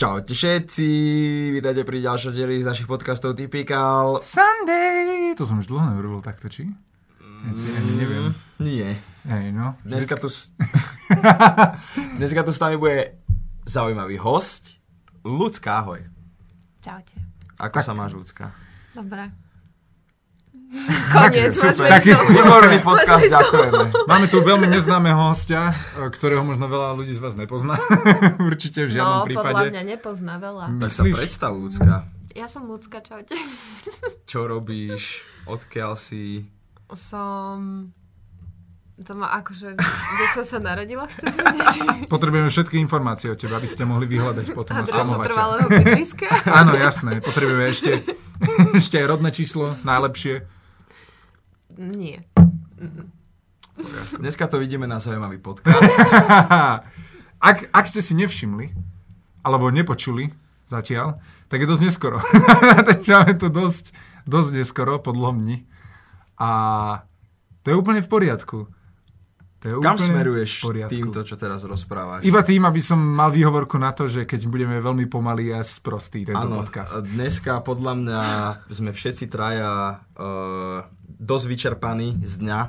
[0.00, 0.88] Čaute všetci,
[1.52, 4.24] vítajte pri ďalšom dieli z našich podcastov Typical.
[4.24, 5.36] Sunday!
[5.36, 6.72] To som už dlho neurobil takto, či?
[7.20, 8.32] Ja si ani neviem.
[8.56, 8.96] Nie.
[9.28, 9.76] Hej, no.
[9.84, 10.56] Dneska tu, s-
[12.16, 13.20] Dneska tu s nami bude
[13.68, 14.80] zaujímavý host.
[15.20, 16.00] Ľudská, ahoj.
[16.80, 17.20] Čaute.
[17.60, 18.56] Ako sa máš, Ľudská?
[18.96, 19.28] Dobre.
[21.12, 21.90] Koniec, super.
[21.90, 22.14] Taký.
[22.14, 24.06] Výborný podcast, ďakujeme.
[24.06, 27.74] Máme tu veľmi neznámeho hostia, ktorého možno veľa ľudí z vás nepozná.
[28.40, 29.50] Určite v žiadnom No, prípade.
[29.50, 30.64] podľa mňa nepozná veľa.
[30.78, 31.94] Tak sa predstav, Ľudská.
[32.30, 33.34] Ja som ľudská, čaute.
[34.30, 35.26] Čo robíš?
[35.44, 36.46] Odkiaľ si?
[36.94, 37.90] Som...
[39.00, 39.74] To ma akože...
[39.74, 42.06] Kde som sa narodila, chceš vedieť?
[42.06, 46.30] Potrebujeme všetky informácie o tebe, aby ste mohli vyhľadať potom trvalého bydliska?
[46.46, 47.18] Áno, jasné.
[47.18, 48.04] Potrebujeme ešte,
[48.76, 50.59] ešte aj rodné číslo, najlepšie.
[51.80, 52.20] Nie.
[54.20, 55.80] Dneska to vidíme na zaujímavý podcast.
[57.48, 58.76] ak, ak ste si nevšimli,
[59.40, 60.28] alebo nepočuli
[60.68, 61.16] zatiaľ,
[61.48, 62.20] tak je dosť neskoro.
[62.88, 63.96] Takže máme to dosť,
[64.28, 65.64] dosť neskoro, po dlhom dni.
[66.36, 66.50] A
[67.64, 68.68] to je úplne v poriadku.
[69.60, 70.52] To je Kam úplne smeruješ
[70.88, 72.24] týmto, čo teraz rozprávaš?
[72.24, 76.24] Iba tým, aby som mal výhovorku na to, že keď budeme veľmi pomalí a sprostý
[76.24, 77.04] tento Áno, podcast.
[77.04, 78.22] dneska podľa mňa
[78.72, 82.60] sme všetci traja uh, dosť vyčerpaní z dňa,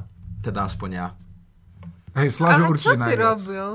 [0.43, 1.07] teda aspoň ja.
[2.11, 3.67] Hej, Slažo Ale čo určite si robil?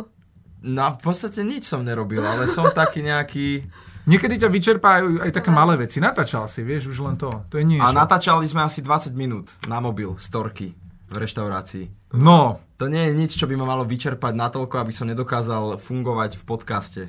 [0.67, 3.64] No v podstate nič som nerobil, ale som taký nejaký...
[4.06, 5.98] Niekedy ťa vyčerpajú aj také malé veci.
[5.98, 7.33] Natáčal si, vieš, už len to.
[7.48, 7.83] To je niečo.
[7.83, 10.77] A natáčali sme asi 20 minút na mobil, storky
[11.11, 12.05] v reštaurácii.
[12.12, 16.36] No, To nie je nič, čo by ma malo vyčerpať natoľko, aby som nedokázal fungovať
[16.36, 17.02] v podcaste.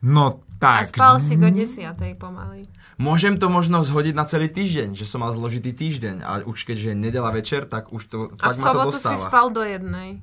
[0.00, 0.96] no A tak.
[0.96, 2.64] spal si do desiatej pomaly.
[2.98, 6.90] Môžem to možno zhodiť na celý týždeň, že som mal zložitý týždeň a už keďže
[6.90, 9.28] je nedela večer, tak už to A fakt v ma to sobotu si dostáva.
[9.28, 10.18] spal do jednej.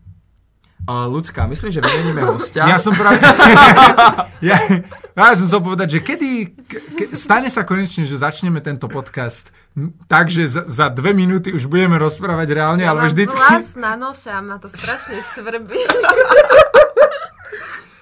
[0.85, 2.69] Uh, ľudská, myslím, že vymeníme hostia.
[2.69, 3.17] Ja som práve...
[4.53, 4.53] ja,
[5.17, 6.29] ja som chcel povedať, že kedy...
[6.69, 9.49] Ke, stane sa konečne, že začneme tento podcast
[10.05, 13.33] tak, že za, za dve minúty už budeme rozprávať reálne, Ja ale vždycky...
[13.33, 15.81] vlas na nose a ma to strašne svrbí.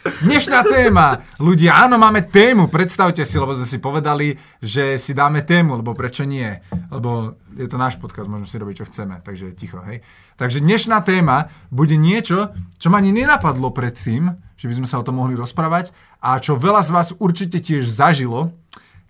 [0.04, 1.24] Dnešná téma.
[1.40, 2.68] Ľudia, áno, máme tému.
[2.68, 6.48] Predstavte si, lebo sme si povedali, že si dáme tému, lebo prečo nie?
[6.92, 9.22] Lebo je to náš podcast, môžeme si robiť, čo chceme.
[9.22, 10.02] Takže ticho, hej.
[10.36, 15.06] Takže dnešná téma bude niečo, čo ma ani nenapadlo predtým, že by sme sa o
[15.06, 15.92] tom mohli rozprávať
[16.24, 18.54] a čo veľa z vás určite tiež zažilo.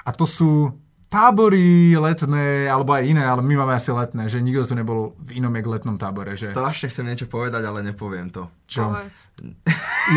[0.03, 0.75] A to sú
[1.13, 5.37] tábory letné, alebo aj iné, ale my máme asi letné, že nikto tu nebol v
[5.37, 6.33] inom jak letnom tábore.
[6.33, 6.57] Že...
[6.57, 8.49] Strašne chcem niečo povedať, ale nepoviem to.
[8.65, 8.89] Čo?
[8.89, 9.29] Povedz.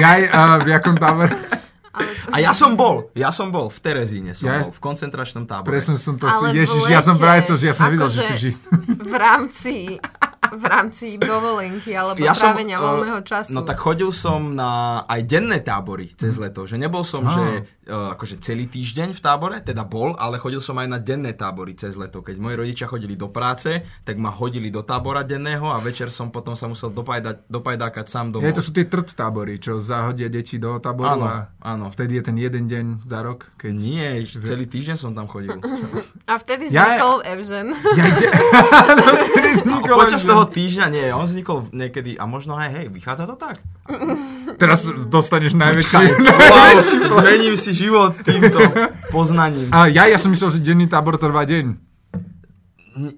[0.00, 1.36] Jaj, a v jakom tábore?
[2.32, 5.72] A ja som bol, ja som bol v Terezíne, som Ja- bol v koncentračnom tábore.
[5.72, 6.60] Presne som to Ale chcel.
[6.60, 8.56] Ježiš, ja som lete, práve to, že ja som videl, že akože- si žid.
[9.00, 9.74] v rámci
[10.46, 13.50] v rámci dovolenky alebo ja trávenia eh, voľného času.
[13.50, 17.34] No tak chodil som na aj denné tábory cez leto, že nebol som, Á.
[17.34, 17.44] že
[17.86, 21.94] akože celý týždeň v tábore, teda bol, ale chodil som aj na denné tábory cez
[21.94, 22.18] leto.
[22.18, 26.34] Keď moji rodičia chodili do práce, tak ma hodili do tábora denného a večer som
[26.34, 28.50] potom sa musel dopajdať, dopajdákať sám domov.
[28.50, 31.86] Je, to sú tie trt tábory, čo zahodia deti do táboru Áno, a áno.
[31.94, 33.72] vtedy je ten jeden deň za rok, keď...
[33.78, 35.54] Nie, celý týždeň som tam chodil.
[36.30, 37.70] A vtedy Ja- vznikol Evžen.
[37.94, 38.28] Ja ide...
[39.86, 43.62] A počas toho týždňa nie, on vznikol niekedy, a možno aj hej, vychádza to tak?
[44.56, 46.04] Teraz dostaneš najväčší...
[46.16, 46.76] Wow,
[47.20, 48.58] zmením si život týmto
[49.08, 49.68] poznaním.
[49.68, 51.76] A ja, ja som myslel, že denný tábor trvá deň.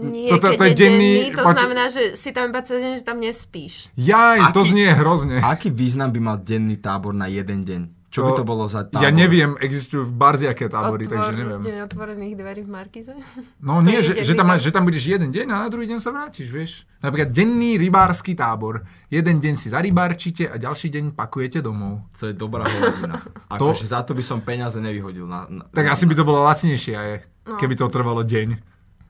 [0.02, 2.92] Nie, keď to je denný, denný- to poč- znamená, že si tam iba cez deň,
[2.98, 3.86] že tam nespíš.
[3.94, 5.38] Jaj, to Aký- znie hrozne.
[5.38, 7.82] Aký význam by mal denný tábor na jeden deň?
[8.18, 9.00] Čo by to bolo za tábor?
[9.00, 11.60] Ja neviem, existujú v barziaké tábory, takže neviem.
[11.60, 13.14] Deň otvorených dverí v Markize.
[13.58, 15.98] No To nie, že, že, tam, že tam budeš jeden deň a na druhý deň
[15.98, 16.82] sa vrátiš, vieš.
[16.98, 18.82] Napríklad denný rybársky tábor.
[19.06, 22.02] Jeden deň si zarybárčite a ďalší deň pakujete domov.
[22.14, 23.22] To je dobrá hodina.
[23.54, 25.24] To- Akože za to by som peniaze nevyhodil.
[25.24, 27.10] Na, na, Tak na, asi by to bolo lacnejšie aj,
[27.54, 28.58] keby to trvalo deň.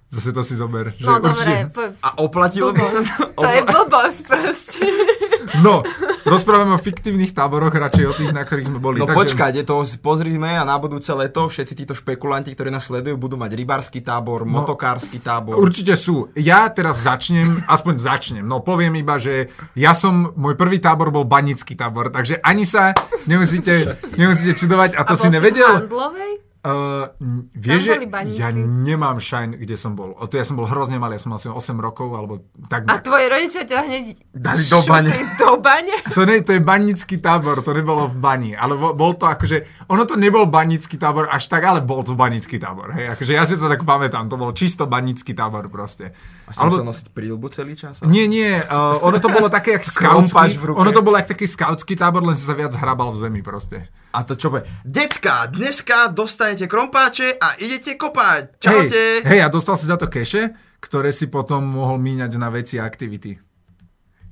[0.08, 0.92] Zase to si zober.
[0.94, 3.28] Že No dobre, určite- po, A oplatilo by sa to?
[3.34, 4.80] to je blbosť proste.
[5.58, 5.82] No,
[6.22, 9.02] rozprávame o fiktívnych táboroch, radšej o tých, na ktorých sme boli.
[9.02, 12.86] No Takže- počkať, je to pozrime a na budúce leto všetci títo špekulanti, ktorí nás
[12.86, 15.58] sledujú, budú mať rybársky tábor, No, motokársky tábor.
[15.58, 16.30] Určite sú.
[16.38, 18.44] Ja teraz začnem, aspoň začnem.
[18.46, 22.94] No poviem iba, že ja som, môj prvý tábor bol banický tábor, takže ani sa
[23.26, 25.86] nemusíte, nemusíte čudovať a to A si nevedel.
[25.86, 26.47] Handlovej?
[26.58, 27.06] Uh,
[27.54, 27.94] vieš, že
[28.34, 30.10] ja nemám šajn, kde som bol.
[30.18, 32.82] O to ja som bol hrozne malý, ja som mal asi 8 rokov, alebo tak
[32.90, 35.10] A tvoji rodičia ťa hneď Dali do bane.
[35.38, 35.94] do bane?
[36.18, 40.02] To, ne, to je banický tábor, to nebolo v bani, ale bol, to akože, ono
[40.02, 43.54] to nebol banický tábor až tak, ale bol to banický tábor, hej, akože ja si
[43.54, 46.10] to tak pamätám, to bol čisto banický tábor proste.
[46.50, 48.02] A si musel nosiť prílbu celý čas?
[48.02, 50.78] Nie, nie, uh, ono to bolo také jak skautský, v ruke.
[50.82, 53.86] ono to bolo jak taký skautský tábor, len si sa viac hrabal v zemi proste.
[54.10, 54.66] A to čo bude?
[54.82, 56.10] Decka, dneska
[56.48, 58.56] dostanete krompáče a idete kopať.
[58.56, 59.20] Čaute.
[59.20, 62.80] Hej, hej, a dostal si za to keše, ktoré si potom mohol míňať na veci
[62.80, 63.36] a aktivity.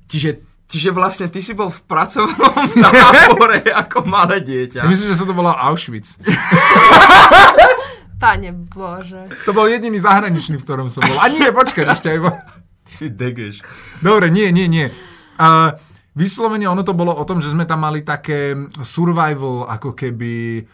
[0.09, 4.81] Čiže, čiže vlastne ty si bol v pracovnom tábore ako malé dieťa.
[4.81, 6.17] Ja myslím, že sa to volalo Auschwitz.
[8.23, 9.29] Pane Bože.
[9.45, 11.21] To bol jediný zahraničný, v ktorom som bol.
[11.21, 12.33] A nie, počkaj, ešte aj...
[12.81, 13.61] Ty si degeš.
[14.01, 14.89] Dobre, nie, nie, nie.
[15.37, 15.69] Uh,
[16.17, 20.65] vyslovene ono to bolo o tom, že sme tam mali také survival, ako keby...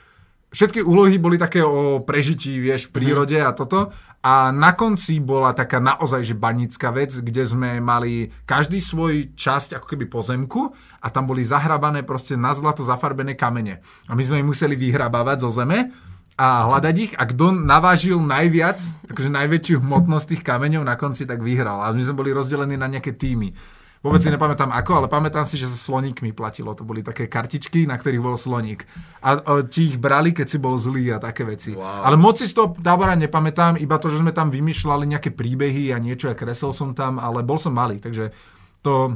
[0.53, 3.89] Všetky úlohy boli také o prežití, vieš, v prírode a toto.
[4.21, 9.81] A na konci bola taká naozaj, že banická vec, kde sme mali každý svoj časť
[9.81, 10.69] ako keby pozemku
[11.01, 13.81] a tam boli zahrabané proste na zlato zafarbené kamene.
[14.05, 15.89] A my sme ich museli vyhrabávať zo zeme
[16.37, 18.77] a hľadať ich a kto navážil najviac,
[19.09, 21.81] akože najväčšiu hmotnosť tých kameňov na konci, tak vyhral.
[21.81, 23.57] A my sme boli rozdelení na nejaké týmy.
[24.03, 26.75] Vôbec si nepamätám ako, ale pamätám si, že so sloníkmi platilo.
[26.75, 28.83] To boli také kartičky, na ktorých bol sloník.
[29.23, 31.71] A o, ti ich brali, keď si bol zlý a také veci.
[31.71, 32.03] Wow.
[32.03, 35.95] Ale moc si z toho tábora nepamätám, iba to, že sme tam vymýšľali nejaké príbehy
[35.95, 38.35] a niečo, a kresel som tam, ale bol som malý, takže
[38.83, 39.15] to,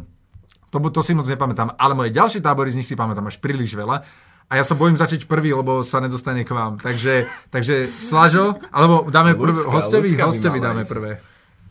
[0.71, 1.75] to, to si moc nepamätám.
[1.75, 4.07] Ale moje ďalšie tábory z nich si pamätám až príliš veľa.
[4.47, 6.79] A ja sa bojím začať prvý, lebo sa nedostane k vám.
[6.79, 10.91] Takže, takže Slažo, alebo dáme prvé, Ľudská, hostovi, ľudská by hostovi dáme ísť.
[10.95, 11.11] prvé.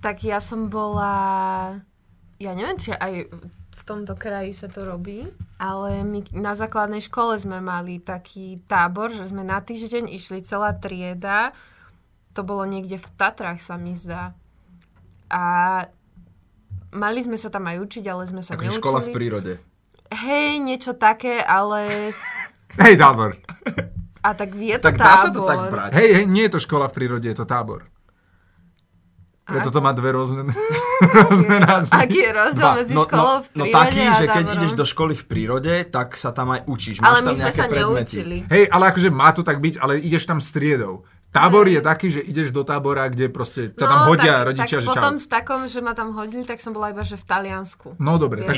[0.05, 1.17] Tak ja som bola...
[2.37, 3.33] Ja neviem, či aj
[3.77, 5.25] v tomto kraji sa to robí,
[5.57, 10.77] ale my na základnej škole sme mali taký tábor, že sme na týždeň išli celá
[10.77, 11.57] trieda.
[12.33, 14.37] To bolo niekde v Tatrách, sa mi zdá.
[15.33, 15.43] A
[16.93, 18.83] mali sme sa tam aj učiť, ale sme sa Akože neučili.
[18.85, 19.53] škola v prírode.
[20.13, 22.13] Hej, niečo také, ale...
[22.85, 23.41] Hej, tábor.
[24.21, 25.09] A tak je to Tak tábor.
[25.09, 25.91] dá sa to tak brať.
[25.97, 27.89] Hej, hej, nie je to škola v prírode, je to tábor.
[29.47, 30.43] Preto to má dve rôzne,
[31.23, 31.95] rôzne názvy.
[31.95, 34.73] Aký je rozdiel medzi No, školou no, v no prírode taký, a že keď ideš
[34.75, 36.99] do školy v prírode, tak sa tam aj učíš.
[36.99, 37.95] Máš Ale tam my sme sa predmety.
[37.95, 38.37] neučili.
[38.45, 41.07] Hej, ale akože má to tak byť, ale ideš tam striedou.
[41.31, 44.83] Tábor je taký, že ideš do tábora, kde proste ťa tam hodia tak, rodičia, tak
[44.83, 45.23] že potom čau.
[45.23, 48.01] v takom, že ma tam hodili, tak som bola iba, že v Taliansku.
[48.01, 48.57] No dobre, tak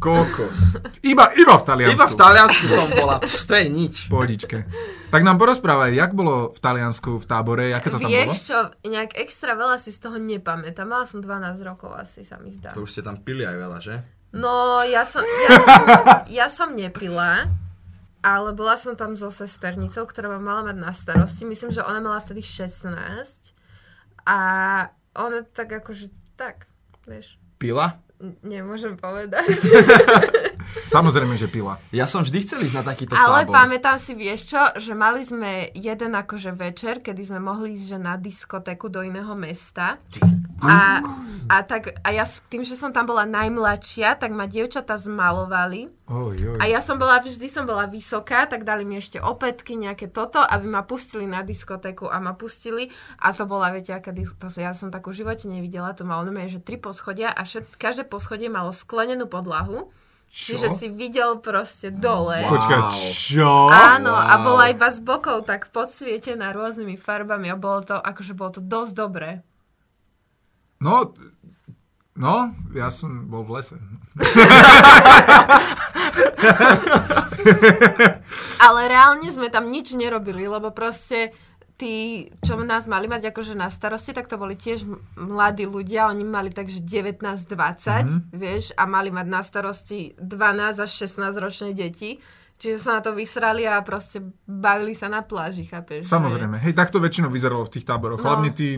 [0.00, 0.80] kokos.
[1.04, 1.94] iba, iba v Taliansku.
[2.00, 3.20] Iba v Taliansku som bola.
[3.20, 3.94] Pff, To je nič.
[4.08, 4.64] Pohodičke.
[5.12, 8.32] Tak nám porozprávaj, jak bolo v Taliansku, v tábore, aké to tam bolo?
[8.32, 8.58] Vieš čo,
[8.88, 10.88] nejak extra veľa si z toho nepamätám.
[10.88, 12.72] Mala som 12 rokov asi, sa mi zdá.
[12.72, 13.94] To už ste tam pili aj veľa, že?
[14.32, 15.78] No, ja som, ja som,
[16.30, 17.50] ja som nepila,
[18.22, 21.44] ale bola som tam so sesternicou, ktorá ma mala mať na starosti.
[21.44, 22.94] Myslím, že ona mala vtedy 16.
[24.24, 24.38] A
[25.18, 26.70] ona tak akože, tak,
[27.04, 28.00] vieš, Pila?
[28.42, 29.56] Не, можем повидати.
[30.86, 31.78] Samozrejme, že pila.
[31.94, 33.54] Ja som vždy chcel ísť na takýto Ale tábor.
[33.54, 37.98] pamätám si, vieš čo, že mali sme jeden akože večer, kedy sme mohli ísť že
[37.98, 40.02] na diskotéku do iného mesta.
[40.60, 41.00] A,
[41.48, 45.88] a, tak, a ja s tým, že som tam bola najmladšia, tak ma dievčata zmalovali.
[46.10, 46.58] Oj, oj.
[46.60, 50.42] A ja som bola, vždy som bola vysoká, tak dali mi ešte opätky, nejaké toto,
[50.42, 52.92] aby ma pustili na diskotéku a ma pustili.
[53.24, 56.60] A to bola, viete, aká to ja som takú v živote nevidela, to malo že
[56.60, 59.88] tri poschodia a všet, každé poschodie malo sklenenú podlahu.
[60.30, 62.46] Čiže si videl proste dole.
[62.46, 63.10] Počkaj, Wow.
[63.10, 63.50] čo?
[63.66, 64.44] Áno, a Wow.
[64.46, 68.92] bola iba z bokov tak podsvietená rôznymi farbami a bolo to, akože bolo to dosť
[68.94, 69.42] dobré.
[70.78, 71.10] No,
[72.14, 72.34] no,
[72.70, 73.76] ja som bol v lese.
[78.60, 81.34] Ale reálne sme tam nič nerobili, lebo proste
[81.80, 84.84] tí, čo nás mali mať akože na starosti, tak to boli tiež
[85.16, 88.20] mladí ľudia, oni mali takže 19-20, mm-hmm.
[88.36, 92.20] vieš, a mali mať na starosti 12 až 16 ročné deti.
[92.60, 96.04] Čiže sa na to vysrali a proste bavili sa na pláži, chápeš?
[96.12, 96.60] Samozrejme.
[96.60, 98.20] Hej, tak to väčšinou vyzeralo v tých táboroch.
[98.20, 98.28] No.
[98.28, 98.76] Hlavne tí,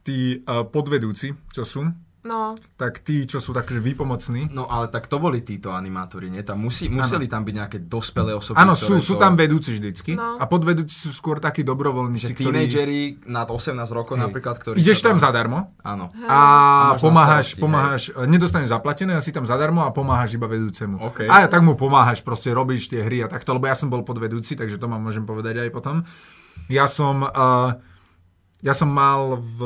[0.00, 1.84] tí uh, podvedúci, čo sú,
[2.20, 4.52] No, tak tí, čo sú takže výpomocní.
[4.52, 6.44] No ale tak to boli títo animátori, nie?
[6.44, 10.20] Tam musí, museli tam byť nejaké dospelé osoby, Áno, sú, to- tam vedúci vždycky.
[10.20, 10.36] No.
[10.36, 12.68] A podvedúci sú skôr takí dobrovoľníci, ktorí...
[12.68, 14.28] tínejžeri nad 18 rokov Hej.
[14.28, 16.12] napríklad, ktorí Ideš tam zadarmo Áno.
[16.28, 16.38] a
[16.92, 21.00] na pomáhaš, starosti, pomáhaš, nedostaneš zaplatené, a si tam zadarmo a pomáhaš iba vedúcemu.
[21.00, 21.24] OK.
[21.24, 24.60] A tak mu pomáhaš, proste robíš tie hry a takto, lebo ja som bol podvedúci,
[24.60, 26.04] takže to vám môžem povedať aj potom.
[26.68, 27.80] Ja som, uh,
[28.60, 29.58] ja som mal v,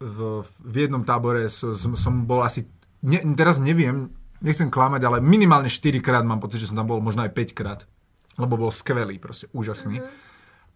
[0.00, 2.68] v, v jednom tábore, som, som bol asi,
[3.00, 4.12] ne, teraz neviem,
[4.44, 7.56] nechcem klamať, ale minimálne 4 krát mám pocit, že som tam bol, možno aj 5
[7.56, 7.80] krát,
[8.36, 10.04] lebo bol skvelý, proste úžasný.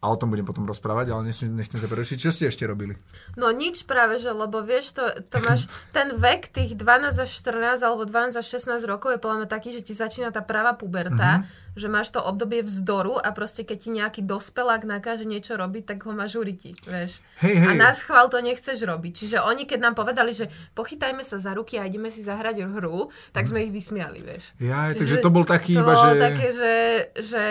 [0.00, 2.17] a o tom budem potom rozprávať, ale nechcem, nechcem sa prerušiť.
[2.17, 2.97] Čo ste ešte robili?
[3.37, 7.85] No nič práve, že, lebo vieš, to, to máš, ten vek tých 12 až 14
[7.85, 11.45] alebo 12 až 16 rokov je podľa mňa taký, že ti začína tá práva puberta,
[11.45, 11.60] mm-hmm.
[11.79, 16.03] Že máš to obdobie vzdoru a proste keď ti nejaký dospelák nakáže niečo robiť, tak
[16.07, 17.23] ho máš uriti, vieš.
[17.41, 17.79] Hej, A hej.
[17.79, 19.12] na schvál to nechceš robiť.
[19.17, 23.09] Čiže oni, keď nám povedali, že pochytajme sa za ruky a ideme si zahrať hru,
[23.31, 24.53] tak sme ich vysmiali, vieš.
[24.61, 26.21] Ja, Čiže takže to bol taký to iba, bolo že...
[26.21, 26.75] také, že,
[27.19, 27.43] že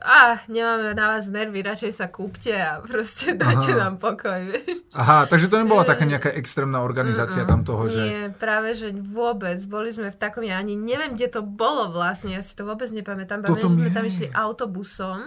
[0.00, 3.80] a nemáme na vás nervy, radšej sa kúpte a proste dajte Aha.
[3.86, 4.82] nám pokoj, vieš.
[4.94, 8.00] Aha, takže to nebola taká nejaká extrémna organizácia tam toho, že...
[8.00, 9.60] Nie, práve, že vôbec.
[9.68, 12.88] Boli sme v takom, ja ani neviem, kde to bolo vlastne, ja si to vôbec
[12.90, 13.44] nepamätám.
[13.44, 15.18] Toto Pamätám, že sme tam išli autobusom.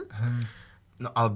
[0.97, 1.29] No ale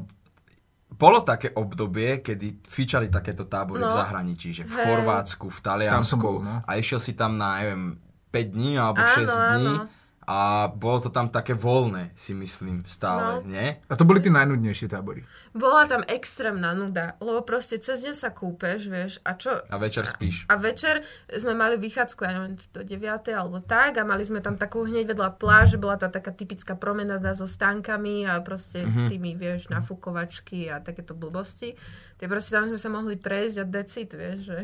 [0.92, 3.90] bolo také obdobie, kedy fičali takéto tábory No.
[3.90, 4.76] v zahraničí, že v.
[4.76, 6.62] Chorvátsku, v Tam som Taliansku bol, no.
[6.62, 7.98] a išiel si tam na, neviem,
[8.30, 9.26] 5 dní alebo Áno, 6
[9.58, 10.01] dní áno.
[10.24, 13.48] A bolo to tam také voľné, si myslím, stále, No.
[13.48, 13.82] nie?
[13.82, 15.26] A to boli tie najnudnejšie tábory.
[15.52, 19.52] Bola tam extrémna nuda, lebo proste cez deň sa kúpeš, vieš, a čo...
[19.62, 20.46] A večer spíš.
[20.46, 23.02] A večer sme mali vychádzku, ja neviem, do 9.
[23.32, 27.34] alebo tak a mali sme tam takú hneď vedľa pláže, bola tá taká typická promenada
[27.34, 29.10] so stánkami a proste Mhm.
[29.10, 31.76] tými, vieš, nafúkovačky a takéto blbosti.
[32.16, 34.58] Tie proste tam sme sa mohli prejsť a decit, vieš, že...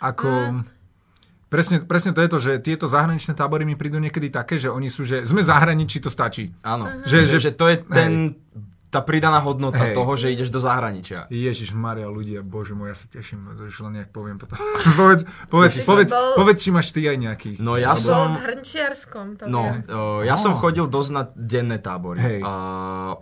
[0.00, 0.28] Ako...
[0.54, 0.64] Mm.
[1.54, 4.90] Presne, presne to je to, že tieto zahraničné tábory mi prídu niekedy také, že oni
[4.90, 6.50] sú, že sme zahraničí, to stačí.
[6.60, 6.90] Áno.
[7.00, 8.10] Že- Že, že, že- to je ten,
[8.94, 9.98] tá pridaná hodnota Hej.
[9.98, 11.26] toho, že ideš do zahraničia.
[11.26, 14.54] Ježiš Maria, ľudia, bože môj, ja sa teším, to už len nejak poviem potom.
[15.00, 17.50] povedz, povedz, povedz, bol- povedz, či máš ty aj nejaký.
[17.58, 18.38] No ja Bol som...
[18.38, 20.62] v Hrnčiarskom, to No, o, ja som Á.
[20.62, 22.22] chodil dosť na denné tábory.
[22.22, 22.40] Hej.
[22.46, 22.54] A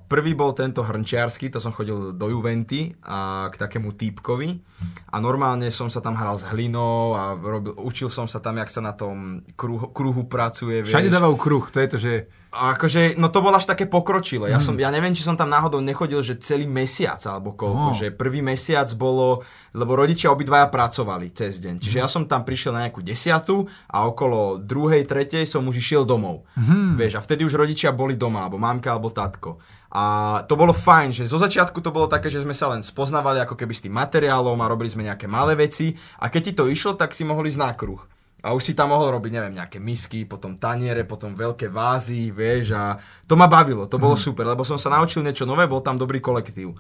[0.05, 4.61] prvý bol tento hrnčiarsky, to som chodil do Juventy a k takému týpkovi.
[5.09, 8.69] A normálne som sa tam hral s hlinou a robil, učil som sa tam, jak
[8.69, 10.85] sa na tom kruhu, kruhu pracuje.
[10.85, 11.17] Všade vieš.
[11.17, 12.14] dávajú kruh, to je to, že...
[12.53, 14.53] A akože, no to bolo až také pokročilé.
[14.53, 14.65] Ja, Mhm.
[14.65, 17.97] som, ja neviem, či som tam náhodou nechodil, že celý mesiac alebo koľko.
[17.97, 19.41] Že prvý mesiac bolo,
[19.73, 21.81] lebo rodičia obidvaja pracovali cez deň.
[21.81, 22.03] Čiže Mhm.
[22.05, 26.45] ja som tam prišiel na nejakú desiatu a okolo druhej, tretej som už išiel domov.
[26.55, 27.01] Mhm.
[27.01, 29.57] Vieš, a vtedy už rodičia boli doma, alebo mamka, alebo tatko.
[29.91, 30.05] A
[30.45, 33.57] to bolo fajn, že zo začiatku to bolo také, že sme sa len spoznávali ako
[33.57, 35.93] keby s tým materiálom a robili sme nejaké malé veci.
[36.17, 38.01] A keď ti to išlo, tak si mohli ísť na kruh.
[38.43, 42.75] A už si tam mohol robiť, neviem, nejaké misky, potom taniere, potom veľké vázy, vieš,
[42.75, 45.95] a to ma bavilo, to bolo super, lebo som sa naučil niečo nové, bol tam
[45.95, 46.75] dobrý kolektív.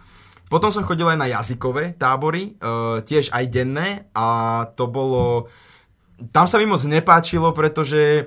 [0.50, 4.26] Potom som chodil aj na jazykové tábory, e, tiež aj denné, a
[4.74, 5.46] to bolo...
[6.34, 8.26] Tam sa mi moc nepáčilo, pretože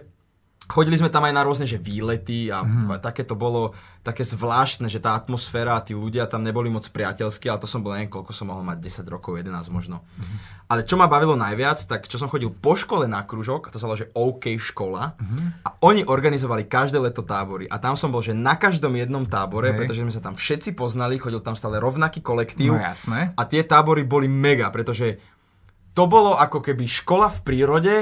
[0.65, 2.98] chodili sme tam aj na rôzne že výlety a mm.
[3.01, 7.50] také to bolo také zvláštne, že tá atmosféra a tí ľudia tam neboli moc priateľskí,
[7.50, 10.05] ale to som bol neviem koľko som mohol mať, 10 rokov, 11 možno.
[10.17, 10.38] Mm.
[10.65, 13.86] Ale čo ma bavilo najviac, tak čo som chodil po škole na kružok, to sa
[13.86, 15.65] volalo, že OK škola mm.
[15.65, 19.74] a oni organizovali každé leto tábory a tam som bol, že na každom jednom tábore,
[19.74, 19.77] Hej.
[19.77, 23.34] pretože sme sa tam všetci poznali, chodil tam stále rovnaký kolektív No jasné.
[23.38, 25.22] a tie tábory boli mega, pretože
[25.95, 27.95] to bolo ako keby škola v prírode,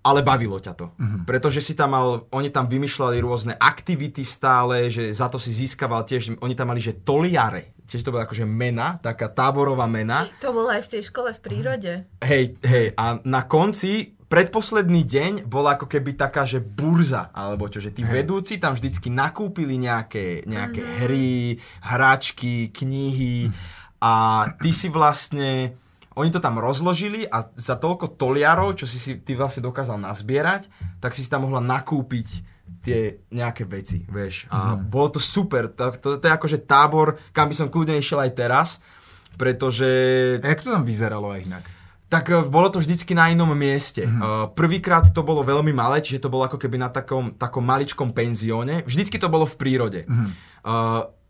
[0.00, 0.86] ale bavilo ťa to.
[0.96, 1.22] Mm-hmm.
[1.28, 6.08] Pretože si tam mal, oni tam vymýšľali rôzne aktivity stále, že za to si získaval
[6.08, 10.24] tiež, oni tam mali, že toliare, tiež to bola akože mena, taká táborová mena.
[10.40, 11.92] To bolo aj v tej škole v prírode.
[12.24, 17.82] Hej, hej, a na konci, predposledný deň bola ako keby taká, že burza, alebo čo,
[17.82, 23.50] že tí vedúci tam vždycky nakúpili nejaké, nejaké hry, hračky, knihy
[24.00, 25.76] a ty si vlastne,
[26.20, 30.68] oni to tam rozložili a za toľko toliarov, čo si si ty vlastne dokázal nazbierať,
[31.00, 32.28] tak si si tam mohla nakúpiť
[32.84, 34.46] tie nejaké veci, vieš.
[34.48, 38.22] A bolo to super, to, to, to je akože tábor, kam by som kľudne išiel
[38.22, 38.68] aj teraz,
[39.34, 39.88] pretože
[40.38, 41.64] A jak to tam vyzeralo aj inak?
[42.10, 44.02] tak eh, bolo to vždycky na inom mieste.
[44.04, 44.18] Mhm.
[44.18, 48.10] Uh, prvýkrát to bolo veľmi malé, čiže to bolo ako keby na takom, takom maličkom
[48.10, 48.82] penzióne.
[48.82, 50.00] Vždycky to bolo v prírode.
[50.10, 50.49] Mhm.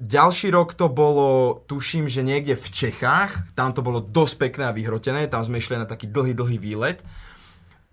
[0.00, 3.52] Ďalší rok to bolo, tuším, že niekde v Čechách.
[3.52, 5.28] Tam to bolo dosť pekné a vyhrotené.
[5.28, 7.04] Tam sme išli na taký dlhý, dlhý výlet.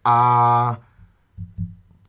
[0.08, 0.18] A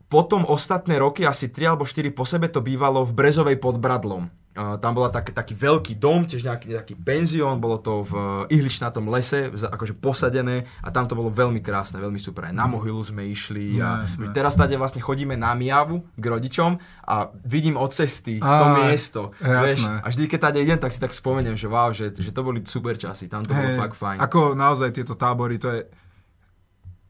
[0.06, 4.30] potom ostatné roky, asi 3 alebo 4 po sebe, to bývalo v Brezovej pod Bradlom.
[4.58, 8.12] Tam bola tak, taký veľký dom, tiež nejaký, nejaký penzión, bolo to v
[8.50, 12.50] ihličnatom lese, akože posadené a tam to bolo veľmi krásne, veľmi super.
[12.50, 14.26] Aj na mohylu sme išli a Jasné.
[14.26, 16.74] my teraz tady vlastne chodíme na Miavu k rodičom
[17.06, 19.30] a vidím od cesty to Á, miesto.
[19.38, 22.42] Vieš, a vždy, keď tady idem, tak si tak spomeniem, že wow, že, že to
[22.42, 24.18] boli super časy, tam to bolo Hej, fakt fajn.
[24.18, 25.80] Ako naozaj tieto tábory, to je...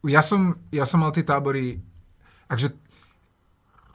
[0.04, 1.80] Ja som, ja som mal tie tábory...
[2.48, 2.72] Takže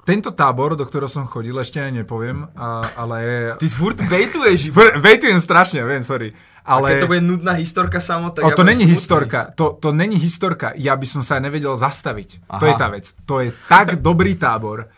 [0.04, 3.18] tento tábor, do ktorého som chodil, ešte aj nepoviem, a, ale...
[3.56, 3.98] Ty furt.
[4.76, 6.36] Fr- Vejtujem strašne, viem, sorry.
[6.64, 6.88] Ale...
[6.88, 8.96] A keď to bude nudná historka samo, tak O, ja to není smutný.
[8.96, 9.40] historka.
[9.56, 10.76] To, to není historka.
[10.76, 12.48] Ja by som sa nevedel zastaviť.
[12.48, 12.60] Aha.
[12.60, 13.06] To je tá vec.
[13.28, 14.92] To je tak dobrý tábor.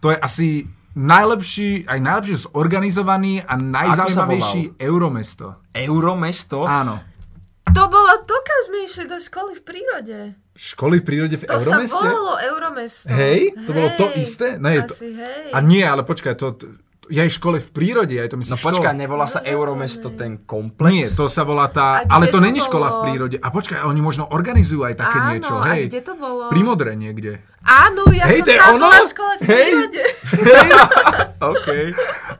[0.00, 0.48] To je asi
[0.96, 5.60] najlepší, aj najlepšie zorganizovaný a najzaujímavejší euromesto.
[5.76, 6.64] Euromesto?
[6.64, 7.04] Áno.
[7.68, 10.18] To bolo to, keď sme išli do školy v prírode.
[10.58, 11.94] Školy v prírode v To euromeste?
[11.94, 13.06] sa volalo Euromesto.
[13.08, 13.54] Hej?
[13.56, 14.46] To bolo to Hej, isté?
[14.58, 15.54] Ne, to- Asi, hej.
[15.54, 16.66] A nie, ale počkaj, to, to
[17.08, 18.98] ja aj škole v prírode, aj to No myslíš počkaj, to?
[18.98, 20.90] nevolá sa No, Euromesto ten komplex?
[20.90, 22.02] Nie, to sa volá tá...
[22.02, 23.04] A Ale to to není škola v bolo?
[23.06, 23.36] prírode.
[23.38, 25.88] A počkaj, oni možno organizujú aj také Áno, niečo, a hej.
[25.88, 26.50] kde to bolo?
[26.50, 27.40] Pri Modre niekde.
[27.68, 28.86] Áno, ja Hej, som tam ono?
[28.86, 29.60] bola v škole v Hej.
[29.62, 30.02] prírode.
[31.50, 31.68] OK.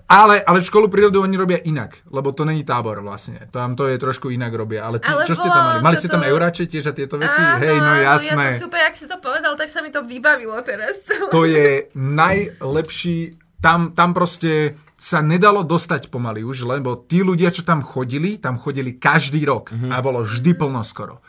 [0.08, 3.44] Ale, ale školu prírody oni robia inak, lebo to není tábor vlastne.
[3.46, 4.82] Tam to je trošku inak robia.
[4.82, 5.78] Ale, ty, Ale čo ste tam mali?
[5.82, 7.36] Mali ste tam to- euráče tiež a tieto veci?
[7.36, 8.44] Áno, hej, no jasné.
[8.46, 10.96] Ja som super, ak si to povedal, tak sa mi to vybavilo teraz.
[11.02, 11.28] celé.
[11.28, 13.18] To je najlepší,
[13.58, 18.56] tam, tam proste sa nedalo dostať pomaly už, lebo tí ľudia, čo tam chodili, tam
[18.56, 19.88] chodili každý rok Mhm.
[19.88, 21.22] a bolo vždy plno skoro.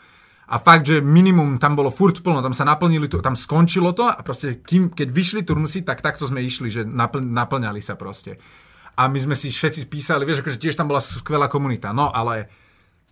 [0.50, 4.10] A fakt, že minimum tam bolo furt plno, tam sa naplnili, to, tam skončilo to
[4.10, 8.34] a proste kým, keď vyšli turnusy, tak takto sme išli, že napl, naplňali sa proste.
[8.98, 12.50] A my sme si všetci písali, vieš, akože tiež tam bola skvelá komunita, no ale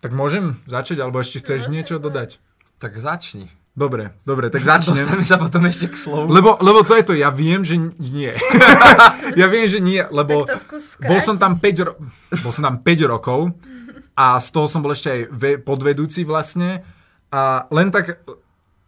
[0.03, 2.43] tak môžem začať, alebo ešte chceš niečo dodať?
[2.75, 3.47] Tak začni.
[3.71, 4.99] Dobre, dobre, tak začnem.
[4.99, 6.27] Dostaneme sa potom ešte k slovu.
[6.27, 8.35] Lebo, lebo to je to, ja viem, že nie.
[9.39, 10.43] ja viem, že nie, lebo
[11.07, 11.79] bol som tam skrátiť.
[11.79, 11.97] 5, ro-
[12.43, 13.55] bol som tam 5 rokov
[14.19, 16.83] a z toho som bol ešte aj ve- podvedúci vlastne
[17.29, 18.25] a len tak,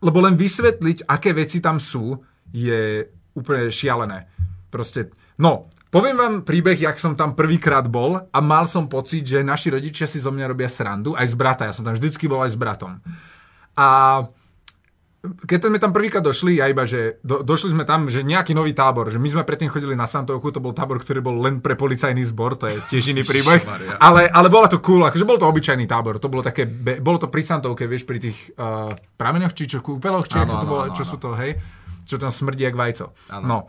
[0.01, 2.17] lebo len vysvetliť, aké veci tam sú,
[2.50, 3.05] je
[3.38, 4.27] úplne šialené.
[4.67, 9.45] Proste, no, poviem vám príbeh, jak som tam prvýkrát bol a mal som pocit, že
[9.45, 12.41] naši rodičia si zo mňa robia srandu, aj z brata, ja som tam vždycky bol
[12.41, 12.98] aj s bratom.
[13.77, 13.88] A
[15.22, 18.74] keď sme tam prvýkrát došli, ja iba, že do, došli sme tam, že nejaký nový
[18.74, 21.78] tábor, že my sme predtým chodili na Santovku, to bol tábor, ktorý bol len pre
[21.78, 23.62] policajný zbor, to je tiež iný príbeh,
[24.10, 26.66] ale, ale bola to cool, akože bol to obyčajný tábor, to bolo také,
[26.98, 28.90] bolo to pri Santovke, vieš, pri tých uh,
[29.22, 31.12] prameňoch, či čo, kúpeloch, či Áno, čo, to bolo, áno, čo áno.
[31.13, 31.54] sú to, hej,
[32.10, 33.13] čo tam smrdí jak vajco.
[33.30, 33.46] Áno.
[33.46, 33.60] No.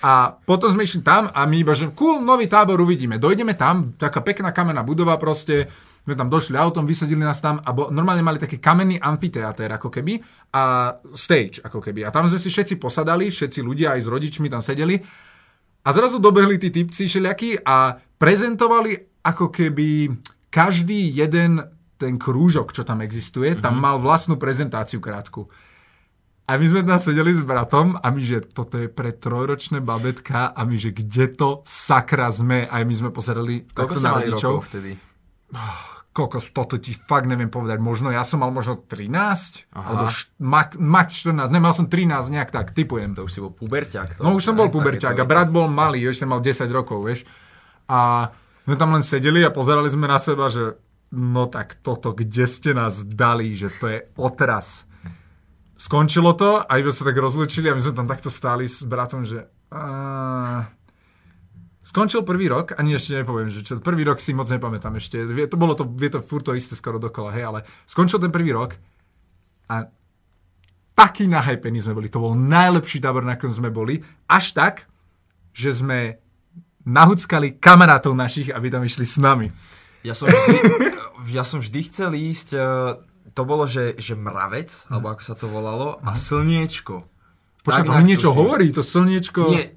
[0.00, 3.16] A potom sme išli tam a my iba, že cool, nový tábor uvidíme.
[3.16, 5.68] Dojdeme tam, taká pekná kamenná budova proste,
[6.06, 9.90] sme tam došli autom, vysadili nás tam a bo, normálne mali taký kamenný amfiteáter ako
[9.90, 10.22] keby
[10.54, 12.06] a stage ako keby.
[12.06, 15.02] A tam sme si všetci posadali, všetci ľudia aj s rodičmi tam sedeli
[15.82, 20.14] a zrazu dobehli tí typci všelijakí a prezentovali ako keby
[20.46, 21.58] každý jeden
[21.98, 25.50] ten krúžok, čo tam existuje, tam mal vlastnú prezentáciu krátku.
[26.46, 30.54] A my sme tam sedeli s bratom a my, že toto je pre trojročné babetka
[30.54, 34.62] a my, že kde to sakra sme a my sme pozerali takto na rodičov.
[34.70, 34.94] vtedy?
[36.16, 37.76] Kokos, toto ti fakt neviem povedať.
[37.76, 39.84] Možno ja som mal možno 13, Aha.
[39.84, 43.12] alebo št- max, max 14, nemal som 13, nejak tak, typujem.
[43.12, 44.16] To už si bol puberťák.
[44.16, 47.28] To, No už som bol puberťák a brat bol malý, ešte mal 10 rokov, vieš.
[47.92, 48.32] A
[48.64, 50.80] sme tam len sedeli a pozerali sme na seba, že
[51.12, 54.88] no tak toto, kde ste nás dali, že to je otras.
[55.76, 59.28] Skončilo to a iba sa tak rozlučili a my sme tam takto stáli s bratom,
[59.28, 59.44] že...
[59.68, 60.64] Uh,
[61.86, 65.46] skončil prvý rok, ani ešte nepoviem, že čo, prvý rok si moc nepamätám ešte, vie,
[65.46, 68.50] to bolo to, vie to furt to isté skoro dokola, hej, ale skončil ten prvý
[68.50, 68.74] rok
[69.70, 69.86] a
[70.96, 72.10] taký nahypení sme boli.
[72.10, 74.00] To bol najlepší tábor, na ktorom sme boli.
[74.26, 74.88] Až tak,
[75.52, 76.18] že sme
[76.88, 79.52] nahuckali kamarátov našich, aby tam išli s nami.
[80.00, 80.56] Ja som vždy,
[81.34, 82.64] ja som vždy chcel ísť, eh,
[83.36, 87.04] to bolo, že, že mravec, alebo ako sa to volalo, a slniečko.
[87.66, 89.40] Počkaj, to mi niečo si- hovorí, to slniečko...
[89.52, 89.75] Nie,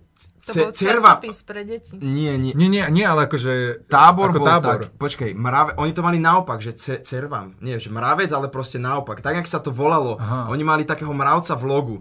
[0.49, 1.21] To ce, bol cerva...
[1.21, 1.93] časopis pre deti.
[2.01, 2.57] Nie, nie.
[2.57, 3.85] Nie, nie, nie, ale akože...
[3.85, 4.79] Tábor ako bol tábor.
[4.89, 8.81] tak, počkej, mrave, oni to mali naopak, že ce, cervam, nie, že mravec, ale proste
[8.81, 9.21] naopak.
[9.21, 10.49] Tak, jak sa to volalo, Aha.
[10.49, 11.97] oni mali takého mravca v logu.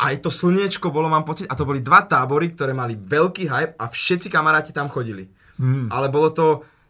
[0.00, 3.76] Aj to slniečko bolo, mám pocit, a to boli dva tábory, ktoré mali veľký hype
[3.76, 5.28] a všetci kamaráti tam chodili.
[5.60, 5.92] Hmm.
[5.92, 6.46] Ale bolo to,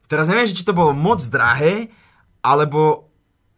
[0.06, 1.90] teraz neviem, že či to bolo moc drahé,
[2.40, 3.03] alebo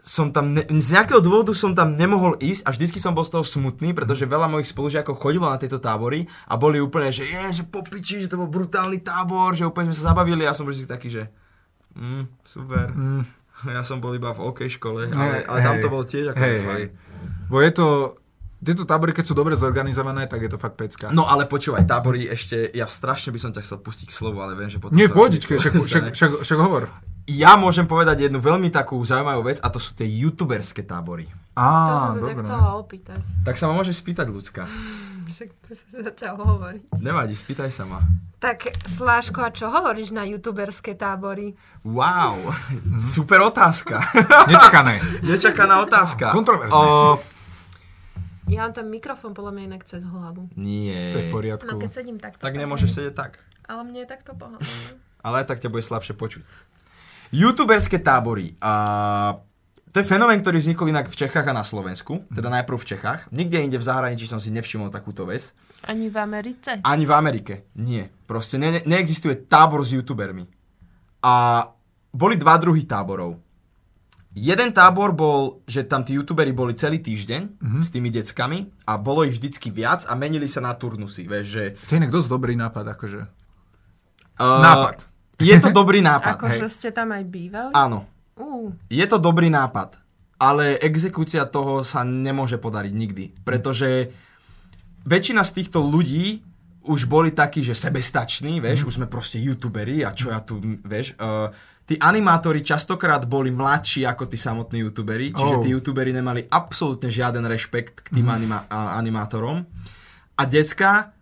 [0.07, 3.35] som tam, ne, z nejakého dôvodu som tam nemohol ísť a vždycky som bol z
[3.35, 7.61] toho smutný, pretože veľa mojich spolužiakov chodilo na tieto tábory a boli úplne, že je,
[7.61, 10.63] že popiči, že to bol brutálny tábor, že úplne sme sa zabavili a ja som
[10.63, 11.23] vždy taký, že
[11.99, 12.95] mm, super.
[12.95, 13.27] Mm.
[13.73, 15.83] Ja som bol iba v OK škole, ale, ale tam hej.
[15.83, 16.77] to bol tiež ako fajn.
[16.77, 16.85] hej.
[17.49, 17.87] Bo je to...
[18.61, 21.09] Tieto tábory, keď sú dobre zorganizované, tak je to fakt pecka.
[21.09, 24.53] No ale počúvaj, tábory ešte, ja strašne by som ťa chcel pustiť k slovu, ale
[24.61, 24.93] viem, že potom...
[24.93, 26.93] Nie, pohodičke, však, však, však, však hovor.
[27.27, 31.27] Ja môžem povedať jednu veľmi takú zaujímavú vec a to sú tie youtuberské tábory.
[31.27, 33.21] To Á, som sa ťa chcela opýtať.
[33.43, 34.63] Tak sa ma môžeš spýtať, ľudská.
[35.27, 37.03] Však to sa začal hovoriť.
[37.03, 37.99] Nevadí, spýtaj sa ma.
[38.39, 41.59] Tak, Sláško, a čo hovoríš na youtuberské tábory?
[41.83, 42.55] Wow,
[43.03, 44.07] super otázka.
[44.51, 45.03] Nečakané.
[45.27, 46.31] Nečakaná otázka.
[46.31, 46.79] Kontroverzné.
[46.79, 47.19] O,
[48.47, 50.47] Ja mám tam mikrofón podľa mňa inak cez hlavu.
[50.47, 51.35] To je v nie.
[51.35, 51.67] poriadku.
[51.67, 52.39] No keď sedím takto.
[52.39, 53.43] Tak tak nemôžeš sedieť tak.
[53.67, 54.63] Ale mne je takto pohodlné.
[55.19, 56.47] Ale aj tak ťa bude slabšie počuť.
[57.33, 58.55] Youtuberské tábory.
[58.61, 59.41] A
[59.97, 63.21] To je fenomén, ktorý vznikol inak v Čechách a na Slovensku, teda najprv v Čechách.
[63.33, 65.57] Nikde inde v zahraničí som si nevšimol takúto vec.
[65.89, 66.85] Ani v Americe?
[66.85, 67.73] Ani v Amerike.
[67.81, 68.13] Nie.
[68.29, 70.45] Proste ne, neexistuje tábor s youtubermi.
[71.25, 71.65] A
[72.13, 73.41] boli dva druhy táborov.
[74.37, 77.81] Jeden tábor bol, že tam tí youtuberi boli celý týždeň mm-hmm.
[77.81, 81.63] s tými deckami a bolo ich vždycky viac a menili sa na turnusy, vieš, že...
[81.89, 83.21] To je inak dosť dobrý nápad, akože.
[84.37, 85.09] Uh, Nápad.
[85.39, 86.59] Je to dobrý nápad, hej.
[86.59, 87.73] Akože ste tam aj bývali?
[87.73, 88.09] Áno.
[88.35, 89.97] Uh, Je to dobrý nápad,
[90.37, 94.13] ale exekúcia toho sa nemôže podariť nikdy, pretože
[95.03, 96.45] väčšina z týchto ľudí
[96.83, 101.17] už boli takí, že sebestační, vieš, už sme proste youtuberi a čo ja tu, vieš,
[101.17, 101.51] uh,
[101.83, 105.63] tí animátori častokrát boli mladší ako tí samotní youtuberi, čiže Oh.
[105.63, 109.67] tí youtuberi nemali absolútne žiaden rešpekt k tým anima- a- animátorom.
[110.37, 111.16] A decka,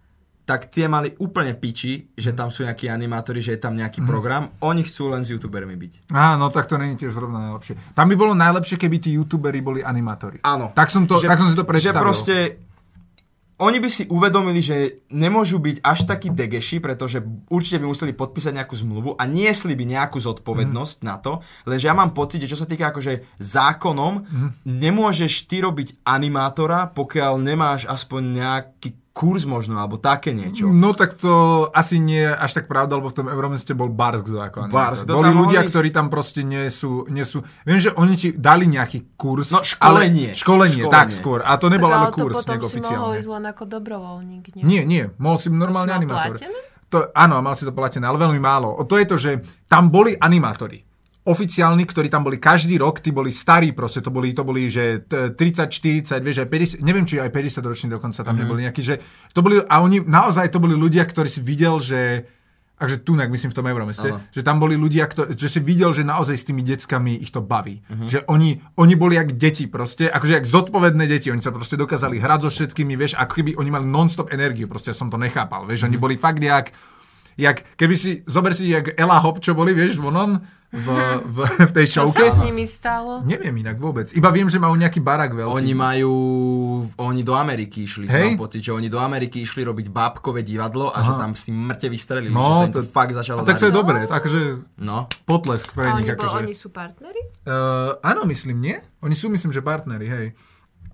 [0.45, 4.53] tak tie mali úplne piči, že tam sú nejakí animátori, že je tam nejaký program.
[4.61, 6.13] Oni chcú len s youtubermi byť.
[6.13, 7.81] Áno, tak to není tiež zrovna najlepšie.
[7.93, 10.45] Tam by bolo najlepšie, keby tí youtuberi boli animátori.
[10.45, 10.69] Áno.
[10.71, 11.99] Tak som, to, tak som si to Že predstavil.
[11.99, 12.35] proste
[13.55, 14.77] oni by si uvedomili, že
[15.09, 19.85] nemôžu byť až takí degeši, pretože určite by museli podpísať nejakú zmluvu a niesli by
[19.87, 21.07] nejakú zodpovednosť mm.
[21.07, 21.39] na to.
[21.63, 24.49] Lenže ja mám pocit, že čo sa týka akože zákonom, Mhm.
[24.67, 30.67] nemôžeš ty robiť animátora, pokiaľ nemáš aspoň nejaký kurz možno, alebo také niečo.
[30.67, 31.33] No tak to
[31.71, 34.75] asi nie je až tak pravda, lebo v tom Euromeste bol Barsk ako animátor.
[34.75, 35.71] Barsk, to Boli tam ľudia, ísť.
[35.71, 37.39] ktorí tam proste nie sú, nie sú...
[37.63, 39.55] Viem, že oni ti dali nejaký kurz.
[39.55, 40.35] No, školenie.
[40.35, 40.91] Ale, školenie, Školenie.
[40.91, 41.47] tak skôr.
[41.47, 43.15] A to nebol tak ale ale to kurz potom nejak si mohol oficiálne.
[43.17, 44.63] ísť len ako dobrovoľník, nie?
[44.67, 46.35] Nie, nie, mohol si To si mal animátor.
[46.35, 46.59] platené?
[46.91, 48.67] To, áno, mal si to platené, ale veľmi málo.
[48.71, 49.31] O To je to, že
[49.67, 50.83] tam boli animátori.
[51.25, 55.09] Oficiálni, ktorí tam boli každý rok, tí boli starí proste, to boli, to boli že
[55.09, 58.41] t- 30, 40, vieš, aj 50, neviem, či aj 50 roční dokonca tam mm-hmm.
[58.45, 59.01] neboli nejakí, že
[59.33, 62.29] to boli, a oni naozaj to boli ľudia, ktorí si videl, že
[62.75, 66.03] Takže tu, myslím, v tom Euromeste, že tam boli ľudia, kto, že si videl, že
[66.03, 67.87] naozaj s tými deckami ich to baví.
[68.11, 72.19] Že oni, oni boli jak deti proste, akože jak zodpovedné deti, oni sa proste dokázali
[72.19, 75.71] hrať so všetkými, vieš, ako keby oni mali non-stop energiu, proste ja som to nechápal,
[75.71, 76.75] vieš, oni boli fakt jak,
[77.39, 80.43] jak, keby si, zober si, jak Ella Hop, čo boli, vieš, vonom,
[80.75, 80.87] v,
[81.23, 82.27] v, v tej Čo showke.
[82.27, 83.23] sa s nimi stalo?
[83.23, 84.11] Neviem inak vôbec.
[84.11, 85.47] Iba viem, že majú nejaký barak veľký.
[85.49, 86.13] Oni majú,
[86.97, 88.35] oni do Ameriky išli, Hej.
[88.35, 91.87] mám pocit, že oni do Ameriky išli robiť bábkové divadlo a že tam si mŕte
[91.87, 94.67] vystrelili, No, že sa im to, to- fakt začalo A tak to je dobré, takže
[94.77, 96.05] No, potlesk pre A nich.
[96.05, 96.37] oni, akože.
[96.41, 97.23] oni sú partneri?
[97.43, 98.77] Uh, áno, myslím, nie?
[99.01, 100.27] Oni sú, myslím, že partneri, hej.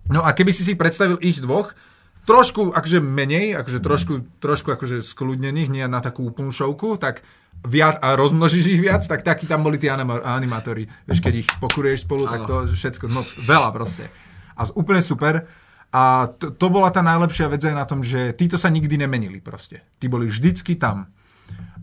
[0.06, 1.72] No a keby si si predstavil ich dvoch,
[2.20, 7.24] trošku akože menej, akože trošku, trošku akože skľudnených, nie na takú úplnú šovku, tak
[7.64, 10.88] viac, a rozmnožíš ich viac, tak takí tam boli tí animátori.
[11.04, 14.08] Vieš, keď ich pokuruješ spolu, tak to všetko, no veľa proste.
[14.56, 15.44] A úplne super.
[15.90, 19.42] A to, to bola tá najlepšia vec aj na tom, že títo sa nikdy nemenili
[19.42, 19.82] proste.
[19.98, 21.10] Tí boli vždycky tam.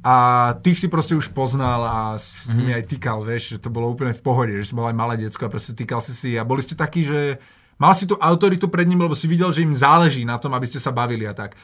[0.06, 3.92] A tých si proste už poznal a s nimi aj týkal, vieš, že to bolo
[3.92, 6.48] úplne v pohode, že si bol aj malé decko a proste týkal si si a
[6.48, 7.42] boli ste takí, že
[7.76, 10.70] mal si tú autoritu pred ním, lebo si videl, že im záleží na tom, aby
[10.70, 11.60] ste sa bavili a tak.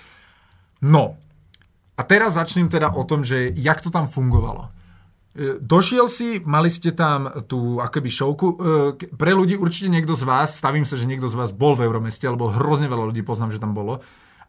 [0.83, 1.15] No,
[1.93, 4.73] a teraz začnem teda o tom, že jak to tam fungovalo.
[5.37, 8.47] E, Došiel si, mali ste tam tú akoby šovku.
[8.49, 8.55] E,
[9.13, 12.25] Pre ľudí určite niekto z vás, stavím sa, že niekto z vás bol v Euromeste,
[12.25, 14.01] lebo hrozne veľa ľudí poznám, že tam bolo.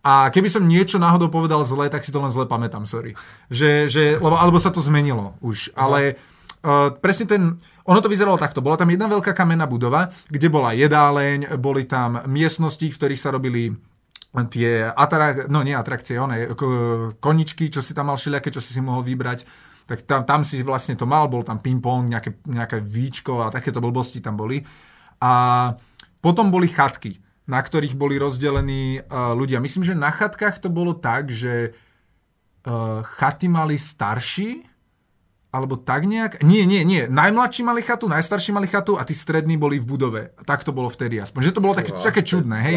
[0.04, 3.16] A keby som niečo náhodou povedal zle, tak si to len zle pamätám, sorry.
[3.48, 5.72] Že, že, lebo, alebo sa to zmenilo už.
[5.72, 6.20] Ale
[6.60, 7.42] uh, presne ten,
[7.88, 8.60] ono to vyzeralo takto.
[8.60, 13.32] Bola tam jedna veľká kamenná budova, kde bola jedáleň, boli tam miestnosti, v ktorých sa
[13.32, 13.72] robili
[14.34, 18.74] tie atrak- no nie atrakcie, one, ko- koničky, čo si tam mal všelijaké, čo si
[18.74, 19.46] si mohol vybrať,
[19.86, 23.78] tak tam, tam si vlastne to mal, bol tam ping-pong, nejaké, nejaké víčko a takéto
[23.78, 24.64] blbosti tam boli.
[25.22, 25.32] A
[26.18, 29.60] potom boli chatky, na ktorých boli rozdelení uh, ľudia.
[29.60, 31.76] Myslím, že na chatkách to bolo tak, že
[32.64, 34.73] uh, chaty mali starší,
[35.54, 36.42] alebo tak nejak.
[36.42, 37.06] Nie, nie, nie.
[37.06, 40.22] Najmladší mali chatu, najstarší mali chatu a tí strední boli v budove.
[40.42, 41.40] Tak to bolo vtedy aspoň.
[41.46, 42.76] Že to bolo také, také čudné, hej.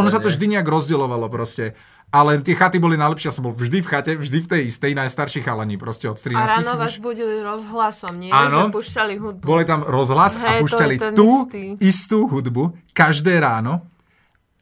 [0.00, 1.76] Ono sa to vždy nejak rozdielovalo proste.
[2.10, 3.30] Ale tie chaty boli najlepšie.
[3.30, 6.40] Ja som bol vždy v chate, vždy v tej istej najstarších chalani, proste od 13.
[6.42, 8.32] A ráno vás budili rozhlasom, nie?
[8.34, 8.66] Áno.
[8.66, 9.44] Že pušťali hudbu.
[9.44, 11.78] Boli tam rozhlas a Hej, je ten tú istý.
[11.78, 13.86] istú hudbu každé ráno.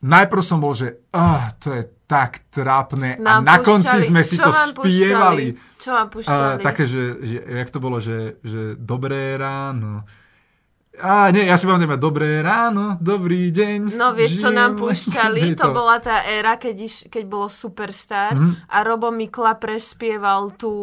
[0.05, 4.23] Najprv som bol, že oh, to je tak trápne a Nám na konci púšťali- sme
[4.23, 5.53] si čo to spievali.
[5.53, 5.77] púšťali?
[5.79, 6.41] Čo vám púšťali?
[6.51, 10.09] Uh, také, že, že, jak to bolo, že, že dobré ráno.
[10.97, 13.95] A nie, ja si pamätám, dobré ráno, dobrý deň.
[13.95, 15.41] No vieš, čo nám púšťali?
[15.49, 18.67] Je To bola tá éra, keď, iš, keď bolo Superstar Mhm.
[18.67, 20.75] a Robo Mikla prespieval tú,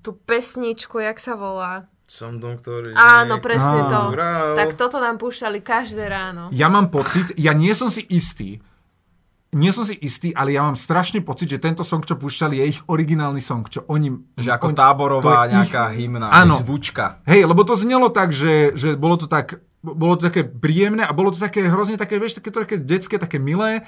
[0.00, 1.86] tú pesničku, jak sa volá.
[2.04, 2.96] som dom, ktorý...
[2.96, 3.86] Áno, presne Á.
[3.86, 4.00] to.
[4.10, 4.56] Hral.
[4.56, 6.48] Tak toto nám púšťali každé ráno.
[6.50, 8.64] Ja mám pocit, ja nie som si istý,
[9.56, 12.64] nie som si istý, ale ja mám strašne pocit, že tento song, čo púšťali, je
[12.76, 14.12] ich originálny song, čo oni...
[14.36, 16.60] Že ako oni, táborová nejaká ich- hymna, Áno.
[16.60, 17.24] zvučka.
[17.24, 21.14] Hej, lebo to znelo tak, že, že bolo to tak bolo to také príjemné a
[21.14, 23.86] bolo to také hrozne také, vieš, také, také detské, také milé.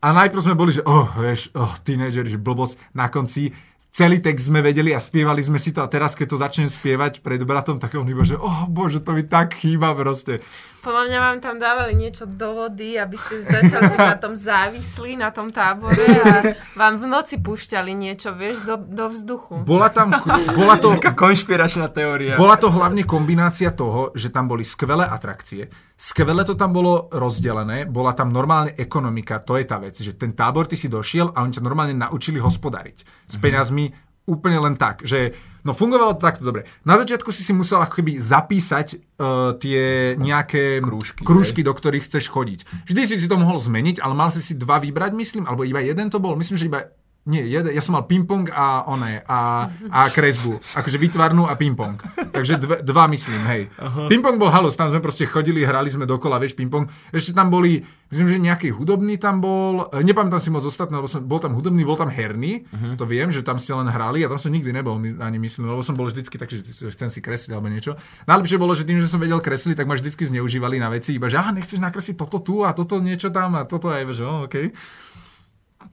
[0.00, 3.52] A najprv sme boli, že oh, vieš, oh, teenager, že blbosť na konci.
[3.90, 7.26] Celý text sme vedeli a spievali sme si to a teraz, keď to začnem spievať
[7.26, 10.38] pred bratom, tak on iba, že oh bože, to mi tak chýba proste.
[10.80, 15.28] Podľa mňa vám tam dávali niečo do vody, aby ste začali na tom závislí, na
[15.28, 19.68] tom tábore a vám v noci púšťali niečo, vieš, do, do vzduchu.
[19.68, 20.08] Bola tam,
[20.56, 22.40] bola to, Taká konšpiračná teória.
[22.40, 25.68] Bola to hlavne kombinácia toho, že tam boli skvelé atrakcie,
[26.00, 30.32] skvele to tam bolo rozdelené, bola tam normálne ekonomika, to je tá vec, že ten
[30.32, 35.02] tábor ty si došiel a oni ťa normálne naučili hospodariť s peňazmi úplne len tak,
[35.02, 35.32] že
[35.64, 36.68] no fungovalo to takto dobre.
[36.84, 42.06] Na začiatku si si musel ako keby zapísať uh, tie nejaké Krúžky, krúžky do ktorých
[42.06, 42.88] chceš chodiť.
[42.88, 45.82] Vždy si si to mohol zmeniť, ale mal si si dva vybrať, myslím, alebo iba
[45.82, 46.80] jeden to bol, myslím, že iba
[47.28, 50.56] nie, jeden, ja som mal ping-pong a one, a, a kresbu.
[50.72, 52.00] Akože vytvarnú a ping-pong.
[52.32, 53.62] Takže dve, dva myslím, hej.
[54.08, 56.88] Ping-pong bol halus, tam sme proste chodili, hrali sme dokola, vieš, ping-pong.
[57.12, 61.12] Ešte tam boli, myslím, že nejaký hudobný tam bol, e, nepamätám si moc ostatné, lebo
[61.12, 62.64] som, bol tam hudobný, bol tam herný,
[62.96, 65.84] to viem, že tam ste len hrali a tam som nikdy nebol ani myslím, lebo
[65.84, 68.00] som bol vždycky tak, že chcem si kresliť alebo niečo.
[68.24, 71.28] Najlepšie bolo, že tým, že som vedel kresliť, tak ma vždycky zneužívali na veci, iba
[71.28, 74.48] že aha, nechceš nakresliť toto tu a toto niečo tam a toto aj, že oh,
[74.48, 74.72] okay.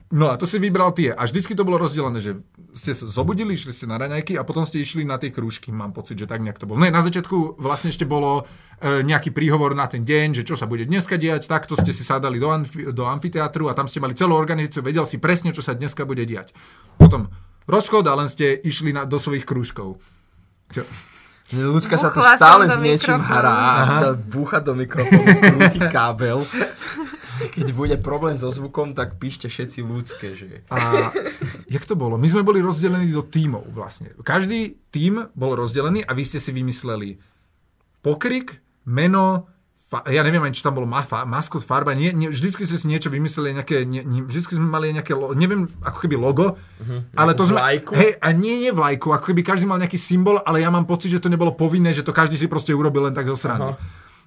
[0.08, 1.12] No a to si vybral tie.
[1.12, 2.40] A vždycky to bolo rozdelené, že
[2.72, 5.68] ste sa zobudili, išli ste na raňajky a potom ste išli na tie krúžky.
[5.68, 6.80] Mám pocit, že tak nejak to bolo.
[6.80, 8.48] Ne, na začiatku vlastne ešte bolo
[8.80, 12.00] e, nejaký príhovor na ten deň, že čo sa bude dneska diať, takto ste si
[12.00, 15.60] sadali do, amfi, do amfiteátru a tam ste mali celú organizáciu, vedel si presne, čo
[15.60, 16.56] sa dneska bude diať.
[16.96, 17.28] Potom
[17.68, 20.00] rozchod a len ste išli na, do svojich krúžkov.
[20.72, 20.88] Čo?
[21.52, 23.40] Ľudská sa tu som stále s niečím mikrofónu.
[23.40, 26.44] hrá a búcha do mikrofónu, krúti kábel.
[27.40, 30.66] Keď bude problém so zvukom, tak píšte všetci ľudské, že...
[30.68, 31.10] A
[31.66, 32.14] jak to bolo?
[32.14, 34.10] My sme boli rozdelení do tímov vlastne.
[34.18, 37.18] Každý tím bol rozdelený a vy ste si vymysleli
[38.00, 39.46] pokrik, meno,
[39.76, 42.74] fa- ja neviem ani, čo tam bolo, ma- fa- maskot, farba, nie, nie, vždycky ste
[42.74, 46.54] si niečo vymysleli, nejaké, nie, nie, vždycky sme mali nejaké, lo- neviem, ako keby logo,
[47.14, 47.92] ale to sme, vlajku?
[47.94, 51.10] hej, a nie, nie vlajku, ako keby každý mal nejaký symbol, ale ja mám pocit,
[51.10, 53.74] že to nebolo povinné, že to každý si proste urobil len tak zo srandy.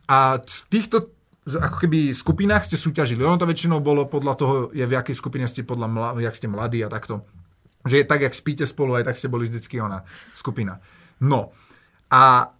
[0.06, 1.10] A v týchto z-
[1.47, 3.25] ako keby skupinách ste súťažili.
[3.25, 6.45] Ono to väčšinou bolo podľa toho, je, v akej skupine ste podľa, mla, jak ste
[6.45, 7.25] mladí a takto.
[7.82, 10.06] Že je tak, jak spíte spolu, aj tak ste boli vždycky ona
[10.38, 10.77] skupina.
[11.17, 11.49] No.
[12.13, 12.54] A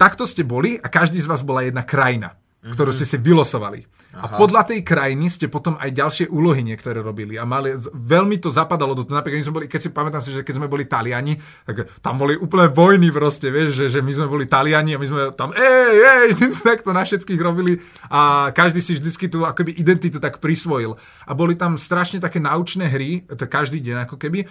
[0.00, 3.80] takto ste boli a každý z vás bola jedna krajina, ktorú ste si vylosovali.
[4.20, 7.40] A podľa tej krajiny ste potom aj ďalšie úlohy niektoré robili.
[7.40, 9.16] A mali, veľmi to zapadalo do toho.
[9.16, 12.20] Napríklad, keď, sme boli, keď si pamätám si, že keď sme boli Taliani, tak tam
[12.20, 15.56] boli úplne vojny proste, vieš, že, že my sme boli Taliani a my sme tam,
[15.56, 17.80] ej, ej, my sme takto na všetkých robili
[18.12, 21.00] a každý si vždycky tú akoby identitu tak prisvojil.
[21.24, 24.44] A boli tam strašne také naučné hry, to každý deň ako keby,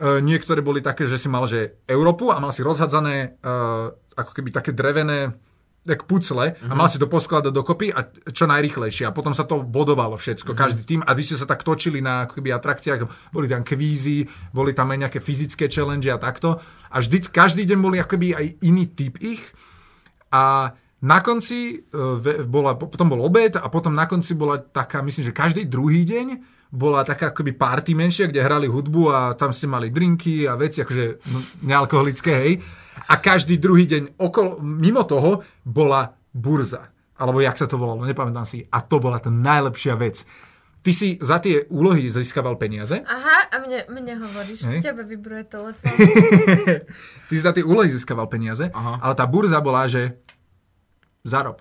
[0.00, 4.32] Uh, niektoré boli také, že si mal že Európu a mal si rozhadzané uh, ako
[4.32, 5.36] keby také drevené
[5.80, 9.08] tak pucle a mal si to poskladať dokopy a čo najrychlejšie.
[9.08, 11.00] A potom sa to bodovalo všetko, každý tým.
[11.00, 15.08] A vy ste sa tak točili na keby atrakciách, boli tam kvízy, boli tam aj
[15.08, 16.60] nejaké fyzické challenge a takto.
[16.92, 19.40] A vždy, každý deň boli akoby aj iný typ ich.
[20.30, 25.32] A na konci ve- bola, potom bol obed a potom na konci bola taká, myslím,
[25.32, 29.66] že každý druhý deň bola taká akoby party menšia, kde hrali hudbu a tam ste
[29.66, 31.04] mali drinky a veci, akože
[31.34, 32.62] no, nealkoholické, hej.
[33.10, 36.94] A každý druhý deň okolo, mimo toho bola burza.
[37.20, 38.64] Alebo jak sa to volalo, nepamätám si.
[38.70, 40.24] A to bola tá najlepšia vec.
[40.80, 43.04] Ty si za tie úlohy získaval peniaze.
[43.04, 44.80] Aha, a mne, mne hovoríš, Hej.
[44.80, 45.92] tebe vybruje telefón.
[47.28, 48.96] Ty si za tie úlohy získaval peniaze, Aha.
[49.04, 50.16] ale tá burza bola, že
[51.20, 51.60] zarob.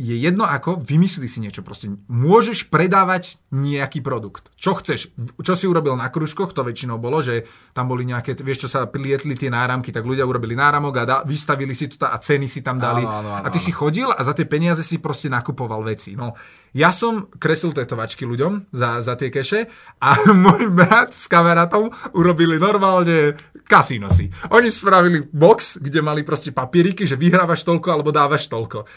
[0.00, 1.60] Je jedno ako, vymyslí si niečo.
[1.60, 4.48] Proste môžeš predávať nejaký produkt.
[4.56, 5.12] Čo chceš.
[5.44, 7.44] Čo si urobil na kružkoch, to väčšinou bolo, že
[7.76, 11.16] tam boli nejaké, vieš, čo sa plietli tie náramky, tak ľudia urobili náramok a da,
[11.20, 13.04] vystavili si to a ceny si tam dali.
[13.04, 16.16] Áno, áno, áno, a ty si chodil a za tie peniaze si proste nakupoval veci.
[16.16, 16.32] No,
[16.72, 19.68] ja som kreslil tetovačky ľuďom za, za tie keše
[20.00, 20.16] a
[20.48, 23.36] môj brat s kamarátom urobili normálne
[23.68, 24.32] kasíno si.
[24.50, 28.88] Oni spravili box, kde mali proste papieriky, že vyhrávaš toľko alebo dávaš toľko.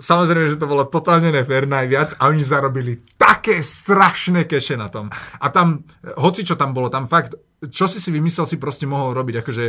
[0.00, 5.12] Samozrejme, že to bolo totálne nefér najviac a oni zarobili také strašné keše na tom.
[5.12, 5.84] A tam,
[6.16, 7.36] hoci čo tam bolo, tam fakt,
[7.68, 9.64] čo si si vymyslel, si proste mohol robiť, akože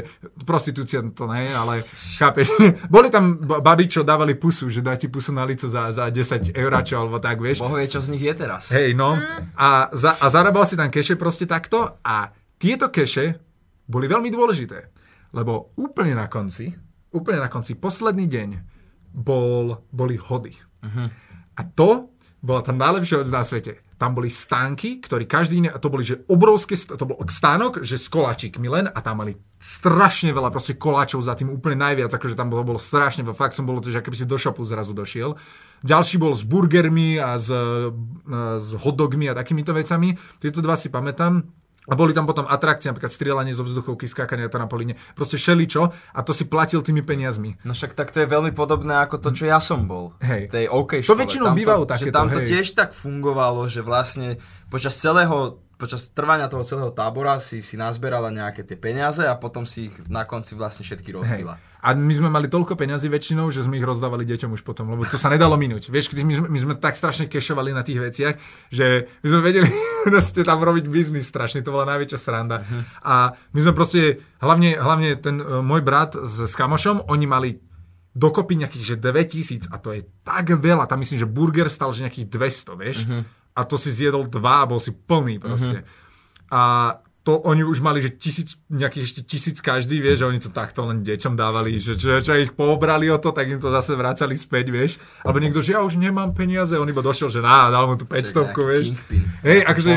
[0.48, 1.84] prostitúcia to nie, ale
[2.16, 2.48] chápeš.
[2.96, 6.08] Boli tam b- babi, čo dávali pusu, že dá ti pusu na lico za, za
[6.08, 7.60] 10 eur, čo alebo tak, vieš.
[7.60, 8.72] Boh vie, čo z nich je teraz.
[8.72, 9.20] Hej, no.
[9.60, 13.36] A, za, a zarábal si tam keše proste takto a tieto keše
[13.92, 14.88] boli veľmi dôležité,
[15.36, 16.72] lebo úplne na konci,
[17.12, 18.50] úplne na konci, posledný deň
[19.12, 20.56] bol, boli hody.
[21.54, 22.10] A to
[22.42, 23.74] bola tá najlepšia vec na svete.
[24.02, 28.10] tam boli stánky, ktorí každý, iný- to boli, že obrovské, to bol stánok, že s
[28.10, 32.50] koláčikmi len a tam mali strašne veľa proste koláčov za tým úplne najviac, akože tam
[32.50, 35.38] bolo, bolo strašne veľa, fakt som bol, že keby si do šopu zrazu došiel.
[35.86, 37.62] Ďalší bol s burgermi a s, e,
[38.58, 40.18] s hotdogmi a takýmito vecami.
[40.42, 41.46] Tieto dva si pamätám.
[41.90, 46.20] A boli tam potom atrakcie, napríklad strieľanie zo vzduchovky, skákanie na trampolíne, proste šeličo a
[46.22, 47.58] to si platil tými peniazmi.
[47.66, 50.14] No však tak to je veľmi podobné ako to, čo ja som bol.
[50.22, 50.54] Hej.
[50.54, 51.22] Tej OK To škole.
[51.26, 52.50] väčšinou Tam bývajú to, takéto, Tam to hej.
[52.54, 54.38] tiež tak fungovalo, že vlastne
[54.70, 59.66] počas celého počas trvania toho celého tábora si, si nazberala nejaké tie peniaze a potom
[59.66, 61.18] si ich na konci vlastne všetky Hej.
[61.18, 61.58] rozbila.
[61.82, 65.02] A my sme mali toľko peňazí väčšinou, že sme ich rozdávali deťom už potom, lebo
[65.04, 65.90] to sa nedalo minúť.
[65.90, 68.36] Vieš, keď my, sme- my sme tak strašne kešovali na tých veciach,
[68.70, 68.86] že
[69.18, 69.66] my sme vedeli
[70.06, 72.62] proste tam robiť biznis strašne, to bola najväčšia sranda.
[72.62, 72.80] Mhm.
[73.02, 74.02] A my sme proste,
[74.38, 77.50] hlavne, hlavne ten uh, môj brat s, s kamošom, oni mali
[78.12, 82.04] dokopy nejakých, že 2000 a to je tak veľa, tam myslím, že burger stal že
[82.04, 83.41] nejakých 200, vieš, Mhm.
[83.56, 85.84] A to si zjedol dva a bol si plný proste.
[86.52, 90.50] A to oni už mali, že tisíc, nejakých ešte tisíc každý, vieš, že oni to
[90.50, 93.94] takto len deťom dávali, že čo, čo ich poobrali o to, tak im to zase
[93.94, 94.92] vracali späť, vieš.
[95.22, 98.10] Alebo niekto, že ja už nemám peniaze, on iba došiel, že na, dal mu tú
[98.10, 98.86] 500, nejaký vieš.
[99.46, 99.92] Hej, akože.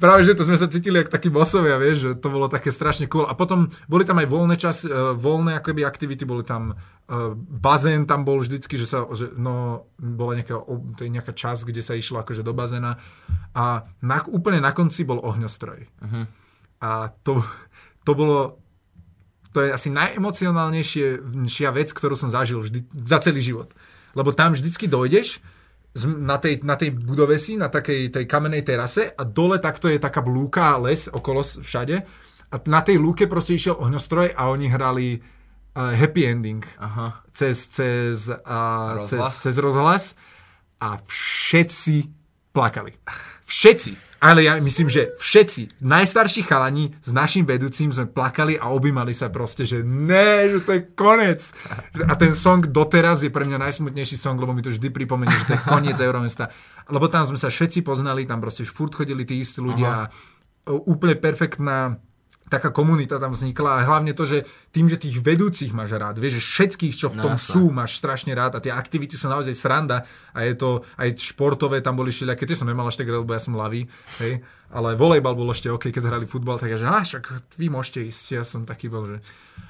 [0.00, 3.06] Práve, že to sme sa cítili ako takí bosovia, vieš, že to bolo také strašne
[3.12, 3.28] cool.
[3.28, 8.08] A potom boli tam aj voľné čas, uh, voľné akoby aktivity, boli tam uh, bazén
[8.08, 10.56] tam bol vždycky, že sa, že, no, bola nejaká,
[10.96, 12.96] to je nejaká časť, kde sa išlo akože do bazéna
[13.52, 15.80] a na, úplne na konci bol ohňostroj.
[15.84, 16.24] Uh-huh.
[16.80, 17.44] A to,
[18.08, 18.56] to bolo,
[19.52, 23.76] to je asi najemocionálnejšia vec, ktorú som zažil vždy, za celý život.
[24.16, 25.44] Lebo tam vždycky dojdeš,
[26.06, 29.98] na tej, na tej budove si, na takej tej kamenej terase a dole takto je
[29.98, 31.96] taká lúka, les okolo všade
[32.50, 37.26] a na tej lúke proste išiel ohňostroj a oni hrali uh, happy ending Aha.
[37.34, 39.34] cez, cez, uh, cez, Rozhlas?
[39.42, 40.04] cez rozhlas
[40.80, 41.96] a všetci
[42.54, 42.94] plakali.
[43.46, 44.09] Všetci.
[44.20, 49.32] Ale ja myslím, že všetci, najstarší chalani s našim vedúcim sme plakali a objímali sa
[49.32, 51.40] proste, že ne, že to je konec.
[52.04, 55.48] A ten song doteraz je pre mňa najsmutnejší song, lebo mi to vždy pripomenie, že
[55.48, 56.52] to je koniec Euromesta.
[56.92, 60.12] Lebo tam sme sa všetci poznali, tam proste furt chodili tí istí ľudia.
[60.68, 61.96] A úplne perfektná
[62.50, 64.42] taká komunita tam vznikla a hlavne to, že
[64.74, 67.46] tým, že tých vedúcich máš rád, vieš, že všetkých, čo v tom Jasné.
[67.46, 70.02] sú, máš strašne rád a tie aktivity sú naozaj sranda
[70.34, 73.30] a je to aj športové, tam boli všelijaké, tie som nemal až tak rád, lebo
[73.30, 73.86] ja som ľavý,
[74.18, 74.42] hej,
[74.74, 78.02] ale volejbal bol ešte OK, keď hrali futbal, tak ja, že á, však vy môžete
[78.10, 79.16] ísť, ja som taký bol, že...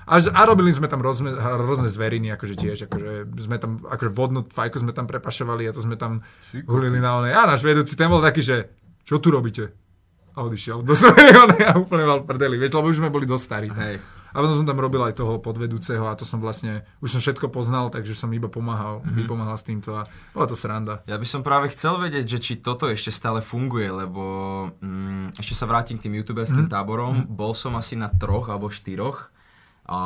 [0.08, 4.40] A, a robili sme tam rôzne, rôzne zveriny, akože tiež, akože sme tam, akože vodnú
[4.48, 6.24] fajku sme tam prepašovali a to sme tam
[6.64, 7.32] hulili na onej.
[7.36, 8.56] A náš vedúci, ten bol taký, že
[9.04, 9.89] čo tu robíte?
[10.34, 10.86] A odišiel.
[10.86, 13.68] Do svojej onej a úplne mal prdeli, vieš, lebo už sme boli dosť starí.
[13.70, 13.98] Hej.
[14.30, 17.50] A potom som tam robil aj toho podvedúceho a to som vlastne, už som všetko
[17.50, 19.16] poznal, takže som iba pomáhal, mm-hmm.
[19.18, 21.02] vypomáhal s týmto a bola to sranda.
[21.10, 24.22] Ja by som práve chcel vedieť, že či toto ešte stále funguje, lebo
[24.78, 26.72] mm, ešte sa vrátim k tým youtuberským mm.
[26.72, 27.26] táborom.
[27.26, 29.34] Bol som asi na troch alebo štyroch.
[29.90, 29.98] A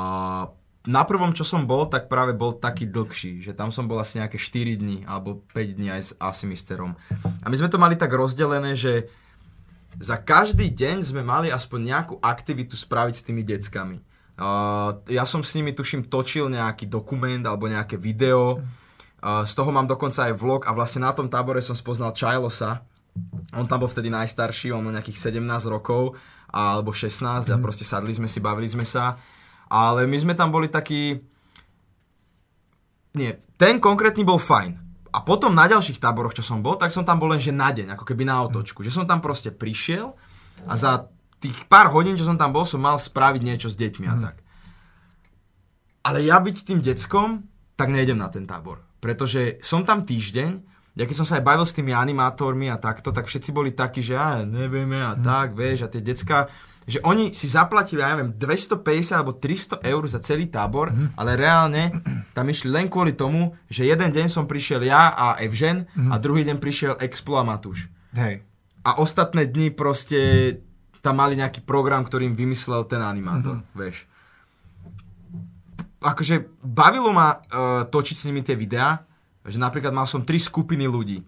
[0.85, 4.21] na prvom, čo som bol, tak práve bol taký dlhší, že tam som bol asi
[4.21, 6.93] nejaké 4 dní alebo 5 dní aj s asimisterom.
[7.25, 9.09] A my sme to mali tak rozdelené, že
[9.99, 13.99] za každý deň sme mali aspoň nejakú aktivitu spraviť s tými deckami.
[14.35, 18.59] Uh, ja som s nimi, tuším, točil nejaký dokument alebo nejaké video.
[19.23, 22.83] Uh, z toho mám dokonca aj vlog a vlastne na tom tábore som spoznal Chailosa.
[23.55, 26.19] On tam bol vtedy najstarší, on mal nejakých 17 rokov
[26.51, 29.19] alebo 16 a proste sadli sme si, bavili sme sa.
[29.71, 31.19] Ale my sme tam boli takí...
[33.15, 34.84] Nie, ten konkrétny bol fajn.
[35.15, 37.71] A potom na ďalších táboroch, čo som bol, tak som tam bol len že na
[37.71, 38.83] deň, ako keby na otočku.
[38.83, 40.11] Že som tam proste prišiel
[40.67, 41.07] a za
[41.39, 44.43] tých pár hodín, čo som tam bol, som mal spraviť niečo s deťmi a tak.
[46.03, 47.47] Ale ja byť tým deckom,
[47.79, 48.83] tak nejdem na ten tábor.
[48.99, 50.51] Pretože som tam týždeň,
[50.99, 54.03] ja keď som sa aj bavil s tými animátormi a takto, tak všetci boli takí,
[54.03, 56.51] že ja nevieme a tak, vieš, a tie decka,
[56.85, 61.91] že oni si zaplatili, ja neviem, 250 alebo 300 eur za celý tábor, ale reálne
[62.37, 66.45] tam išli len kvôli tomu, že jeden deň som prišiel ja a Evžen a druhý
[66.45, 67.89] deň prišiel Explo a Matúš.
[68.13, 68.45] Hej.
[68.85, 70.21] A ostatné dni proste
[71.01, 73.77] tam mali nejaký program, ktorým vymyslel ten animátor, mm-hmm.
[73.77, 74.09] vieš.
[76.05, 79.05] Akože bavilo ma uh, točiť s nimi tie videá,
[79.45, 81.21] že napríklad mal som tri skupiny ľudí.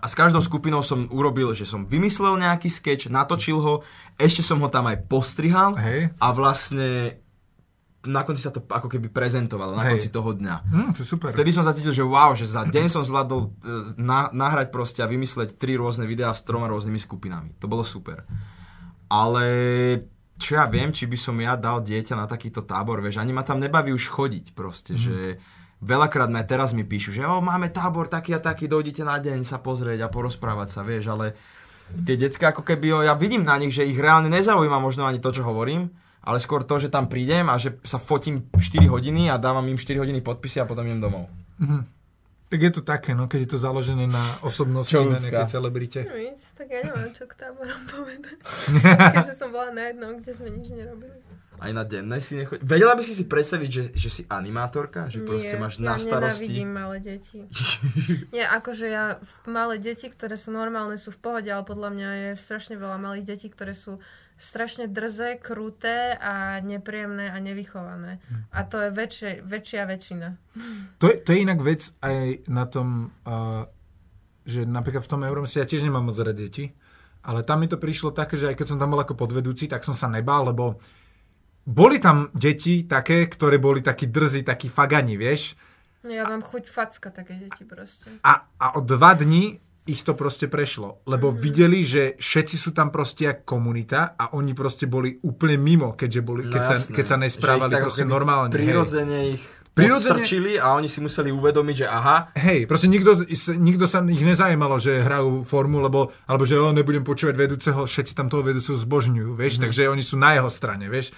[0.00, 3.74] A s každou skupinou som urobil, že som vymyslel nejaký sketch, natočil ho,
[4.16, 6.16] ešte som ho tam aj postrihal Hej.
[6.16, 7.20] a vlastne
[8.00, 9.92] na konci sa to ako keby prezentovalo, na Hej.
[10.00, 10.56] konci toho dňa.
[10.72, 11.36] Hm, to je super.
[11.36, 13.48] Vtedy som zacítil, že wow, že za deň som zvládol e,
[14.00, 17.52] na, nahrať proste a vymysleť tri rôzne videá s troma rôznymi skupinami.
[17.60, 18.24] To bolo super.
[19.12, 19.44] Ale
[20.40, 23.44] čo ja viem, či by som ja dal dieťa na takýto tábor, vieš, ani ma
[23.44, 25.00] tam nebaví už chodiť proste, mm.
[25.00, 25.16] že
[25.80, 29.44] veľakrát aj teraz mi píšu, že o, máme tábor taký a taký, dojdite na deň
[29.44, 31.36] sa pozrieť a porozprávať sa, vieš, ale
[32.04, 35.32] tie decka ako keby, ja vidím na nich, že ich reálne nezaujíma možno ani to,
[35.32, 39.40] čo hovorím, ale skôr to, že tam prídem a že sa fotím 4 hodiny a
[39.40, 41.32] dávam im 4 hodiny podpisy a potom idem domov.
[42.50, 46.02] Tak je to také, no, keď je to založené na osobnosti, Čo na nejakej celebrite.
[46.02, 48.36] No nič, tak ja neviem, čo k táborom povedať.
[49.14, 51.14] Keďže som bola na jednom, kde sme nič nerobili.
[51.60, 52.64] Aj na dennej si nechodí.
[52.64, 55.12] Vedela by si si predstaviť, že, že si animátorka?
[55.12, 56.48] Že proste máš na ja starosti...
[56.48, 57.44] nenávidím malé deti.
[58.34, 62.30] Nie, akože ja, malé deti, ktoré sú normálne, sú v pohode, ale podľa mňa je
[62.40, 64.00] strašne veľa malých detí, ktoré sú
[64.40, 68.24] strašne drze, kruté a nepríjemné a nevychované.
[68.24, 68.40] Hm.
[68.56, 70.28] A to je väčšie, väčšia väčšina.
[70.96, 73.68] To je, to je inak vec aj na tom, uh,
[74.48, 76.72] že napríklad v tom Euromeste ja tiež nemám moc deti,
[77.20, 79.84] ale tam mi to prišlo také, že aj keď som tam bol ako podvedúci, tak
[79.84, 80.80] som sa nebál, lebo
[81.70, 85.54] boli tam deti také, ktoré boli takí drzí, takí fagani, vieš?
[86.02, 88.10] No Ja mám chuť facka také deti proste.
[88.26, 92.92] A, a o dva dní ich to proste prešlo, lebo videli, že všetci sú tam
[92.92, 97.06] proste jak komunita a oni proste boli úplne mimo, keďže boli, keď, sa, No keď
[97.06, 98.52] sa nesprávali proste normálne.
[98.54, 103.22] Prirodzene ich Prirodzene- odstrčili a oni si museli uvedomiť, že aha, Hej, proste nikto,
[103.56, 108.12] nikto sa ich nezajímalo, že hrajú formu, lebo, alebo že o, nebudem počúvať vedúceho, všetci
[108.18, 109.64] tam toho vedúceho zbožňujú, vieš, mm-hmm.
[109.64, 111.14] takže oni sú na jeho strane, vieš.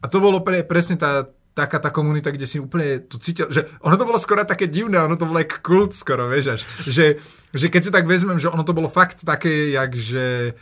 [0.00, 3.68] A to bolo pre, presne tá, taká tá komunita, kde si úplne to cítil, že
[3.80, 7.06] ono to bolo skoro také divné, ono to bolo jak kult skoro, vieš, až, že,
[7.50, 10.56] že keď si tak vezmem, že ono to bolo fakt také, jak že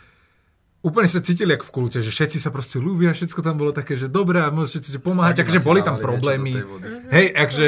[0.79, 3.95] úplne sa cítili jak v kulte, že všetci sa proste ľúbia, všetko tam bolo také,
[3.95, 6.51] že dobré a môžete si pomáhať, Tak takže boli tam problémy.
[6.59, 6.87] vody.
[7.11, 7.67] Hej, akže...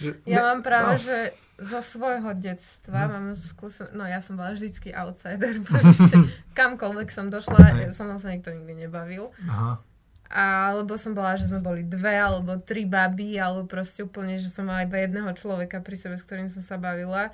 [0.00, 1.00] Že, Ja mám práve, no.
[1.00, 1.16] že
[1.56, 3.10] zo svojho detstva Hm.
[3.12, 3.88] mám skúsen...
[3.92, 5.56] No ja som bola vždycky outsider.
[5.64, 6.16] Proste.
[6.58, 7.96] Kamkoľvek som došla, Hej.
[7.96, 9.32] so mnou sa nikto nikdy nebavil.
[9.46, 9.80] Aha.
[10.26, 14.66] Alebo som bola, že sme boli dve alebo tri baby, alebo proste úplne, že som
[14.66, 17.30] mala iba jedného človeka pri sebe, s ktorým som sa bavila.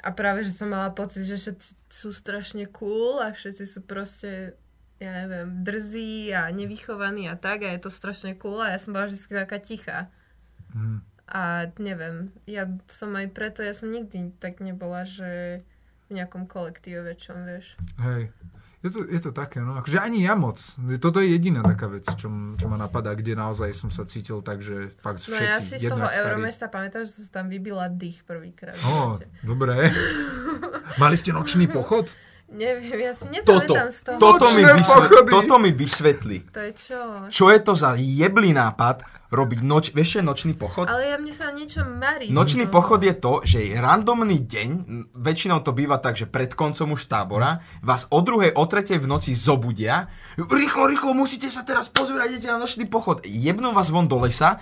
[0.00, 4.56] A práve, že som mala pocit, že všetci sú strašne cool a všetci sú proste,
[4.96, 8.96] ja neviem, drzí a nevychovaní a tak a je to strašne cool a ja som
[8.96, 10.08] bola vždy taká tichá.
[10.72, 11.04] Hm.
[11.30, 15.62] A neviem, ja som aj preto, ja som nikdy tak nebola, že
[16.10, 17.78] v nejakom kolektíve väčšom, vieš.
[18.02, 18.34] Hej.
[18.80, 19.76] Je to, je to také, no.
[19.76, 20.56] Akože ani ja moc.
[21.04, 24.64] Toto je jediná taká vec, čo, čo ma napadá, kde naozaj som sa cítil tak,
[24.64, 26.16] že fakt No všetci ja si z toho starí.
[26.24, 28.80] Euromesta pamätám, že som sa tam vybila dých prvýkrát.
[28.88, 29.92] Ó, dobre.
[31.02, 32.08] Mali ste nočný pochod?
[32.48, 34.16] Neviem, ja si toto, nepamätám z toho.
[34.18, 36.38] toto, mi vysvetli, toto mi vysvetli.
[36.48, 37.00] To je čo?
[37.28, 40.90] Čo je to za jeblý nápad robiť noč, vieš, je nočný pochod?
[40.90, 42.34] Ale ja mne sa niečo marí.
[42.34, 42.74] Nočný toho.
[42.74, 44.68] pochod je to, že je randomný deň,
[45.14, 49.06] väčšinou to býva tak, že pred koncom už tábora, vás o druhej, o tretej v
[49.06, 50.10] noci zobudia.
[50.34, 53.22] Rýchlo, rýchlo, musíte sa teraz pozrieť, idete na nočný pochod.
[53.22, 54.58] Jebnú vás von do lesa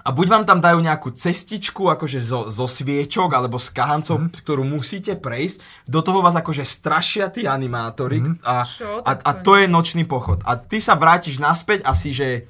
[0.00, 4.28] a buď vám tam dajú nejakú cestičku akože zo, zo sviečok alebo z kahancov, mm.
[4.32, 5.60] ktorú musíte prejsť.
[5.84, 8.40] Do toho vás akože strašia tí animátori Mhm.
[8.40, 9.04] a, Čo?
[9.04, 10.40] a, a to to je nočný pochod.
[10.48, 12.48] A ty sa vrátiš naspäť asi, že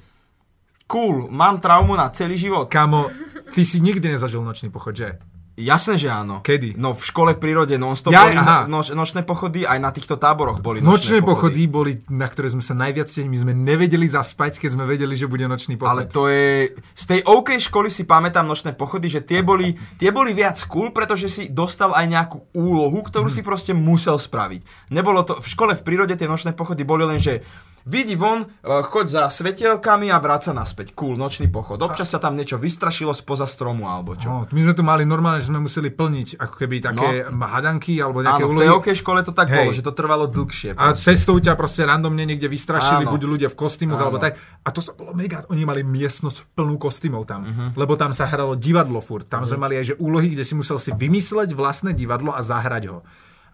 [0.91, 2.67] cool, mám traumu na celý život.
[2.67, 3.07] Kamo,
[3.49, 5.09] ty si nikdy nezažil nočný pochod, že?
[5.53, 6.39] Jasné, že áno.
[6.39, 6.73] Kedy?
[6.73, 8.65] No v škole v prírode non-stop Ja- boli aha.
[8.65, 12.63] no, noč, nočné pochody, aj na týchto táboroch boli Nočné pochody boli, na ktoré sme
[12.63, 13.29] sa najviac tešili.
[13.29, 15.91] My sme nevedeli zaspať, keď sme vedeli, že bude nočný pochod.
[15.91, 16.71] Ale to je...
[16.95, 20.89] Z tej OK školy si pamätám nočné pochody, že tie boli, tie boli viac cool,
[20.89, 23.35] pretože si dostal aj nejakú úlohu, ktorú Mhm.
[23.35, 24.89] si proste musel spraviť.
[24.89, 25.37] Nebolo to...
[25.37, 27.43] V škole v prírode tie nočné pochody boli len, že
[27.89, 28.45] Vidí von, e,
[28.85, 30.93] choď za svetelkami a vráca naspäť.
[30.93, 31.81] Cool, nočný pochod.
[31.81, 34.29] Občas sa tam niečo vystrašilo spoza stromu alebo čo.
[34.29, 37.41] No, my sme tu mali normálne, že sme museli plniť ako keby také no.
[37.41, 39.57] hadanky alebo nejaké Áno, v tej OK škole to tak Hej.
[39.57, 40.77] bolo, že to trvalo dlhšie.
[40.77, 43.13] A cestou ťa proste randomne niekde vystrašili, Áno.
[43.17, 44.13] buď ľudia v kostýmoch, Áno.
[44.13, 44.37] alebo tak.
[44.61, 45.41] A to sa bolo mega.
[45.49, 47.73] Oni mali miestnosť plnú kostýmov tam.
[47.73, 49.25] Lebo tam sa hralo divadlo furt.
[49.25, 52.83] Tam sme mali aj že úlohy, kde si musel si vymysleť vlastné divadlo a zahrať
[52.93, 53.01] ho.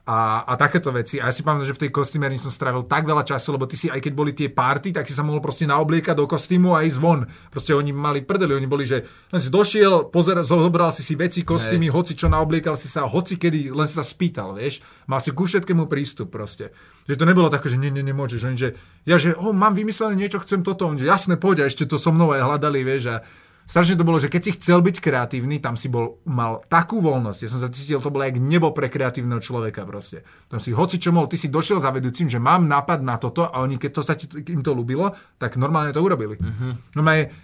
[0.08, 1.20] A, a takéto veci.
[1.20, 3.76] A ja si pamätám, že v tej kostýmerni som strávil tak veľa času, lebo ty
[3.76, 6.88] si, aj keď boli tie party, tak si sa mohol proste naobliekať do kostýmu a
[6.88, 7.28] ísť von.
[7.52, 11.44] Proste oni mali prdeli, oni boli, že len si došiel, pozer, zobral si si veci,
[11.44, 14.80] kostýmy, hoci čo naobliekal si sa, hoci kedy, len si sa spýtal, vieš.
[15.12, 16.72] Mal si ku všetkému prístup proste.
[17.12, 18.48] Že to nebolo také, že nie, nie, nemôžeš.
[18.48, 20.88] Oni, že ja, že oh, mám vymyslené niečo, chcem toto.
[20.88, 23.12] On, že jasné, poď a ešte to so mnou aj hľadali, vieš.
[23.12, 23.16] A
[23.68, 27.40] strašne to bolo, že keď si chcel byť kreatívny, tam si bol, mal takú voľnosť.
[27.44, 30.24] Ja som sa cítil, to bolo jak nebo pre kreatívneho človeka proste.
[30.48, 33.46] Tam si hoci čo mohol, ty si došiel za vedúcim, že mám nápad na toto
[33.46, 36.40] a oni, keď to sa ti, im to ľúbilo, tak normálne to urobili.
[36.40, 36.96] Mm-hmm.
[36.96, 37.02] No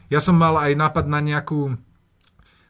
[0.10, 1.76] ja som mal aj nápad na nejakú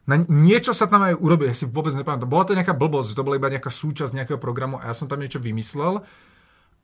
[0.04, 2.28] na niečo sa tam aj urobil, ja si vôbec nepamätám.
[2.28, 5.16] Bola to nejaká blbosť, to bola iba nejaká súčasť nejakého programu a ja som tam
[5.16, 6.04] niečo vymyslel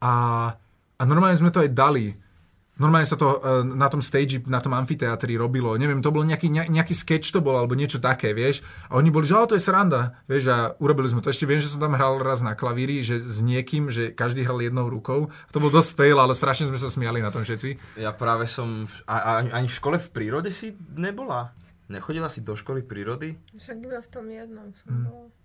[0.00, 0.12] a,
[0.96, 2.16] a normálne sme to aj dali
[2.80, 6.48] normálne sa to uh, na tom stage, na tom amfiteátri robilo, neviem, to bol nejaký,
[6.48, 8.64] ne, nejaký sketch to bol, alebo niečo také, vieš.
[8.88, 11.28] A oni boli, že to je sranda, vieš, a urobili sme to.
[11.28, 14.64] Ešte viem, že som tam hral raz na klavíri, že s niekým, že každý hral
[14.64, 15.28] jednou rukou.
[15.52, 18.00] To bol dosť fail, ale strašne sme sa smiali na tom všetci.
[18.00, 21.52] Ja práve som, a, a, ani v škole v prírode si nebola.
[21.90, 23.34] Nechodila si do školy prírody?
[23.50, 25.04] Však iba v tom jednom som hmm.
[25.04, 25.39] bola.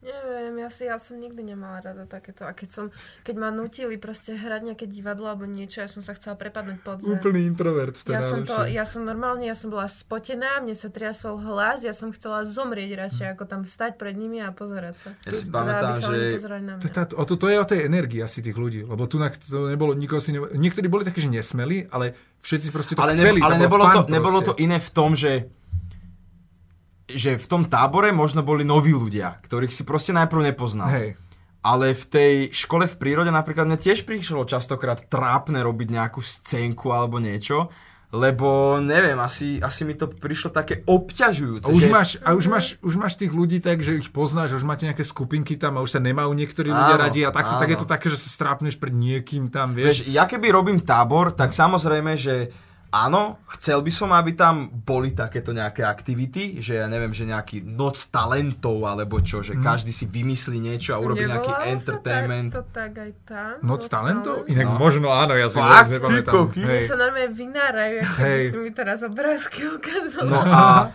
[0.00, 2.48] Neviem, ja, si, ja som nikdy nemala rada takéto.
[2.48, 2.84] A keď som,
[3.20, 7.04] keď ma nutili proste hrať nejaké divadlo alebo niečo, ja som sa chcela prepadnúť pod
[7.04, 7.20] zem.
[7.20, 7.92] Úplný introvert.
[8.08, 11.92] Ja som, to, ja som normálne, ja som bola spotená, mne sa triasol hlas, ja
[11.92, 15.10] som chcela zomrieť radšej, ako tam stať pred nimi a pozerať sa.
[15.28, 16.48] Ja si pamätám, že...
[16.80, 19.68] To, tá, o to, to je o tej energii asi tých ľudí, lebo tu to
[19.68, 20.40] nebolo, nikoho si ne...
[20.40, 23.44] Niektorí boli takí, že nesmeli, ale všetci proste to ale chceli.
[23.44, 25.59] Ale nebolo to, nebolo to iné v tom, že
[27.14, 30.90] že v tom tábore možno boli noví ľudia, ktorých si proste najprv nepoznal.
[30.90, 31.08] Hej.
[31.60, 36.88] Ale v tej škole v prírode napríklad mne tiež prišlo častokrát trápne robiť nejakú scénku
[36.88, 37.68] alebo niečo,
[38.10, 41.70] lebo neviem, asi, asi mi to prišlo také obťažujúce.
[41.70, 41.90] A už, že...
[41.92, 45.06] máš, a už, máš, už máš tých ľudí tak, že ich poznáš, už máte nejaké
[45.06, 47.86] skupinky tam a už sa nemajú niektorí ľudia áno, radi a takto, tak je to
[47.86, 50.02] také, že sa strápneš pred niekým tam, vieš.
[50.02, 52.50] vieš ja keby robím tábor, tak samozrejme, že
[52.90, 57.62] Áno, chcel by som, aby tam boli takéto nejaké aktivity, že ja neviem, že nejaký
[57.62, 59.62] noc talentov alebo čo, že hmm.
[59.62, 62.50] každý si vymyslí niečo a urobí Nevolalo nejaký entertainment.
[62.50, 63.54] to tak aj tam?
[63.62, 64.36] Noc, noc talentov?
[64.50, 64.78] Inak no.
[64.82, 66.50] možno áno, ja si vôbec nepamätám.
[66.50, 70.26] Mne sa normálne vynárajú, ako si mi teraz obrázky ukázal.
[70.26, 70.90] No a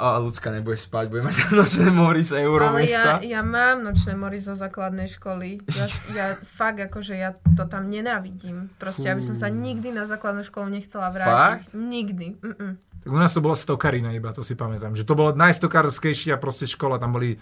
[0.00, 3.20] a ľudská nebude spať, bude mať nočné mori z Euromesta.
[3.20, 5.60] Ale ja, ja mám nočné mori zo základnej školy.
[5.76, 5.86] Ja,
[6.16, 8.72] ja fakt akože ja to tam nenávidím.
[8.80, 9.12] Proste, Fú.
[9.12, 11.68] aby som sa nikdy na základnú školu nechcela vrátiť.
[11.68, 11.76] Fakt?
[11.76, 12.26] Nikdy.
[12.40, 12.72] Mm-mm.
[13.00, 14.92] Tak u nás to bola stokarina iba, to si pamätám.
[14.96, 17.00] Že to bola najstokárskejšia proste škola.
[17.00, 17.40] Tam boli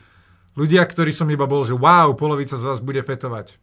[0.55, 3.59] ľudia, ktorí som iba bol, že wow, polovica z vás bude fetovať.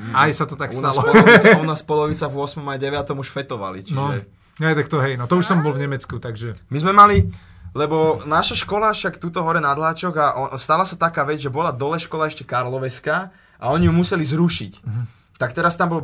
[0.00, 0.12] Mm.
[0.16, 0.96] Aj sa to tak u stalo.
[0.96, 2.72] Nás polovica, u nás polovica v 8.
[2.72, 3.20] aj 9.
[3.20, 3.78] už fetovali.
[3.84, 3.96] Čiže...
[3.96, 4.16] No,
[4.60, 6.52] ja, tak to hej, no to už som bol v Nemecku, takže...
[6.68, 7.24] My sme mali,
[7.70, 10.26] lebo naša škola však túto hore nad Láčok a
[10.58, 13.30] stala sa taká vec, že bola dole škola ešte Karloveská
[13.62, 14.72] a oni ju museli zrušiť.
[14.82, 15.04] Uh-huh.
[15.38, 16.02] Tak teraz tam bolo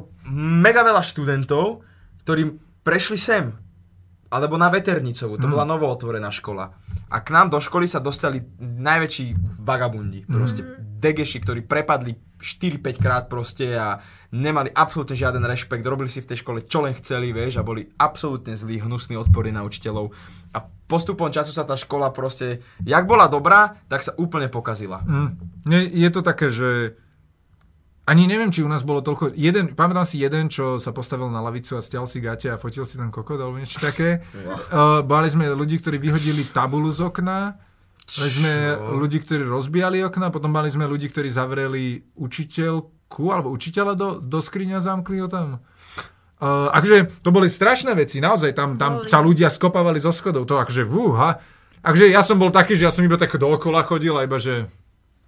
[0.62, 1.82] mega veľa študentov,
[2.22, 2.54] ktorí
[2.86, 3.50] prešli sem.
[4.26, 5.54] Alebo na Veternicovú, to uh-huh.
[5.58, 6.70] bola novootvorená škola.
[7.10, 10.22] A k nám do školy sa dostali najväčší vagabundi.
[10.26, 10.78] Proste uh-huh.
[11.02, 13.98] degeši, ktorí prepadli 4-5 krát proste a
[14.28, 17.88] nemali absolútne žiaden rešpekt, robili si v tej škole čo len chceli, vieš, a boli
[17.96, 20.12] absolútne zlí, hnusní odpory na učiteľov.
[20.86, 25.02] Postupom času sa tá škola proste, jak bola dobrá, tak sa úplne pokazila.
[25.02, 25.30] Mm.
[25.66, 26.94] Nie, je to také, že
[28.06, 29.34] ani neviem, či u nás bolo toľko...
[29.34, 32.86] Jeden, pamätám si jeden, čo sa postavil na lavicu a stial si gate a fotil
[32.86, 34.22] si ten kokot alebo niečo také.
[34.70, 37.58] uh, bali sme ľudí, ktorí vyhodili tabulu z okna,
[38.06, 38.52] Mali sme
[39.02, 44.38] ľudí, ktorí rozbijali okna, potom mali sme ľudí, ktorí zavreli učiteľku alebo učiteľa do, do
[44.38, 45.58] skriňa, zamkli ho tam.
[46.36, 50.60] Uh, akože to boli strašné veci, naozaj, tam, tam sa ľudia skopávali zo schodov, to
[50.60, 51.40] akože vúha.
[51.80, 54.68] Akože ja som bol taký, že ja som iba tak dookola chodil a iba, že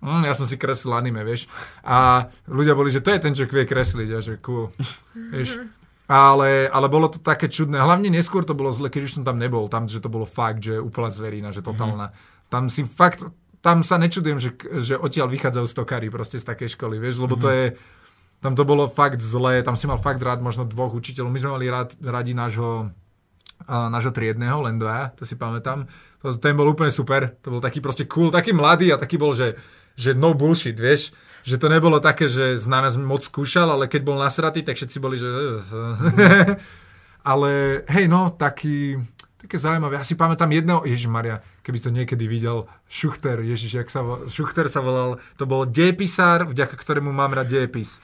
[0.05, 1.49] mm, ja som si kreslil anime, vieš.
[1.81, 4.69] A ľudia boli, že to je ten, čo vie kresliť, a že cool,
[5.33, 5.65] vieš.
[6.09, 7.81] Ale, ale bolo to také čudné.
[7.81, 9.69] Hlavne neskôr to bolo zle, keď už som tam nebol.
[9.69, 12.13] Tam, že to bolo fakt, že úplná zverina, že totálna.
[12.13, 12.49] Mm-hmm.
[12.49, 13.29] Tam si fakt,
[13.61, 17.45] tam sa nečudujem, že, že odtiaľ vychádzajú stokári proste z takej školy, vieš, lebo mm-hmm.
[17.45, 17.57] to mhm.
[17.57, 17.67] je
[18.39, 21.31] tam to bolo fakt zlé, tam si mal fakt rád možno dvoch učiteľov.
[21.35, 22.95] My sme mali rád, radi nášho,
[23.67, 25.91] nášho triedného, len dva, to si pamätám.
[26.23, 29.35] To, ten bol úplne super, to bol taký proste cool, taký mladý a taký bol,
[29.35, 29.59] že,
[29.99, 31.11] že no bullshit, vieš.
[31.43, 34.99] Že to nebolo také, že z nás moc skúšal, ale keď bol nasratý, tak všetci
[35.03, 35.27] boli, že...
[37.31, 39.03] ale hej, no, taký,
[39.43, 39.99] také zaujímavé.
[39.99, 44.79] Ja si pamätám jedného, Maria, keby to niekedy videl, Šuchter, Ježiš, jak sa, Šuchter sa
[44.79, 48.03] volal, to bol dejepisár, vďaka ktorému mám rád dejepis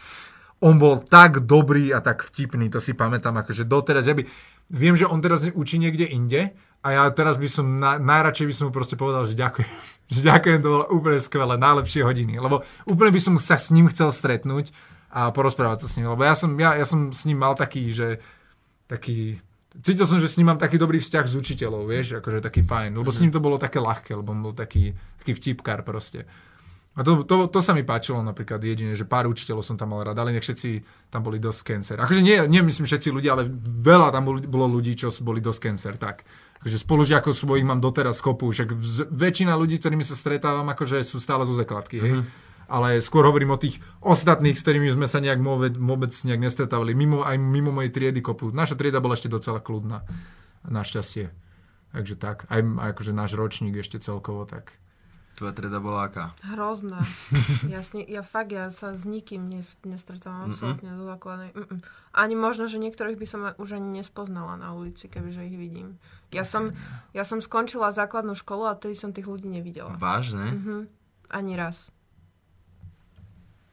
[0.64, 4.24] on bol tak dobrý a tak vtipný, to si pamätám, akože doteraz, ja by,
[4.72, 8.54] viem, že on teraz učí niekde inde a ja teraz by som, na, najradšej by
[8.56, 9.68] som mu proste povedal, že ďakujem,
[10.16, 13.92] že ďakujem, to bolo úplne skvelé, najlepšie hodiny, lebo úplne by som sa s ním
[13.92, 14.72] chcel stretnúť
[15.12, 17.92] a porozprávať sa s ním, lebo ja som, ja, ja som s ním mal taký,
[17.92, 18.24] že
[18.88, 19.44] taký,
[19.84, 22.96] cítil som, že s ním mám taký dobrý vzťah s učiteľom, vieš, akože taký fajn,
[22.96, 23.20] lebo mm-hmm.
[23.20, 26.24] s ním to bolo také ľahké, lebo on bol taký, taký vtipkár proste.
[26.94, 30.06] A to, to, to sa mi páčilo napríklad jedine, že pár učiteľov som tam mal
[30.06, 31.98] rád, ale nech všetci tam boli dosť cancer.
[31.98, 33.50] Akože nie, nie myslím všetci ľudia, ale
[33.82, 36.22] veľa tam bolo ľudí, čo boli dosť cancer, tak.
[36.62, 38.78] Akože spolužiakov svojich mám doteraz kopu, však
[39.10, 42.14] väčšina ľudí, ktorými sa stretávam, akože sú stále zo zakladky, hej.
[42.14, 42.52] Mm-hmm.
[42.64, 46.96] Ale skôr hovorím o tých ostatných, s ktorými sme sa nejak vôbec, vôbec nejak nestretávali.
[46.96, 48.54] Mimo, aj mimo mojej triedy kopu.
[48.56, 50.00] Naša trieda bola ešte docela kľudná.
[50.64, 51.28] Našťastie.
[51.92, 52.48] Takže tak.
[52.48, 54.80] Aj, aj akože náš ročník ešte celkovo tak
[55.34, 56.30] Tvoja trieda bola aká?
[56.46, 57.02] Hrozná.
[57.74, 61.50] Jasne, ja fakt, ja sa s nikým nes, nestretávam absolútne do základnej.
[61.58, 61.82] Mm-mm.
[62.14, 65.98] Ani možno, že niektorých by som už ani nespoznala na ulici, kebyže ich vidím.
[66.30, 66.70] Ja som,
[67.10, 69.98] ja som skončila základnú školu a tedy som tých ľudí nevidela.
[69.98, 70.54] Vážne?
[70.54, 70.76] Mhm.
[71.34, 71.90] Ani raz.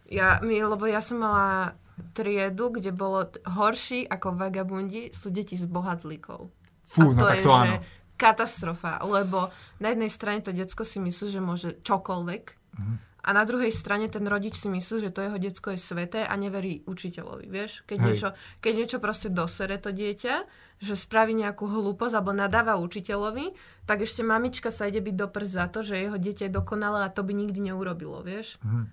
[0.09, 1.77] Ja, my, lebo ja som mala
[2.17, 6.49] triedu, kde bolo t- horší ako vagabundi, sú deti s bohatlíkov.
[6.83, 7.75] Fú, a no to tak je, to že áno.
[8.21, 9.49] Katastrofa, lebo
[9.81, 12.93] na jednej strane to decko si myslí, že môže čokoľvek Mhm.
[13.27, 16.33] a na druhej strane ten rodič si myslí, že to jeho decko je sveté a
[16.39, 17.83] neverí učiteľovi, vieš?
[17.83, 18.05] Keď, Hej.
[18.07, 18.29] niečo,
[18.63, 20.35] keď niečo proste dosere to dieťa,
[20.79, 23.51] že spraví nejakú hlúposť alebo nadáva učiteľovi,
[23.83, 27.13] tak ešte mamička sa ide byť do za to, že jeho dieťa je dokonalé a
[27.13, 28.55] to by nikdy neurobilo, vieš?
[28.63, 28.87] Mhm.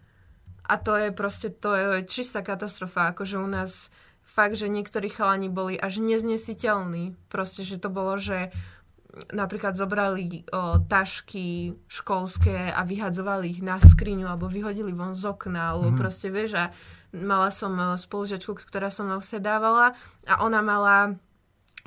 [0.69, 3.89] A to je proste, to je čistá katastrofa, akože u nás
[4.29, 7.17] fakt, že niektorí chalani boli až neznesiteľní.
[7.33, 8.53] Proste, že to bolo, že
[9.33, 15.75] napríklad zobrali o, tašky školské a vyhadzovali ich na skriňu alebo vyhodili von z okna,
[15.75, 15.99] alebo mm.
[15.99, 16.65] proste vieš a
[17.15, 21.19] mala som o, spolužiačku, ktorá so mnou sedávala a ona mala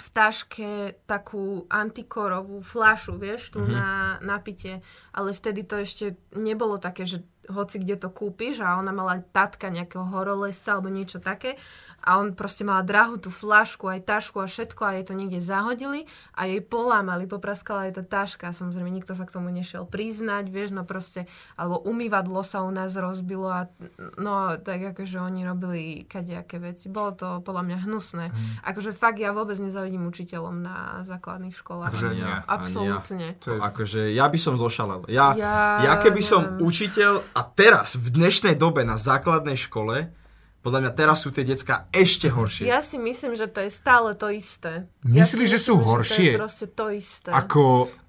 [0.02, 3.76] v taške takú antikorovú fľašu, vieš, tu mm-hmm.
[3.76, 4.82] na napite,
[5.14, 7.22] ale vtedy to ešte nebolo také, že
[7.52, 11.60] hoci kde to kúpiš a ona mala tatka nejakého horolesca alebo niečo také
[12.02, 15.40] a on proste mala drahú tú flašku, aj tašku a všetko a jej to niekde
[15.40, 19.86] zahodili a jej polámali, popraskala jej to taška a samozrejme nikto sa k tomu nešiel
[19.86, 23.70] priznať, vieš, no proste, alebo umývadlo sa u nás rozbilo a
[24.18, 26.90] no tak akože oni robili kadejaké veci.
[26.90, 28.26] Bolo to podľa mňa hnusné.
[28.30, 28.66] Mhm.
[28.66, 31.94] Akože fakt ja vôbec nezavidím učiteľom na základných školách.
[31.94, 32.36] Akože ja, ani ja.
[32.46, 33.28] Absolútne.
[33.46, 35.06] To Akože ja by som zošalel.
[35.08, 36.66] Ja, Ja ja keby som neviem.
[36.66, 40.10] učiteľ a teraz v dnešnej dobe na základnej škole,
[40.62, 42.64] podľa mňa teraz sú tie decka ešte horšie.
[42.64, 44.86] Ja si myslím, že to je stále to isté.
[45.02, 46.14] Myslíš, ja že sú myslím, horšie?
[46.14, 47.30] Že to je proste to isté.
[47.30, 47.62] Ako...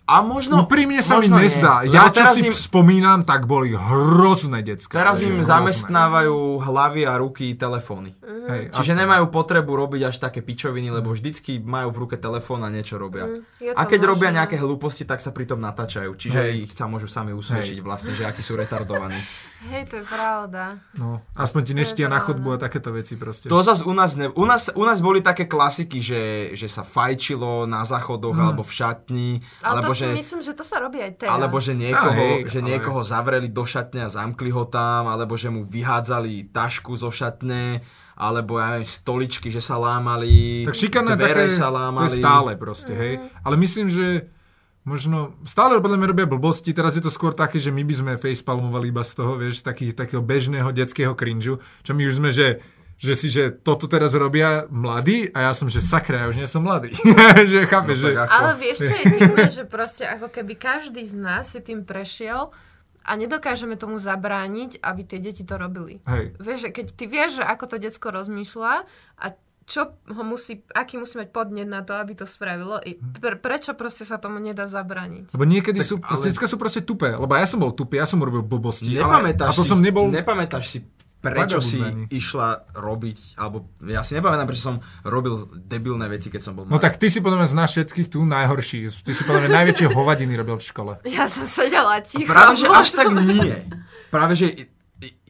[0.02, 0.58] A možno...
[0.58, 1.46] No pri mne sa mi možno nie.
[1.46, 1.86] nezdá.
[1.86, 4.98] Lebo Ja čo si im, spomínam, tak boli hrozné decka.
[4.98, 5.46] teraz im hrozné.
[5.46, 8.18] zamestnávajú hlavy a ruky telefóny.
[8.20, 12.68] Hej, Čiže nemajú potrebu robiť až také pičoviny, lebo vždycky majú v ruke telefón a
[12.68, 13.30] niečo robia.
[13.30, 14.10] Mm, a keď možné.
[14.10, 16.10] robia nejaké hlúposti, tak sa pritom natáčajú.
[16.12, 16.52] Čiže Hej.
[16.60, 19.16] ich sa môžu sami usmiešiť vlastne, že akí sú retardovaní.
[19.64, 20.82] Hej, to je pravda.
[20.92, 23.46] No, aspoň ti neštia na chodbu a takéto veci proste.
[23.46, 26.82] To zase u nás, ne, u nás, u nás boli také klasiky, že, že sa
[26.82, 29.28] fajčilo na záchodoch alebo v šatni,
[29.60, 31.32] Ale alebo to si že, myslím, že to sa robí aj teraz.
[31.32, 35.06] alebo že niekoho, A hej, že ale- niekoho zavreli do šatne a zamkli ho tam,
[35.06, 40.74] alebo že mu vyhádzali tašku zo šatne, alebo ja neviem, stoličky, že sa lámali, Tak
[40.74, 42.06] šikana dvere také, sa to lámali.
[42.08, 43.14] je stále proste, hej.
[43.40, 44.26] Ale myslím, že
[44.82, 48.12] možno, stále podľa mňa robia blbosti, teraz je to skôr také, že my by sme
[48.16, 52.30] facepalmovali iba z toho, vieš, z takých, takého bežného detského crinžu, čo my už sme,
[52.30, 52.60] že
[53.02, 56.46] že si, že toto teraz robia mladí a ja som, že sakra, ja už nie
[56.46, 56.94] som mladý.
[57.50, 58.10] že chápeš, No že...
[58.14, 61.82] ako- Ale vieš, čo je divné, že proste ako keby každý z nás si tým
[61.82, 62.54] prešiel
[63.02, 65.98] a nedokážeme tomu zabrániť, aby tie deti to robili.
[66.06, 66.38] Hej.
[66.38, 68.86] Vieš, keď ty vieš, že ako to decko rozmýšľa
[69.18, 69.26] a
[69.72, 73.72] čo ho musí, aký musí mať podnet na to, aby to spravilo, i pre, prečo
[73.72, 75.32] proste sa tomu nedá zabrániť?
[75.32, 78.04] Lebo niekedy Tak sú, ale- decka sú proste tupé, lebo ja som bol tupý, ja
[78.04, 78.92] som urobil blbosti.
[78.92, 80.04] Nepamätáš ale, a to si, som nebol...
[80.06, 80.78] nepamätáš si,
[81.18, 81.78] prečo si
[82.10, 86.76] išla robiť, alebo ja si nepamätám, prečo som robil debilné veci, keď som bol No
[86.76, 86.82] malý.
[86.82, 88.90] tak ty si podľa mňa z nás všetkých tu najhorší.
[88.90, 90.92] Ty si podľa mňa najväčšie hovadiny robil v škole.
[91.06, 92.26] Ja som sedela ticho.
[92.26, 93.54] Práve, že a až tak nie.
[94.10, 94.68] Práve, že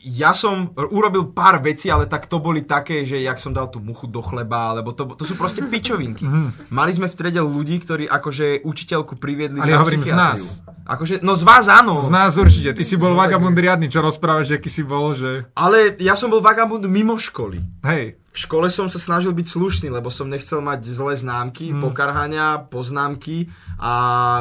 [0.02, 3.78] ja som urobil pár vecí, ale tak to boli také, že jak som dal tú
[3.78, 6.26] muchu do chleba, alebo to, to sú proste pičovinky.
[6.74, 10.40] Mali sme v trede ľudí, ktorí akože učiteľku priviedli Ale ja na hovorím z nás.
[10.82, 12.02] Akože, no z vás áno.
[12.02, 12.74] Z nás určite.
[12.74, 15.46] Ty si bol vagabund riadny, čo rozprávaš, aký si bol, že...
[15.54, 17.62] Ale ja som bol vagabund mimo školy.
[17.86, 21.84] Hej, V škole som sa snažil byť slušný, lebo som nechcel mať zlé známky, Hmm.
[21.84, 23.92] pokarhania, poznámky a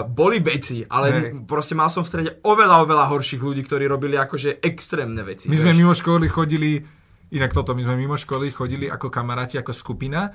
[0.02, 1.20] boli veci, ale Hej.
[1.30, 5.46] m- proste mal som v strede oveľa, oveľa horších ľudí, ktorí robili akože extrémne veci.
[5.46, 5.78] my sme vieš.
[5.78, 6.80] mimo školy chodili,
[7.30, 10.32] inak toto, my sme mimo školy chodili ako kamaráti, ako skupina,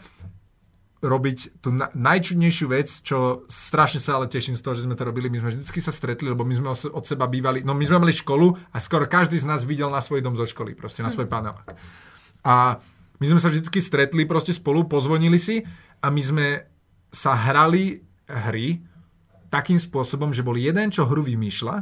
[0.98, 5.04] robiť tú na- najčudnejšiu vec, čo strašne sa ale teším z toho, že sme to
[5.04, 5.28] robili.
[5.28, 8.12] My sme vždycky sa stretli, lebo my sme od seba bývali, no my sme mali
[8.12, 11.24] školu a skoro každý z nás videl na svoj dom zo školy, proste na svoj
[11.24, 11.72] panelák.
[12.42, 12.80] A
[13.20, 15.64] my sme sa vždycky stretli proste spolu, pozvonili si
[16.02, 16.46] a my sme
[17.12, 18.82] sa hrali hry
[19.48, 21.76] takým spôsobom, že bol jeden, čo hru vymýšľa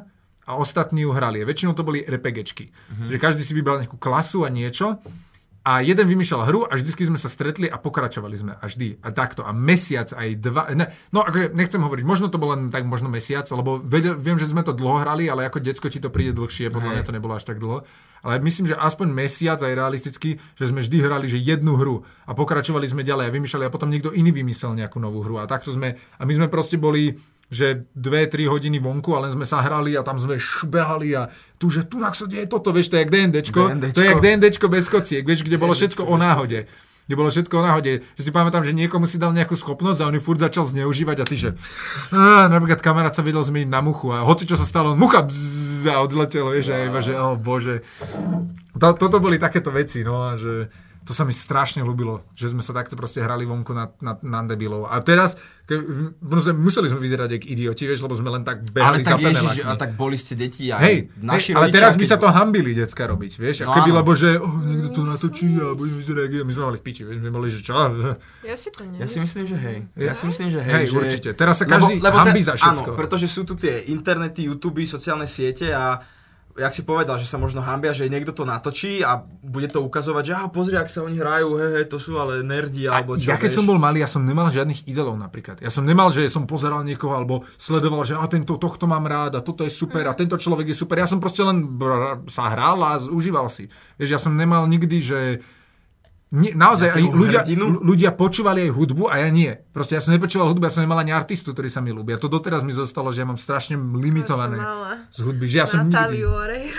[0.45, 1.43] a ostatní ju hrali.
[1.43, 2.69] Väčšinou to boli RPGčky.
[2.69, 3.09] Mm-hmm.
[3.11, 5.01] Že každý si vybral nejakú klasu a niečo
[5.65, 9.01] a jeden vymýšľal hru a vždycky sme sa stretli a pokračovali sme a vždy.
[9.01, 9.49] A takto.
[9.49, 10.69] A mesiac aj dva...
[10.77, 14.37] Ne, no akože nechcem hovoriť, možno to bol len tak možno mesiac, lebo vedel, viem,
[14.37, 17.17] že sme to dlho hrali, ale ako decko ti to príde dlhšie, podľa mňa to
[17.17, 17.81] nebolo až tak dlho.
[18.25, 22.33] Ale myslím, že aspoň mesiac aj realisticky, že sme vždy hrali, že jednu hru a
[22.33, 25.69] pokračovali sme ďalej a vymýšľali a potom niekto iný vymyslel nejakú novú hru a takto
[25.69, 27.21] sme, a my sme proste boli,
[27.53, 31.29] že 2-3 hodiny vonku a len sme sa hrali a tam sme šbehali a
[31.61, 33.95] tu, že tu sa deje toto, vieš, to je jak DNDčko, DNDčko.
[33.95, 36.65] to je jak DNDčko bez kociek, vieš, kde bolo všetko o náhode.
[37.05, 38.01] Kde bolo všetko o náhode.
[38.17, 41.17] Že si pamätám, že niekomu si dal nejakú schopnosť a on ju furt začal zneužívať
[41.21, 41.51] a ty, že
[42.09, 45.85] á, napríklad kamarát sa vedel zmeniť na muchu a hoci čo sa stalo, mucha bzzz,
[45.93, 47.85] a odletelo, vieš, a iba, že o bože.
[48.81, 50.73] To, toto boli takéto veci, no a že
[51.05, 54.41] to sa mi strašne ľúbilo, že sme sa takto proste hrali vonku na, na, na
[54.43, 54.89] debilov.
[54.89, 55.77] A teraz, ke,
[56.51, 59.57] museli, sme vyzerať jak idioti, vieš, lebo sme len tak behali Ale tak za ježiš,
[59.63, 62.73] a tak boli ste deti a Hej, naši hej ale teraz by sa to hambili
[62.73, 63.99] decka robiť, vieš, No keby, áno.
[64.01, 67.03] lebo že oh, niekto to natočí a budeme vyzerať, jak- my sme mali v piči,
[67.05, 67.75] vieš, my boli, že čo?
[68.41, 69.07] Ja si to Ja nemyslím.
[69.07, 69.77] si myslím, že hej.
[69.95, 70.73] Ja, Ja- si myslím, že hej.
[70.75, 70.97] Hej, že...
[70.97, 71.29] určite.
[71.33, 72.91] Teraz sa každý hanbí za všetko.
[72.93, 76.01] Áno, pretože sú tu tie internety, YouTube, sociálne siete a
[76.55, 80.23] jak si povedal, že sa možno hambia, že niekto to natočí a bude to ukazovať,
[80.23, 83.35] že aha, pozri, ak sa oni hrajú, hej, hej, to sú ale nerdi, alebo čo,
[83.35, 83.59] ja keď vieš.
[83.59, 85.59] som bol malý, ja som nemal žiadnych idolov napríklad.
[85.59, 89.39] Ja som nemal, že som pozeral niekoho alebo sledoval, že a tento, tohto mám rád
[89.39, 91.03] a toto je super a tento človek je super.
[91.03, 91.75] Ja som proste len
[92.31, 93.67] sa hral a užíval si.
[93.99, 95.19] Vieš, ja som nemal nikdy, že
[96.35, 97.65] nie, naozaj, aj Nejakého ľudia, hrdinu?
[97.79, 99.55] ľudia počúvali aj hudbu a ja nie.
[99.71, 102.11] Proste ja som nepočúval hudbu, ja som nemal ani artistu, ktorý sa mi ľúbi.
[102.11, 105.47] A to doteraz mi zostalo, že ja mám strašne limitované Ja z hudby.
[105.47, 106.27] Že ja som nikdy,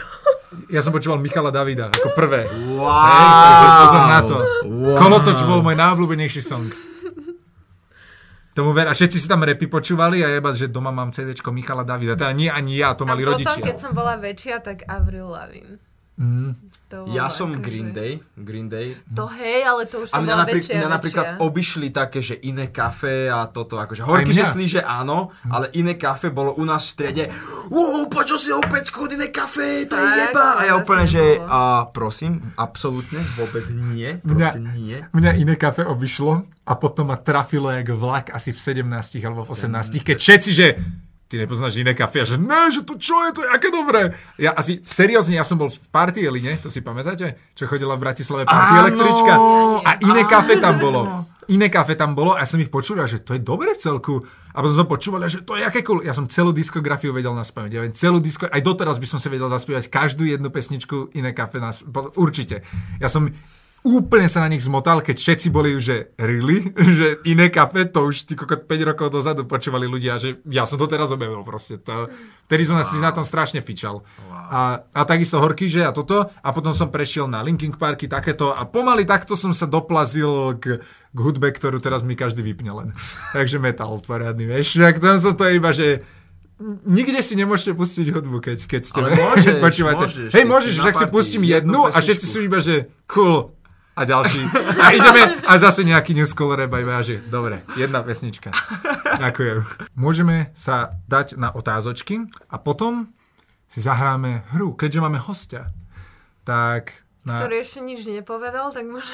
[0.75, 2.51] ja som počúval Michala Davida ako prvé.
[2.51, 2.83] Wow!
[2.83, 4.35] Hej, takže pozor na to.
[4.67, 4.95] Wow.
[4.99, 6.67] Kolotoč bol môj najobľúbenejší song.
[8.55, 11.83] Tomu ver, a všetci si tam repy počúvali a jeba, že doma mám CDčko Michala
[11.83, 12.15] Davida.
[12.15, 13.59] Teda nie ani ja, to A mali potom, rodičia.
[13.59, 15.75] keď som bola väčšia, tak Avril Lavigne.
[16.15, 16.55] Mm.
[16.85, 18.93] To Ja som akože- Green Day, Green Day.
[19.11, 21.41] To hej, ale to už A som mňa, bola napríklad, väčšia, mňa napríklad väčšia.
[21.41, 24.45] obišli také, že iné kafe a toto, akože horky, mňa.
[24.69, 27.23] že áno, ale iné kafe bolo u nás v striede.
[27.67, 30.45] Uú, počul si opäť skôr iné kafe, to je jeba.
[30.55, 35.01] A ja úplne, že a, prosím, absolútne, vôbec nie, proste nie.
[35.09, 38.85] Mňa iné kafe obišlo a potom ma trafilo jak vlak asi v 17
[39.25, 40.67] alebo v 18, keď všetci, že
[41.25, 44.13] ty nepoznáš iné kafe a že ne, že to čo je, to je aké dobré.
[44.37, 47.53] Ja asi, seriózne, ja som bol v Party Eline, to si pamätáte?
[47.57, 49.33] Čo chodila v Bratislave Party električka.
[49.81, 50.29] A iné áno.
[50.29, 51.01] kafe tam bolo.
[51.45, 54.21] Iné kafe tam bolo a ja som ich počul, že to je dobré v celku.
[54.53, 56.01] A potom som počúval, že to je aké cool.
[56.01, 57.69] Ja som celú diskografiu vedel naspávať.
[57.73, 61.37] Ja viem, celú disko, aj doteraz by som si vedel zaspievať každú jednu pesničku iné
[61.37, 61.61] kafe.
[61.61, 61.85] Nas,
[62.17, 62.65] určite.
[62.97, 63.29] Ja som
[63.85, 68.09] úplne sa na nich zmotal, keď všetci boli už, že really, že iné kafe, to
[68.09, 71.77] už ty kokot 5 rokov dozadu počúvali ľudia, že ja som to teraz objavil proste.
[71.85, 72.09] To,
[72.49, 74.01] vtedy som si na tom strašne fičal.
[74.33, 76.33] A, a takisto Horkyže a toto.
[76.41, 78.49] A potom som prešiel na Linkin Parky, takéto.
[78.57, 80.81] A pomaly takto som sa doplazil k,
[81.13, 82.87] k hudbe, ktorú teraz mi každý vypne len.
[83.37, 84.81] Takže metal poriadny, vieš.
[84.81, 86.01] Tak tam som to iba, že
[86.87, 90.07] Nikde si nemôžete pustiť hudbu, keď, keď ste môžeš, počúvate.
[90.07, 93.51] môžeš, Hej, môžeš, však si pustím jednu jednu a všetci sú iba, že cool.
[93.95, 94.43] A ďalší.
[94.75, 98.51] A ideme a zase nejaký New School Rap a iba, že dobre, jedna pesnička.
[99.23, 99.63] Ďakujem.
[99.95, 103.07] Môžeme sa dať na otázočky a potom
[103.71, 105.71] si zahráme hru, keďže máme hostia.
[106.43, 106.91] Tak
[107.25, 107.41] na...
[107.41, 109.09] Ktorý ešte nič nepovedal, tak možno...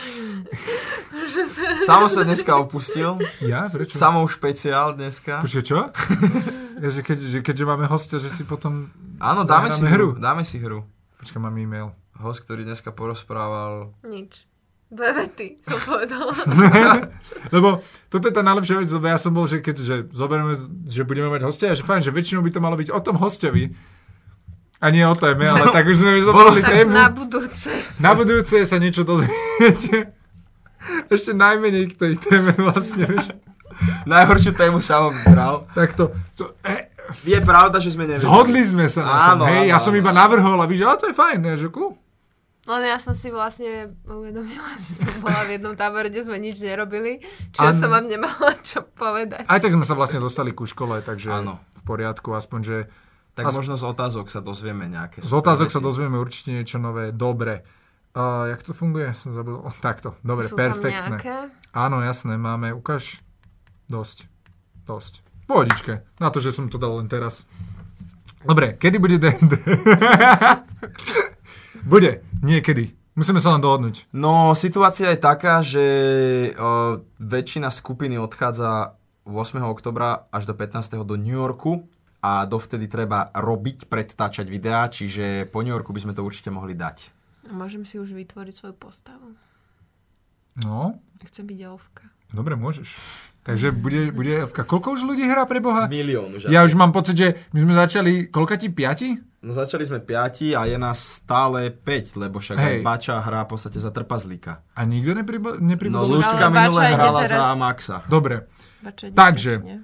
[1.32, 1.64] že sa...
[1.86, 3.72] Samo sa dneska opustil, Ja?
[3.72, 3.96] Prečo?
[3.96, 5.46] samou špeciál dneska.
[5.46, 5.80] Počkej, čo?
[6.82, 8.90] Ja, že, keď, že keďže máme hostia, že si potom...
[9.22, 10.18] Áno, dáme si hru.
[10.18, 10.20] hru.
[10.20, 10.82] Dáme si hru.
[11.22, 11.94] Počkaj, mám e-mail.
[12.18, 13.94] Host, ktorý dneska porozprával.
[14.02, 14.50] Nič.
[14.92, 16.36] Dve vety som povedala.
[17.56, 17.80] Lebo
[18.12, 21.32] toto je tá najlepšia vec, lebo ja som bol, že keď že zoberieme, že budeme
[21.32, 23.72] mať hostia, že fajn, že väčšinou by to malo byť o tom hostovi.
[24.78, 26.92] A nie o téme, ale tak už sme zobrali tak tému.
[26.92, 27.72] na budúce.
[28.04, 30.12] Na budúce sa niečo dozviete.
[31.08, 33.06] Ešte najmenej k tej téme vlastne.
[34.04, 35.70] Najhoršiu tému sám vybral.
[35.72, 36.90] Tak to, to eh,
[37.22, 38.26] Je pravda, že sme nevedeli.
[38.26, 39.22] zhodli sme sa na tom.
[39.22, 40.02] Áno, Hej, áno, ja som áno.
[40.02, 41.94] iba navrhol a vy, že a to je fajn, ne, že cool.
[42.72, 46.64] Len ja som si vlastne uvedomila, že som bola v jednom tábore, kde sme nič
[46.64, 47.20] nerobili,
[47.52, 47.80] čiže Áno.
[47.80, 49.44] som vám nemala čo povedať.
[49.44, 51.60] Aj tak sme sa vlastne dostali ku škole, takže Áno.
[51.76, 52.78] v poriadku, aspoň, že
[53.32, 55.20] Tak As- možno z otázok sa dozvieme nejaké.
[55.24, 57.12] Z otázok sa dozvieme určite niečo nové.
[57.16, 57.64] Dobre.
[58.12, 59.16] Uh, jak to funguje?
[59.16, 59.72] Som zabudol.
[59.80, 60.20] Takto.
[60.20, 61.48] Dobre, Sú perfektné.
[61.72, 62.76] Áno, jasné, máme.
[62.76, 63.24] Ukáž.
[63.88, 64.28] Dosť.
[64.84, 65.24] Dosť.
[65.48, 66.04] Pohodičke.
[66.20, 67.48] Na to, že som to dal len teraz.
[68.44, 69.56] Dobre, kedy bude D&D?
[71.86, 72.22] bude.
[72.42, 72.94] Niekedy.
[73.12, 74.08] Musíme sa len dohodnúť.
[74.16, 75.86] No, situácia je taká, že
[76.56, 78.96] o, väčšina skupiny odchádza
[79.28, 79.60] 8.
[79.68, 81.04] oktobra až do 15.
[81.04, 81.86] do New Yorku
[82.24, 86.72] a dovtedy treba robiť, predtáčať videá, čiže po New Yorku by sme to určite mohli
[86.72, 87.12] dať.
[87.50, 89.36] A môžem si už vytvoriť svoju postavu.
[90.64, 90.96] No,
[91.28, 92.04] Chcem byť elfka.
[92.32, 92.96] dobre, môžeš.
[93.42, 94.62] Takže bude, bude Elfka.
[94.62, 95.90] Koľko už ľudí hrá pre Boha?
[95.90, 96.46] Milión už.
[96.46, 99.18] Ja už mám pocit, že my sme začali, koľka ti, piati?
[99.42, 102.82] No začali sme 5 a je nás stále 5, lebo však aj Hej.
[102.82, 104.62] Bača hrá v podstate za trpazlíka.
[104.72, 106.22] A nikto nepribo- No nepribudol?
[106.22, 107.98] Bača minule hrala teraz- za Maxa.
[108.06, 108.46] Dobre,
[108.80, 109.54] Bača, Takže.
[109.60, 109.82] nie?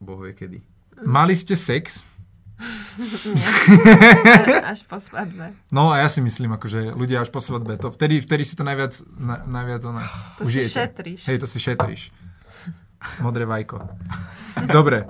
[0.00, 0.58] Boh vie kedy.
[1.04, 2.08] Mali ste sex?
[3.28, 3.44] Nie.
[4.72, 5.52] Až po svadbe.
[5.68, 8.62] No a ja si myslím, akože ľudia až po svadbe, to vtedy, vtedy si to
[8.62, 10.06] najviac, na, najviac ona,
[10.38, 10.72] To si užijete.
[10.72, 11.20] šetríš.
[11.26, 12.02] Hej, to si šetríš.
[13.20, 13.76] Modré vajko.
[14.68, 15.04] Dobre.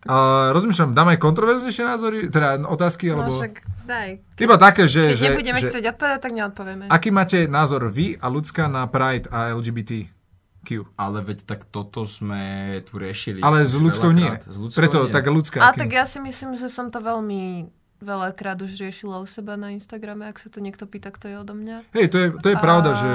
[0.00, 3.36] Uh, rozmýšľam, dám aj kontroverznejšie názory, teda otázky, No alebo...
[3.36, 4.24] však daj.
[4.40, 5.12] Iba také, že...
[5.12, 6.84] Keď že, nebudeme že chcieť odpovedať, tak neodpovieme.
[6.88, 10.88] Aký máte názor vy a ľudská na Pride a LGBTQ?
[10.96, 13.44] Ale veď tak toto sme tu riešili.
[13.44, 14.32] Ale s ľudskou nie.
[14.40, 15.12] S ľudskou Preto nie.
[15.12, 15.60] tak ľudská.
[15.60, 17.68] A aký- tak ja si myslím, že som to veľmi
[18.00, 21.52] veľakrát už riešila u seba na Instagrame, ak sa to niekto pýta, kto je odo
[21.52, 21.84] mňa.
[21.92, 22.96] Hej, to je, to je pravda, A...
[22.96, 23.10] že...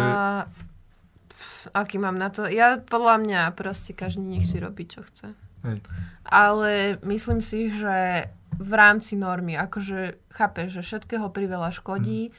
[1.74, 2.46] Aký mám na to?
[2.46, 5.34] Ja podľa mňa proste každý nech si robí, čo chce.
[5.66, 5.82] Hej.
[6.26, 12.32] Ale myslím si, že v rámci normy, akože chápe, že všetkého priveľa škodí.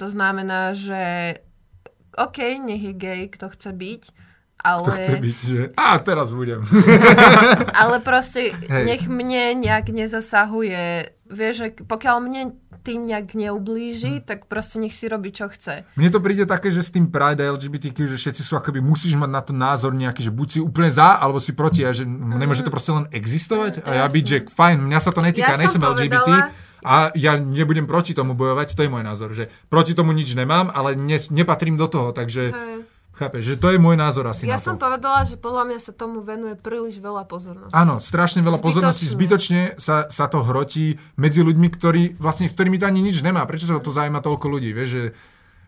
[0.00, 1.36] To znamená, že
[2.18, 4.02] OK, nech je gay, kto chce byť,
[4.62, 4.86] ale...
[4.86, 5.60] To chce byť, že...
[5.74, 6.62] A teraz budem.
[7.82, 8.84] Ale proste Hej.
[8.86, 11.10] nech mne nejak nezasahuje.
[11.26, 12.42] Vieš, že pokiaľ mne
[12.82, 14.24] tým nejak neublíži, Hm.
[14.26, 15.86] tak proste nech si robí, čo chce.
[15.94, 19.14] Mne to príde také, že s tým Pride a LGBTQ, že všetci sú akoby, musíš
[19.14, 22.02] mať na to názor nejaký, že buď si úplne za, alebo si proti a že
[22.04, 25.54] nemôže to proste len existovať a ja byť, že fajn, mňa sa to netýka, Ja
[25.54, 26.50] ja nejsem LGBT povedala-
[26.82, 30.66] a ja nebudem proti tomu bojovať, to je môj názor, že proti tomu nič nemám,
[30.66, 32.78] ale ne, nepatrím do toho, takže Hej.
[33.22, 34.82] Chápeš, že to je môj názor asi Ja na som to.
[34.82, 37.70] povedala, že podľa mňa sa tomu venuje príliš veľa pozornosti.
[37.70, 38.66] Áno, strašne veľa Zbytočne.
[38.66, 43.20] pozornosti, zbytočne sa, sa to hrotí medzi ľuďmi, ktorí, vlastne, s ktorými to ani nič
[43.20, 43.46] nemá.
[43.46, 45.02] Prečo sa to zaujíma toľko ľudí, vieš, že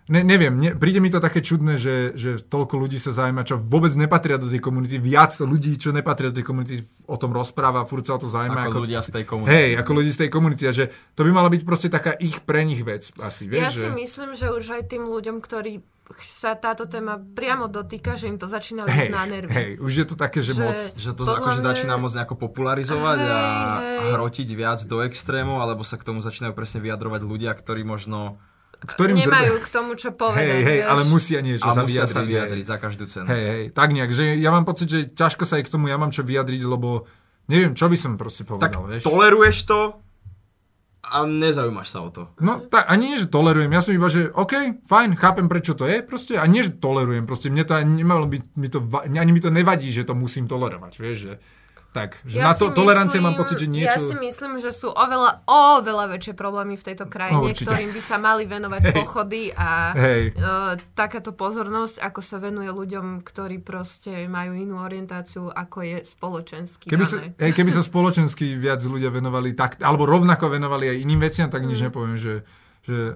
[0.04, 3.56] ne, neviem, ne, príde mi to také čudné, že, že toľko ľudí sa zaujíma, čo
[3.56, 6.74] vôbec nepatria do tej komunity, viac ľudí, čo nepatria do tej komunity,
[7.04, 8.68] o tom rozpráva, furt sa o to zaujíma.
[8.68, 9.48] Ako ľudia z tej komunity.
[9.48, 12.36] Hej, ako ľudí z tej komunity, a že to by mala byť proste taká ich
[12.44, 13.80] pre nich vec, asi, vieš, Ja že...
[13.80, 15.80] si myslím, že už aj tým ľuďom, ktorí
[16.14, 19.50] sa táto téma priamo dotýka, že im to začína Hej, ísť na nervy.
[19.50, 20.76] hej, už je to také, že, Že- moc...
[20.94, 24.10] Že to akože mňa- začína moc nejako popularizovať a, Hej, a hej.
[24.12, 28.36] hrotiť viac do extrémov, alebo sa k tomu začínajú presne vyjadrovať ľudia, ktorí možno...
[28.76, 30.86] Ktorým Nemajú k tomu čo povedať, Hej, hej, vieš.
[30.86, 32.12] ale musia niečo A sa musia vyjadriť.
[32.12, 32.28] sa hej.
[32.28, 33.26] vyjadriť za každú cenu.
[33.26, 35.96] Hej, hej, tak nejak, že ja mám pocit, že ťažko sa aj k tomu ja
[35.96, 37.08] mám čo vyjadriť, lebo
[37.46, 39.02] neviem, čo by som proste Tak povedal, vieš.
[39.02, 39.78] toleruješ to
[41.12, 42.22] a nezaujímaš sa o to.
[42.40, 45.84] No, tak ani nie, že tolerujem, ja som iba, že OK, fajn, chápem, prečo to
[45.84, 49.32] je, proste, a nie, že tolerujem, proste mne to ani nemalo byť, mi to, ani
[49.32, 51.32] mi to nevadí, že to musím tolerovať, vieš, že
[51.94, 53.86] tak, že na to tolerancie myslím- mám pocit, že niečo...
[53.86, 57.70] Ja si myslím, že sú oveľa, oveľa väčšie problémy v tejto krajine, No, určite.
[57.70, 58.92] ktorým by sa mali venovať Hej.
[58.92, 60.22] pochody a Hej.
[60.34, 66.90] uh, takáto pozornosť, ako sa venuje ľuďom, ktorí proste majú inú orientáciu, ako je spoločenský
[66.90, 71.20] Keby sa, hej, keby sa spoločensky viac ľudia venovali tak, alebo rovnako venovali aj iným
[71.20, 71.68] veciam, tak Mm.
[71.70, 72.34] nič nepoviem, že,
[72.82, 73.14] že...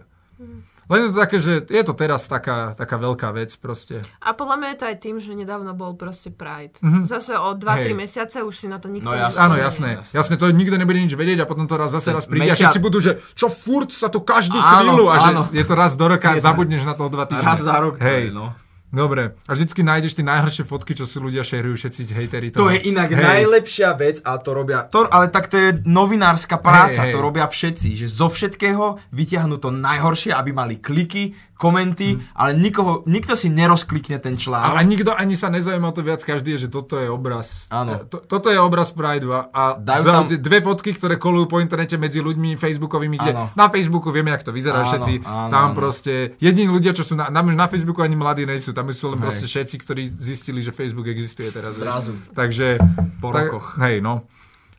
[0.88, 4.00] Len je to také, že je to teraz taká, taká veľká vec proste.
[4.18, 6.80] A podľa mňa je to aj tým, že nedávno bol proste Pride.
[6.80, 7.04] Mhm.
[7.04, 7.94] Zase o 2-3 Hej.
[7.94, 9.36] mesiace už si na to nikto No jasné.
[9.38, 9.88] Áno, jasné.
[10.00, 10.16] jasné.
[10.16, 12.72] Jasné, to nikto nebude nič vedieť a potom to raz zase raz príde a Mesiac-
[12.72, 14.66] všetci budú, že čo furt sa to každú Áno,
[14.96, 15.42] chvíľu a že áno.
[15.50, 17.44] je to raz do roka a zabudneš na to o dva týždne.
[17.44, 18.00] Raz za rok.
[18.00, 18.56] Hej, no.
[18.88, 19.36] Dobre.
[19.44, 22.48] A vždycky nájdeš tie najhoršie fotky, čo si ľudia šerujú, všetci hejteri.
[22.56, 23.20] To je inak Hej.
[23.20, 27.14] najlepšia vec a to robia, to, ale tak to je novinárska práca, Hej, hej.
[27.14, 33.02] to robia všetci, že zo všetkého vyťahnú to najhoršie, aby mali kliky, komenty, ale nikoho,
[33.04, 34.86] nikto si nerozklikne ten A, a článok.
[34.86, 37.66] nikto ani sa nezaujíma to viac, každý je, že toto je obraz.
[37.68, 38.06] Áno.
[38.06, 41.98] To, toto je obraz Prideu a, a Dajú tam- dve fotky, ktoré kolujú po internete
[41.98, 43.44] medzi ľuďmi facebookovými, kde Áno.
[43.58, 45.26] na Facebooku vieme, jak to vyzerá Áno, všetci.
[45.26, 45.76] áno, tam áno.
[45.76, 49.18] proste, jediní ľudia, čo sú na, na, na Facebooku ani mladí nejsú, tam sú len
[49.18, 49.24] Hej.
[49.26, 51.74] proste všetci, ktorí zistili, že Facebook existuje teraz.
[51.74, 52.14] Zrazu.
[52.38, 52.78] Takže...
[53.18, 53.74] Po tak, rokoch.
[53.82, 54.30] Hej, no.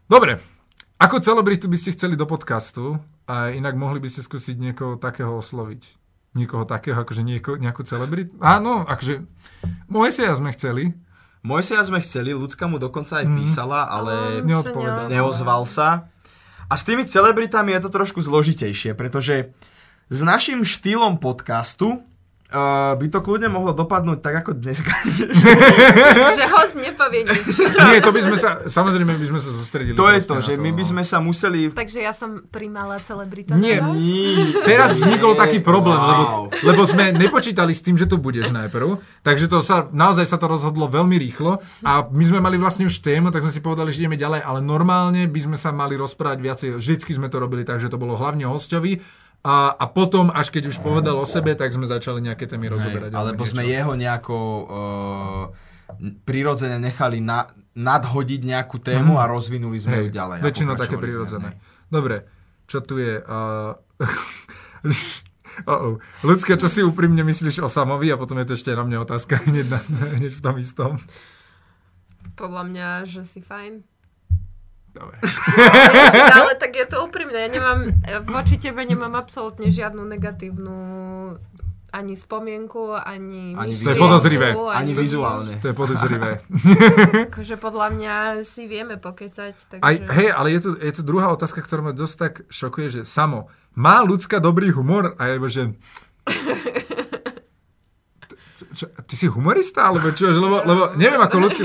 [0.08, 0.40] Dobre.
[0.96, 2.96] Ako celebritu by ste chceli do podcastu
[3.28, 5.99] a inak mohli by ste skúsiť niekoho takého osloviť?
[6.38, 8.38] Niekoho takého, akože nieko, nejakú celebritu?
[8.38, 9.26] Áno, akože
[9.90, 10.94] Moeseja sme chceli.
[11.42, 15.08] Mojseja sme chceli, ľudská mu dokonca aj písala, ale neodpovedal.
[15.08, 16.12] neozval sa.
[16.70, 19.56] A s tými celebritami je to trošku zložitejšie, pretože
[20.12, 22.04] s našim štýlom podcastu
[22.50, 24.90] uh, by to kľudne mohlo dopadnúť tak ako dneska.
[26.40, 27.70] že host nepovie nič.
[27.70, 29.94] Nie, to by sme sa, samozrejme by sme sa zostredili.
[29.94, 30.90] to je to, že my by no.
[30.90, 31.70] sme sa museli...
[31.74, 33.54] Takže ja som primala celebrita.
[33.54, 33.94] Nie, teraz?
[33.94, 34.34] Nie.
[34.66, 36.08] Teraz vznikol taký problém, Wow.
[36.10, 36.26] lebo,
[36.64, 40.48] lebo sme nepočítali s tým, že tu budeš najprv, takže to sa, naozaj sa to
[40.48, 44.06] rozhodlo veľmi rýchlo a my sme mali vlastne už tému, tak sme si povedali, že
[44.06, 47.84] ideme ďalej, ale normálne by sme sa mali rozprávať viacej, vždycky sme to robili tak,
[47.84, 49.04] že to bolo hlavne hostovi
[49.40, 53.16] a, a potom, až keď už povedal o sebe, tak sme začali nejaké témy rozoberať.
[53.16, 55.44] Hej, alebo sme jeho nejako uh,
[56.28, 60.06] prirodzene nechali na, nadhodiť nejakú tému a rozvinuli sme ju.
[60.12, 60.38] Hej, ďalej.
[60.40, 61.56] a väčšinou také prirodzené.
[61.88, 62.28] Dobre,
[62.68, 63.20] čo tu je?
[64.80, 65.36] Uh...
[65.68, 68.98] Oh, Ľudské, čo si úprimne myslíš o Samovi a potom je to ešte na mňa
[69.04, 69.80] otázka hneď, na,
[70.16, 70.92] hneď v tom istom.
[72.40, 73.84] Podľa mňa, že si fajn.
[74.90, 75.22] Dobre.
[75.22, 77.46] Vieš, ale tak je to úprimné.
[77.46, 77.80] Ja nemám,
[78.26, 80.78] voči tebe nemám absolútne žiadnu negatívnu
[81.90, 84.48] ani spomienku, ani Ani myšlienku, To je podozrivé.
[84.54, 85.54] Ani vizuálne.
[85.58, 86.32] To je podozrivé.
[87.34, 88.14] Akože podľa mňa
[88.46, 89.84] si vieme pokecať, takže...
[89.84, 93.02] Aj, hej, ale je tu, je tu druhá otázka, ktorá ma dosť tak šokuje, že
[93.06, 95.18] samo, má ľudská dobrý humor?
[95.18, 95.74] A ja iba, že...
[98.70, 99.90] Čo, ty si humorista?
[99.90, 100.30] Alebo čo?
[100.30, 101.64] Lebo, lebo neviem, ako ľudský...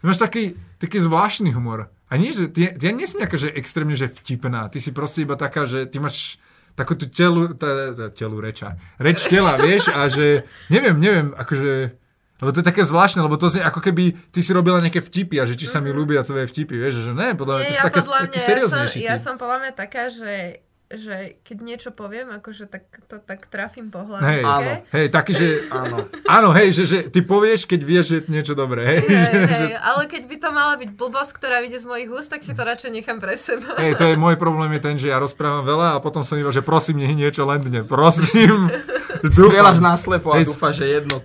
[0.00, 1.92] Ty máš taký, taký zvláštny humor.
[2.08, 4.72] A nie, že ty, ty nie si nejaká, že extrémne, že vtipná.
[4.72, 6.40] Ty si proste iba taká, že ty máš
[6.72, 8.80] takú tú telu, tá, tá, telu reča.
[8.96, 11.98] Reč tela, vieš, a že neviem, neviem, akože...
[12.38, 15.42] Lebo to je také zvláštne, lebo to je ako keby ty si robila nejaké vtipy
[15.42, 17.74] a že či sa mi ľúbia tvoje vtipy, vieš, že ne, podľa mňa ty Nie,
[17.74, 21.36] si ja také, podľa taký mňa, ja som, ja som podľa mňa taká, že, že
[21.44, 24.72] keď niečo poviem, akože tak to tak trafím po Hej, hlavičke.
[24.88, 25.46] hej, taký, že...
[25.68, 26.08] Áno.
[26.24, 29.00] Áno, hej, že, že ty povieš, keď vieš, že je niečo dobré, hej.
[29.04, 32.40] Hej, hej, ale keď by to mala byť blbosť, ktorá vyjde z mojich úst, tak
[32.40, 33.76] si to radšej nechám pre seba.
[33.76, 36.48] Hej, to je môj problém je ten, že ja rozprávam veľa a potom som iba,
[36.48, 38.72] že prosím, nech niečo lendne, prosím.
[39.36, 41.20] Strieľaš naslepo a Hej, dúfaš, že jedno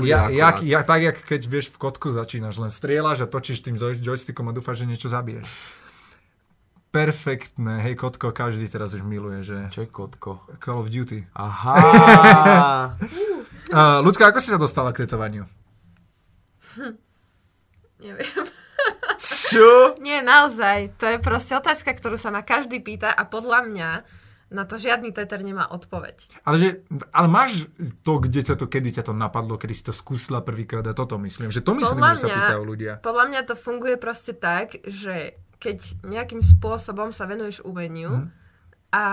[0.00, 3.76] Ja, jak, ja, tak, jak keď vieš v kotku začínaš, len strieľaš a točíš tým
[3.76, 5.46] joy- joystickom a dúfaš, že niečo zabiješ.
[6.94, 10.46] Perfektné, hej, kotko, každý teraz už miluje, že Čo je kotko?
[10.62, 11.26] Call of Duty.
[11.34, 11.74] Aha.
[13.74, 15.48] Uh, ľudská, ako si sa dostala k tetovaniu?
[18.04, 18.28] Neviem.
[19.16, 19.96] Čo?
[20.04, 20.92] Nie, naozaj.
[21.00, 23.90] To je proste otázka, ktorú sa ma každý pýta a podľa mňa
[24.52, 26.44] na to žiadny teter nemá odpoveď.
[26.44, 26.68] Ale, že,
[27.10, 27.66] ale máš
[28.04, 31.16] to, kde ťa to, kedy ťa to napadlo, kedy si to skúsila prvýkrát a toto
[31.18, 32.92] myslím, že to myslím, Podľa že sa mňa- pýtajú ľudia.
[33.00, 35.34] Podľa mňa to funguje proste tak, že
[35.64, 38.28] keď nejakým spôsobom sa venuješ umeniu Mhm.
[38.92, 39.06] a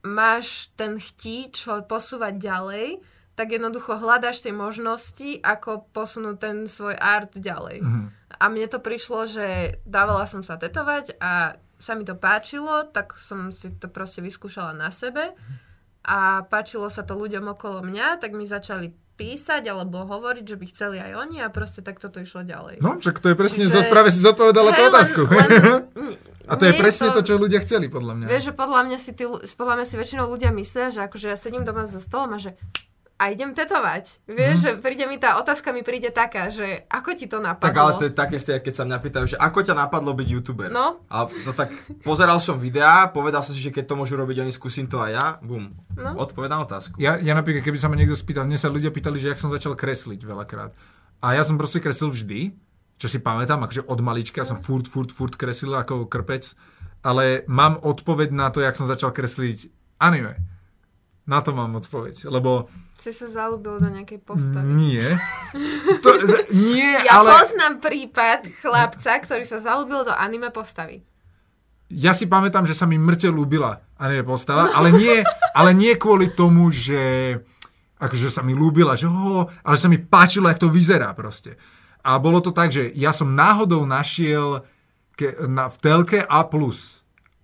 [0.00, 2.86] máš ten chtíč ho posúvať ďalej,
[3.34, 7.84] tak jednoducho hľadáš tie možnosti, ako posunúť ten svoj art ďalej.
[7.84, 8.02] Mhm.
[8.40, 13.18] A mne to prišlo, že dávala som sa tetovať a sa mi to páčilo, tak
[13.20, 15.36] som si to proste vyskúšala na sebe
[16.04, 20.66] a páčilo sa to ľuďom okolo mňa, tak mi začali písať alebo hovoriť, že by
[20.68, 22.82] chceli aj oni a proste tak toto išlo ďalej.
[22.82, 25.20] No, však to je presne, Čiže- práve si zodpovedala tú Hej, len- otázku.
[25.24, 25.86] len-
[26.50, 27.22] a to je presne to...
[27.22, 28.26] čo ľudia chceli, podľa mňa.
[28.26, 31.38] Vieš, že podľa mňa si, tí, podľa mňa si väčšinou ľudia myslia, že akože ja
[31.38, 32.58] sedím doma za stolom a že
[33.14, 34.26] a idem tetovať.
[34.26, 34.62] Vieš, Mhm.
[34.62, 37.62] že príde mi tá otázka mi príde taká, že ako ti to napadlo?
[37.62, 40.28] Tak ale to je také ste, keď sa mňa pýtajú, že ako ťa napadlo byť
[40.28, 40.68] youtuber?
[40.68, 40.98] No.
[41.06, 41.70] A no tak
[42.02, 45.10] pozeral som videá, povedal som si, že keď to môžu robiť oni, skúsim to aj
[45.14, 45.26] ja.
[45.38, 45.78] Bum.
[45.94, 46.10] No.
[46.18, 46.98] Odpoveď na otázku.
[46.98, 49.48] Ja, ja napríklad, keby sa ma niekto spýtal, mne sa ľudia pýtali, že jak som
[49.48, 50.74] začal kresliť veľakrát.
[51.22, 52.50] A ja som proste kreslil vždy,
[52.98, 56.50] čo si pamätám, akože od malička som furt, furt, furt kreslil ako krpec,
[57.02, 59.70] ale mám odpoveď na to, jak som začal kresliť
[60.02, 60.34] anime.
[61.24, 64.68] Na to mám odpoveď, lebo Si sa zalúbil do nejakej postavy.
[64.68, 65.00] nie.
[66.04, 66.08] To,
[66.52, 67.32] nie, Ja ale...
[67.34, 71.00] poznám prípad chlapca, ktorý sa zalúbil do anime postavy.
[71.88, 75.22] ja si pamätám, že sa mi mŕte ľúbila anime postava, ale nie,
[75.54, 77.38] ale nie kvôli tomu, že
[77.96, 81.56] akože sa mi ľúbila, že ho, ale sa mi páčilo, jak to vyzerá proste.
[82.04, 84.66] A bolo to tak, že ja som náhodou našiel
[85.16, 86.44] ke, na, v telke A+,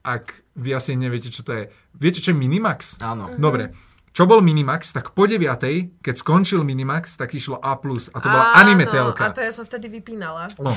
[0.03, 0.25] ak
[0.61, 1.73] vy asi neviete, čo to je.
[1.97, 3.01] Viete, čo je Minimax?
[3.01, 3.33] Áno.
[3.41, 3.73] Dobre.
[4.11, 6.03] Čo bol Minimax, tak po 9.
[6.03, 9.31] keď skončil Minimax, tak išlo A+, a to bola Áno, anime telka.
[9.31, 10.51] A to ja som vtedy vypínala.
[10.59, 10.75] No,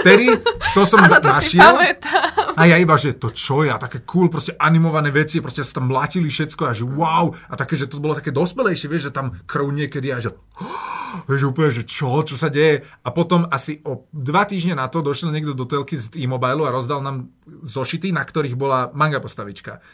[0.00, 0.32] vtedy
[0.72, 1.76] to som Áno, to si našiel.
[1.76, 2.56] pamätám.
[2.56, 5.92] A ja iba, že to čo ja, také cool, proste animované veci, proste sa tam
[5.92, 9.36] mlatili všetko a že wow, a také, že to bolo také dospelejšie, vieš, že tam
[9.44, 10.32] krv niekedy a že
[11.28, 12.80] vieš úplne, že čo, čo sa deje.
[13.04, 16.72] A potom asi o dva týždne na to došiel niekto do telky z e-mobile a
[16.72, 19.84] rozdal nám zošity, na ktorých bola manga postavička.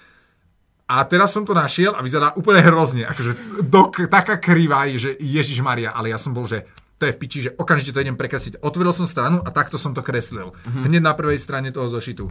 [0.87, 3.11] A teraz som to našiel a vyzerá úplne hrozne.
[3.11, 3.35] Akože
[3.67, 6.63] do, taká krivá je, že Ježiš Maria, ale ja som bol, že
[6.97, 8.63] to je v piči, že okamžite to idem prekresliť.
[8.63, 10.55] Otvoril som stranu a takto som to kreslil.
[10.55, 10.85] Mm-hmm.
[10.87, 12.31] Hneď na prvej strane toho zošitu.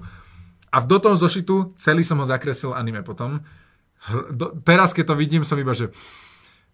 [0.71, 3.43] A do toho zošitu celý som ho zakreslil anime potom.
[4.07, 5.91] Hr- do, teraz, keď to vidím, som iba, že...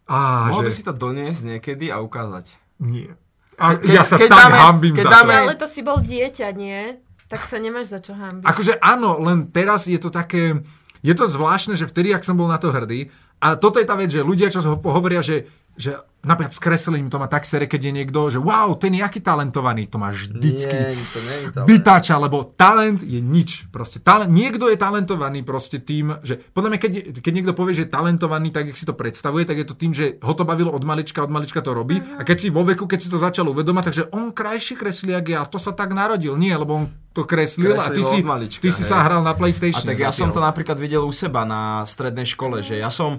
[0.06, 0.78] Á, Mohol by že...
[0.78, 2.56] si to doniesť niekedy a ukázať.
[2.80, 3.18] Nie.
[3.58, 5.42] A Ke- ja sa keď tak dáme- hambím za dáme- to.
[5.50, 6.96] Ale to si bol dieťa, nie?
[7.26, 8.44] Tak sa nemáš za čo hambiť.
[8.44, 10.62] Akože áno, len teraz je to také...
[11.02, 13.10] Je to zvláštne, že vtedy, ak som bol na to hrdý,
[13.42, 15.50] a toto je tá vec, že ľudia, čo ho- hovoria, že,
[15.82, 19.02] že napríklad s kreslením to má tak sere, keď je niekto, že wow, ten je
[19.02, 21.62] aký talentovaný, to má vždycky Nie, to nie je to.
[21.66, 23.66] vytáča, lebo talent je nič.
[23.74, 26.92] Proste talent, niekto je talentovaný proste tým, že podľa mňa, keď,
[27.26, 29.98] keď niekto povie, že je talentovaný, tak jak si to predstavuje, tak je to tým,
[29.98, 31.98] že ho to bavilo od malička, od malička to robí.
[31.98, 35.38] A keď si vo veku, keď si to začal uvedomať, takže on krajší kreslík je
[35.42, 36.38] a to sa tak narodil.
[36.38, 36.86] Nie, lebo on
[37.18, 39.84] to kreslil, a ty Kreslil si, malička, ty si sa hral na A PlayStation.
[39.90, 43.18] tak ja som to napríklad videl u seba na strednej škole, že ja som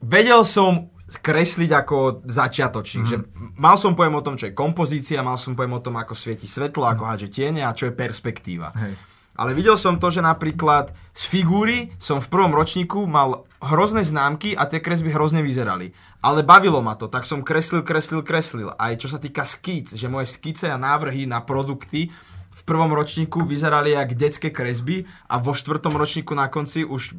[0.00, 0.88] vedel som
[1.18, 3.04] kresliť ako začiatočník.
[3.04, 3.10] Mhm.
[3.10, 3.16] Že
[3.58, 6.46] mal som pojem o tom, čo je kompozícia, mal som pojem o tom, ako svieti
[6.46, 8.70] svetlo, ako hádže tiene a čo je perspektíva.
[8.78, 8.94] Hej.
[9.40, 14.52] Ale videl som to, že napríklad z figúry som v prvom ročníku mal hrozné známky
[14.52, 15.96] a tie kresby hrozne vyzerali.
[16.20, 18.68] Ale bavilo ma to, tak som kreslil, kreslil, kreslil.
[18.76, 22.12] Aj čo sa týka skic, že moje skice a návrhy na produkty
[22.50, 27.16] v prvom ročníku vyzerali jak detské kresby a vo štvrtom ročníku na konci už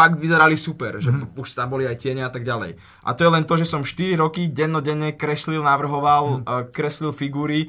[0.00, 1.36] fakt vyzerali super, že mm-hmm.
[1.36, 2.80] už tam boli aj tiene a tak ďalej.
[3.04, 6.72] A to je len to, že som 4 roky dennodenne kreslil, navrhoval, mm.
[6.72, 7.68] kreslil figúry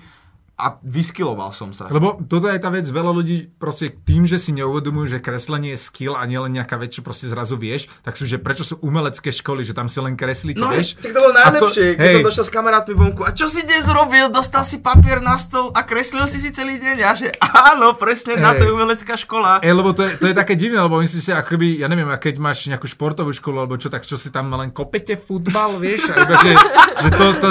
[0.61, 1.89] a vyskiloval som sa.
[1.89, 5.79] Lebo toto je tá vec, veľa ľudí proste tým, že si neuvedomujú, že kreslenie je
[5.81, 9.33] skill a nielen nejaká vec, čo proste zrazu vieš, tak sú, že prečo sú umelecké
[9.33, 11.01] školy, že tam si len kreslíte, No, vieš?
[11.01, 12.15] tak to bolo najlepšie, keď hej.
[12.21, 13.21] som došiel s kamarátmi vonku.
[13.25, 14.29] A čo si dnes robil?
[14.29, 16.97] Dostal si papier na stol a kreslil si si celý deň.
[17.01, 18.75] A že áno, presne, na to je Hej.
[18.77, 19.63] umelecká škola.
[19.65, 22.05] E, lebo to je, to je také divné, lebo myslíš si, ako keby, ja neviem,
[22.05, 25.81] a keď máš nejakú športovú školu, alebo čo, tak čo si tam len kopete futbal,
[25.81, 26.11] vieš?
[26.11, 26.51] A iba, že,
[27.01, 27.49] že to, to,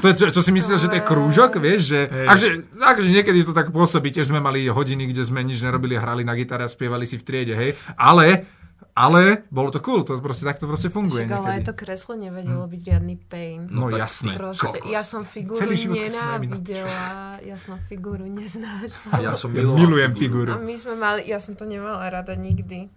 [0.00, 1.92] to čo, čo, si myslel, že to je krúžok, vieš?
[1.92, 2.00] Že,
[2.38, 6.22] akže, akže niekedy to tak pôsobí, tiež sme mali hodiny, kde sme nič nerobili, hrali
[6.22, 7.74] na gitare a spievali si v triede, hej?
[7.98, 8.46] Ale,
[8.94, 12.66] ale, bolo to cool, to proste takto proste funguje Však, ale aj to kreslenie vedelo
[12.66, 13.70] byť riadny pain.
[13.70, 14.34] No, tak jasné.
[14.34, 19.22] Proste, ja som figúru nenávidela, ja som figúru neznášala.
[19.22, 20.50] Ja som Ja milujem A figúru.
[20.58, 22.90] my sme mali, ja som to nemala rada nikdy.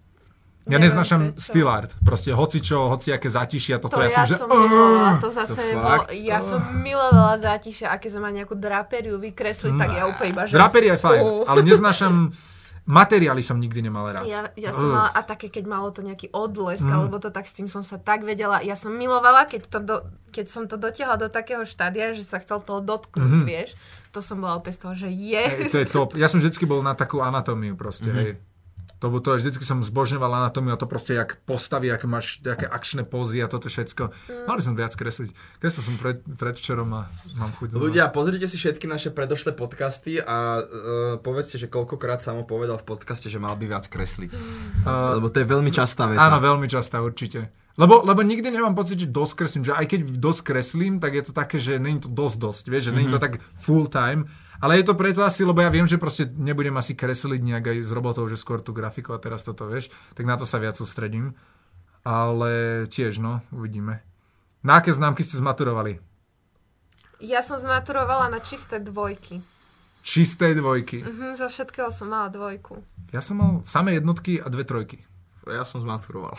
[0.64, 1.90] Ja neznášam styl art.
[2.00, 4.34] Proste hoci čo, hoci aké zatišia, toto To ja, ja som, že...
[4.36, 6.06] som milovala, to zase To bolo, fakt?
[6.14, 10.42] ja som milovala zátiše, a keď som mala nejakú draperiu vykresliť, tak ja úplne iba,
[10.44, 10.54] že...
[10.54, 11.42] Drapery je fajn, Oh.
[11.44, 12.30] ale neznášam...
[12.84, 14.26] Materiály som nikdy nemal rád.
[14.26, 16.90] Ja, ja som mala, a také, keď malo to nejaký odlesk, Mm.
[16.92, 18.58] alebo to tak s tým som sa tak vedela.
[18.58, 19.96] Ja som milovala, keď, to do,
[20.28, 23.46] keď som to dotiahla do takého štádia, že sa chcel toho dotknúť, Mhm.
[23.46, 23.78] vieš.
[24.10, 25.70] To som bola opäť z toho, že Hej, je.
[25.70, 26.10] to je top.
[26.14, 28.18] Ja som vždycky bol na takú anatómiu proste, Mhm.
[28.18, 28.30] hej.
[29.02, 33.02] To, to, vždycky som zbožňoval anatómiu a to proste jak postavy, ak máš nejaké akčné
[33.02, 34.14] pózy a toto všetko.
[34.14, 34.46] Mm.
[34.46, 35.34] Mal by som viac kresliť.
[35.58, 37.74] Kreslil som pred, predvčerom a mám chuť.
[37.74, 37.82] znova.
[37.82, 40.66] Ľudia, pozrite si všetky naše predošlé podcasty a uh,
[41.18, 44.38] povedzte, že koľkokrát Samo povedal v podcaste, že mal by viac kresliť.
[44.86, 46.22] Uh, Lebo to je veľmi častá veta.
[46.22, 47.50] Áno, veľmi častá, určite.
[47.74, 51.24] Lebo, lebo nikdy nemám pocit, že dosť kreslím, že aj keď dosť kreslím, tak je
[51.24, 53.14] to také, že není to dosť dosť, vieš, že není Mhm.
[53.16, 54.28] to tak full time.
[54.62, 57.78] Ale je to preto asi, lebo ja viem, že proste nebudem asi kresliť nejak aj
[57.82, 60.78] s robotou, že skôr tú grafiku a teraz toto, vieš, tak na to sa viac
[60.78, 61.34] sústredím.
[62.06, 64.06] Ale tiež, no, uvidíme.
[64.62, 65.98] Na aké známky ste zmaturovali?
[67.18, 69.42] Ja som zmaturovala na čisté dvojky.
[70.02, 71.02] Čisté dvojky.
[71.02, 72.82] Mhm, zo všetkého som mala dvojku.
[73.14, 75.02] Ja som mal samé jednotky a dve trojky.
[75.42, 76.38] Ja som zmaturoval.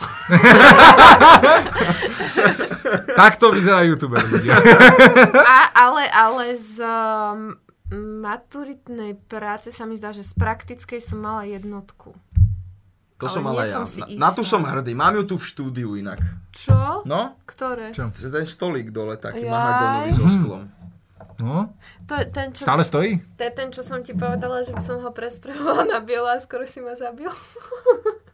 [3.20, 4.56] Takto vyzerá youtuber ľudia.
[5.60, 7.52] A, ale, ale z um,
[7.90, 12.16] maturitnej práce sa mi zdá, že z praktickej som mala jednotku.
[13.16, 13.66] To Ale som aj ja.
[13.70, 14.92] som si Na, na tú som hrdý.
[14.92, 16.18] Mám ju tu v štúdiu inak.
[16.50, 17.04] Čo?
[17.04, 17.90] No, Ktoré?
[17.90, 18.10] Čo?
[18.10, 19.52] ten stolík dole, taký Jaj.
[19.52, 20.62] mahagonový so sklom.
[21.34, 21.74] No,
[22.06, 23.18] To je ten, čo, stále stojí?
[23.34, 26.38] to je ten, čo som ti povedala, že by som ho prespravovala na bielo a
[26.38, 27.26] skoro si ma zabil.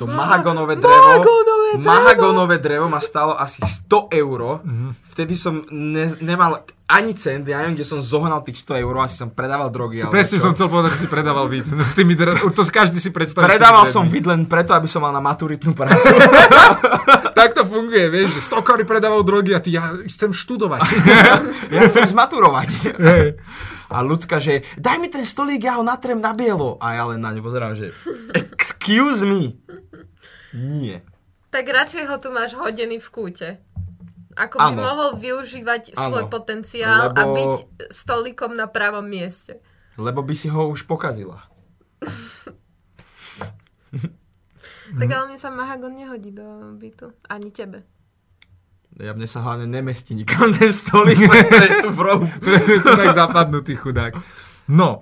[0.00, 1.84] To mahagonové drevo, Mahagonové drevo.
[1.84, 4.64] mahagonové drevo ma stalo asi 100 eur.
[4.64, 4.88] Mhm.
[5.12, 9.14] Vtedy som ne, nemal ani cent, ja neviem, kde som zohnal tých 100 eur, asi
[9.14, 10.00] som predával drogy.
[10.00, 10.48] alebo Presne čo.
[10.48, 11.68] som chcel povedať, že si predával vid.
[11.68, 12.16] S tými.
[12.16, 13.44] To každý si predstaví.
[13.46, 16.00] Predával som vid len preto, aby som mal na maturitnú prácu.
[17.30, 20.84] Tak to funguje, vieš, že stokári predával drogy a ty, ja chcem študovať.
[21.72, 22.68] ja chcem zmaturovať.
[23.88, 26.76] A ľudská, že daj mi ten stolík, ja ho natrem na bielo.
[26.84, 27.96] A ja len na ne pozerám, že
[28.80, 29.60] excuse me.
[30.56, 31.04] Nie.
[31.52, 33.48] Tak radšej ho tu máš hodený v kúte.
[34.32, 34.80] Ako by Áno.
[34.80, 36.32] mohol využívať svoj Áno.
[36.32, 37.52] potenciál a Lebo- byť
[37.92, 39.60] stolikom na pravom mieste.
[40.00, 41.44] Lebo by si ho už pokazila.
[44.90, 47.14] Tak ale mne sa Mahagon nehodí do bytu.
[47.30, 47.86] Ani tebe.
[48.98, 51.14] Ja mne sa hlavne nemestí nikam ten stolík,
[51.86, 52.26] tu v rohu.
[52.82, 54.18] tu tak zapadnutý chudák.
[54.66, 54.98] No,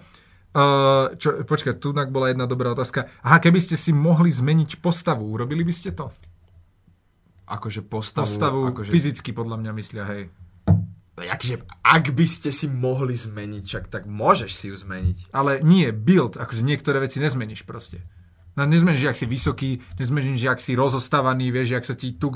[0.54, 3.10] uh, čo, počkaj, tu bola jedna dobrá otázka.
[3.24, 6.12] Aha, keby ste si mohli zmeniť postavu, urobili by ste to?
[7.48, 8.28] Akože postavu...
[8.28, 10.22] Postavu akože, fyzicky podľa mňa myslia, hej.
[11.18, 15.34] Akže, ak by ste si mohli zmeniť, čak tak môžeš si ju zmeniť.
[15.34, 18.04] Ale nie, build, akože niektoré veci nezmeníš proste.
[18.58, 19.70] No, nezmeníš, ak si vysoký,
[20.02, 22.34] nezmeníš, ak si rozostávaný, vieš, ak sa ti tu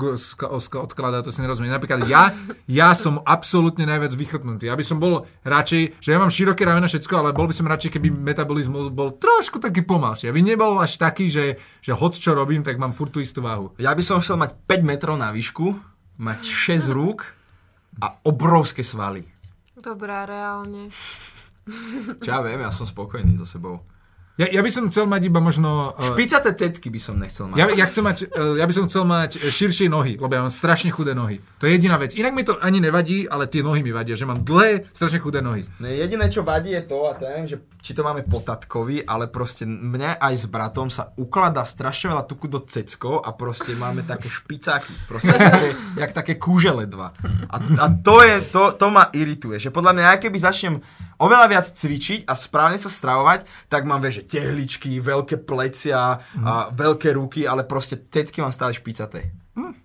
[0.71, 1.67] odkladá, to si nerozumie.
[1.67, 2.31] Napríklad ja,
[2.63, 4.71] ja som absolútne najviac vychrtnutý.
[4.71, 7.67] Ja by som bol radšej, že ja mám široké ramena všetko, ale bol by som
[7.67, 10.31] radšej, keby metabolizmus bol trošku taký pomalší.
[10.31, 13.75] Aby nebol až taký, že, že hoď čo robím, tak mám furt tú istú váhu.
[13.75, 15.75] Ja by som chcel mať 5 metrov na výšku,
[16.23, 17.35] mať 6 rúk
[17.99, 19.27] a obrovské svaly.
[19.75, 20.87] Dobrá, reálne.
[22.23, 23.83] Čo ja viem, ja som spokojný so sebou.
[24.33, 25.93] Ja, ja by som chcel mať iba možno...
[25.93, 27.57] Uh, Špicaté cecky by som nechcel mať.
[27.61, 30.49] ja, ja, chcem mať, uh, ja by som chcel mať širšie nohy, lebo ja mám
[30.49, 31.37] strašne chudé nohy.
[31.61, 32.17] To je jediná vec.
[32.17, 35.45] Inak mi to ani nevadí, ale tie nohy mi vadia, že mám dlhé, strašne chudé
[35.45, 35.61] nohy.
[35.77, 39.05] No, jediné, čo vadí je to, a to neviem, že či to máme po tatkovi,
[39.05, 43.77] ale proste mne aj s bratom sa ukladá strašne veľa tuku do ceckov a proste
[43.77, 47.13] máme také špicáky, proste také, jak také kúžele dva.
[47.53, 50.81] A, a to, je, to, to ma irituje, že podľa mňa, ja keby začnem
[51.23, 56.43] oveľa viac cvičiť a správne sa stravovať, tak mám, vieš, že tehličky, veľké plecia, mm.
[56.43, 59.31] a veľké ruky, ale proste cecky mám stále špicaté.
[59.55, 59.75] Mm.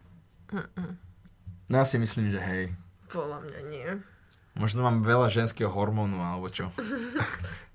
[1.69, 2.63] No ja si myslím, že hej.
[3.13, 3.89] Podľa mňa nie.
[4.59, 6.75] Možno mám veľa ženského hormónu, alebo čo.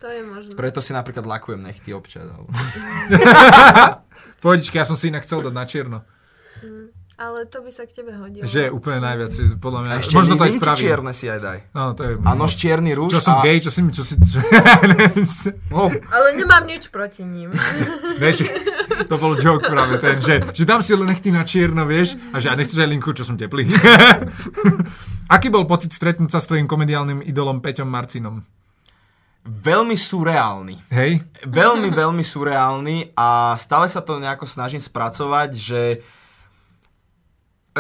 [0.04, 0.52] To je možné.
[0.60, 2.28] Preto si napríklad lakujem nechty občas.
[2.28, 2.52] Alebo...
[4.44, 6.00] Pohodička, ja som si inak chcel dať na čierno.
[7.14, 8.42] Ale to by sa k tebe hodilo.
[8.42, 9.92] Že úplne najviac, podľa mňa.
[9.94, 10.82] A ešte možno to aj spravím.
[10.82, 11.60] čierne si aj daj.
[11.70, 12.12] No, to je...
[12.26, 13.14] A nož čierny rúž.
[13.14, 13.46] Čo som a...
[13.46, 13.86] gay, čo si...
[13.86, 14.42] Čo si čo...
[15.74, 17.54] Oh, Ale nemám nič proti ním.
[18.22, 18.50] vieš,
[19.06, 22.42] to bol joke práve ten, že, že dám si len nechty na čierno, vieš, a
[22.42, 23.70] že a nechceš aj linku, čo som teplý.
[25.36, 28.42] Aký bol pocit stretnúť sa s tvojim komediálnym idolom Peťom Marcinom?
[29.44, 30.88] veľmi surreálny.
[30.88, 31.20] Hej?
[31.44, 35.82] Veľmi, veľmi surreálny a stále sa to nejako snažím spracovať, že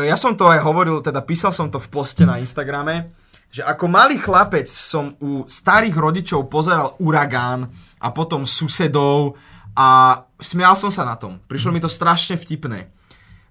[0.02, 3.14] ja som to aj hovoril, teda písal som to v poste na Instagrame,
[3.53, 7.70] že ako malý chlapec som u starých rodičov pozeral Uragán
[8.02, 9.38] a potom susedov
[9.78, 11.38] a smial som sa na tom.
[11.45, 12.90] Prišlo mi to strašne vtipné.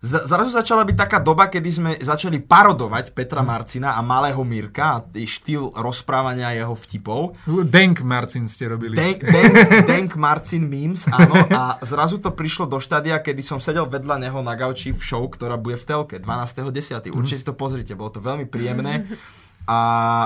[0.03, 5.03] Zrazu začala byť taká doba, kedy sme začali parodovať Petra Marcina a malého Mirka a
[5.07, 7.39] tý štýl rozprávania jeho vtipov.
[7.47, 8.99] Denk Marcin ste robili.
[8.99, 9.55] Dank, Dank,
[9.95, 11.47] Dank Marcin memes, áno.
[11.55, 15.23] A zrazu to prišlo do štádia, kedy som sedel vedľa neho na gauči v show,
[15.23, 17.15] ktorá bude v telke 12.10.
[17.15, 19.07] Určite si to pozrite, bolo to veľmi príjemné.
[19.71, 19.79] A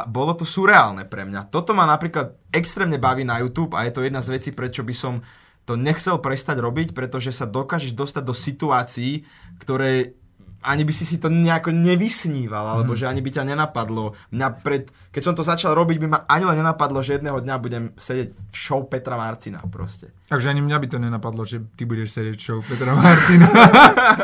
[0.09, 1.53] bolo to surreálne pre mňa.
[1.53, 4.97] Toto ma napríklad extrémne baví na YouTube a je to jedna z vecí, prečo by
[4.97, 5.21] som
[5.67, 9.27] to nechcel prestať robiť, pretože sa dokážeš dostať do situácií,
[9.59, 10.15] ktoré
[10.59, 12.99] ani by si si to nejako nevysníval, alebo Mhm.
[12.99, 14.05] že ani by ťa nenapadlo.
[14.29, 17.57] Mňa pred, keď som to začal robiť, by ma ani len nenapadlo, že jedného dňa
[17.57, 20.11] budem sedieť v show Petra Marcina proste.
[20.25, 23.47] Takže ani mňa by to nenapadlo, že ty budeš sedieť v show Petra Marcina.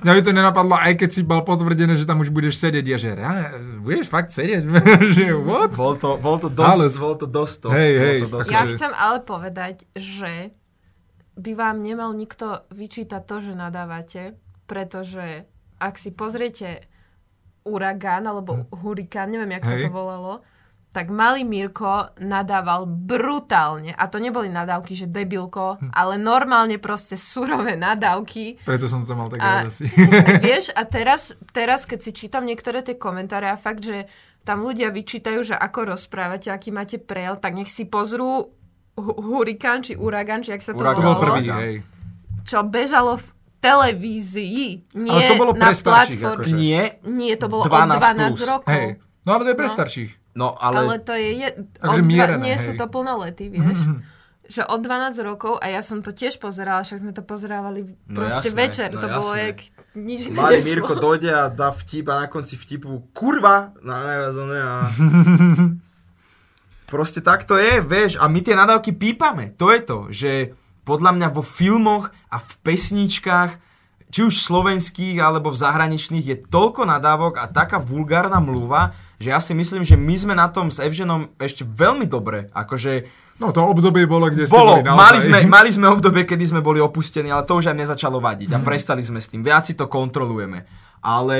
[0.00, 2.84] mňa by to nenapadlo, aj keď si bol potvrdené, že tam už budeš sedieť.
[2.86, 3.44] Ja že, reálne,
[3.80, 4.62] budeš fakt sedieť?
[5.16, 5.72] že what?
[5.72, 7.68] Bol to, bol to dosť, Ale bol to dosť to.
[7.68, 8.18] Hej, Bolo hej.
[8.18, 10.32] to dosť Ja že- chcem ale povedať, že
[11.36, 15.46] by vám nemal nikto vyčítať to, že nadávate, pretože
[15.78, 16.84] ak si pozriete
[17.62, 19.86] uragán alebo hurikán, neviem, jak sa Hej.
[19.86, 20.42] to volalo,
[20.94, 23.92] tak malý Mirko nadával brutálne.
[23.92, 28.56] A to neboli nadávky, že debilko, ale normálne proste surové nadávky.
[28.64, 29.84] Preto som to mal tak A- rád asi.
[30.46, 34.08] Vieš, a teraz, teraz, keď si čítam niektoré tie komentáre a fakt, že
[34.46, 38.56] tam ľudia vyčítajú, že ako rozprávate, aký máte prejav, tak nech si pozrú
[38.96, 41.02] hu- hurikán, či uragán, či ak sa to Uragán.
[41.02, 41.74] volalo, prvý, hej.
[42.48, 43.35] čo bežalo v
[43.66, 44.64] televízii,
[44.96, 46.54] nie Ale to bolo pre na starších, akože.
[46.54, 48.40] Nie, Nie, to bolo 12 od 12 plus.
[48.44, 48.70] rokov.
[48.70, 48.88] Hej.
[49.20, 49.74] No ale to je pre No.
[49.74, 50.10] starších.
[50.34, 52.62] no Ale, ale, to je, je Takže od dva, mierené, nie hej.
[52.62, 53.78] sú to plnoletí, vieš.
[54.46, 58.14] Že od 12 rokov, a ja som to tiež pozerala, však sme to pozerávali No
[58.16, 59.42] proste jasné, večer, no to bolo jasné.
[59.44, 59.58] jak
[59.96, 60.68] nič malý nešlo.
[60.70, 64.74] Mirko dojde a dá vtip a na konci vtipu kurva na najvazone a...
[66.86, 69.50] Proste tak to je, vieš, a my tie nadávky pípame.
[69.56, 70.30] To je to, že
[70.86, 73.58] podľa mňa vo filmoch a v pesničkách,
[74.06, 79.42] či už slovenských alebo v zahraničných, je toľko nadávok a taká vulgárna mluva, že ja
[79.42, 82.48] si myslím, že my sme na tom s Evženom ešte veľmi dobre.
[82.54, 84.96] Akože No to obdobie bolo, kde ste bolo, boli naozaj.
[84.96, 88.16] mali sme, mali sme obdobie, kedy sme boli opustení, ale to už aj mne začalo
[88.16, 89.44] vadiť a prestali sme s tým.
[89.44, 90.64] Viac si to kontrolujeme.
[91.04, 91.38] Ale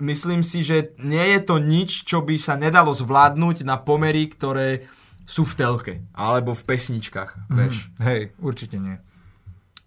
[0.00, 4.88] myslím si, že nie je to nič, čo by sa nedalo zvládnuť na pomery, ktoré
[5.24, 7.88] sú v telke alebo v pesničkách, vieš.
[8.00, 8.96] Hej, určite nie.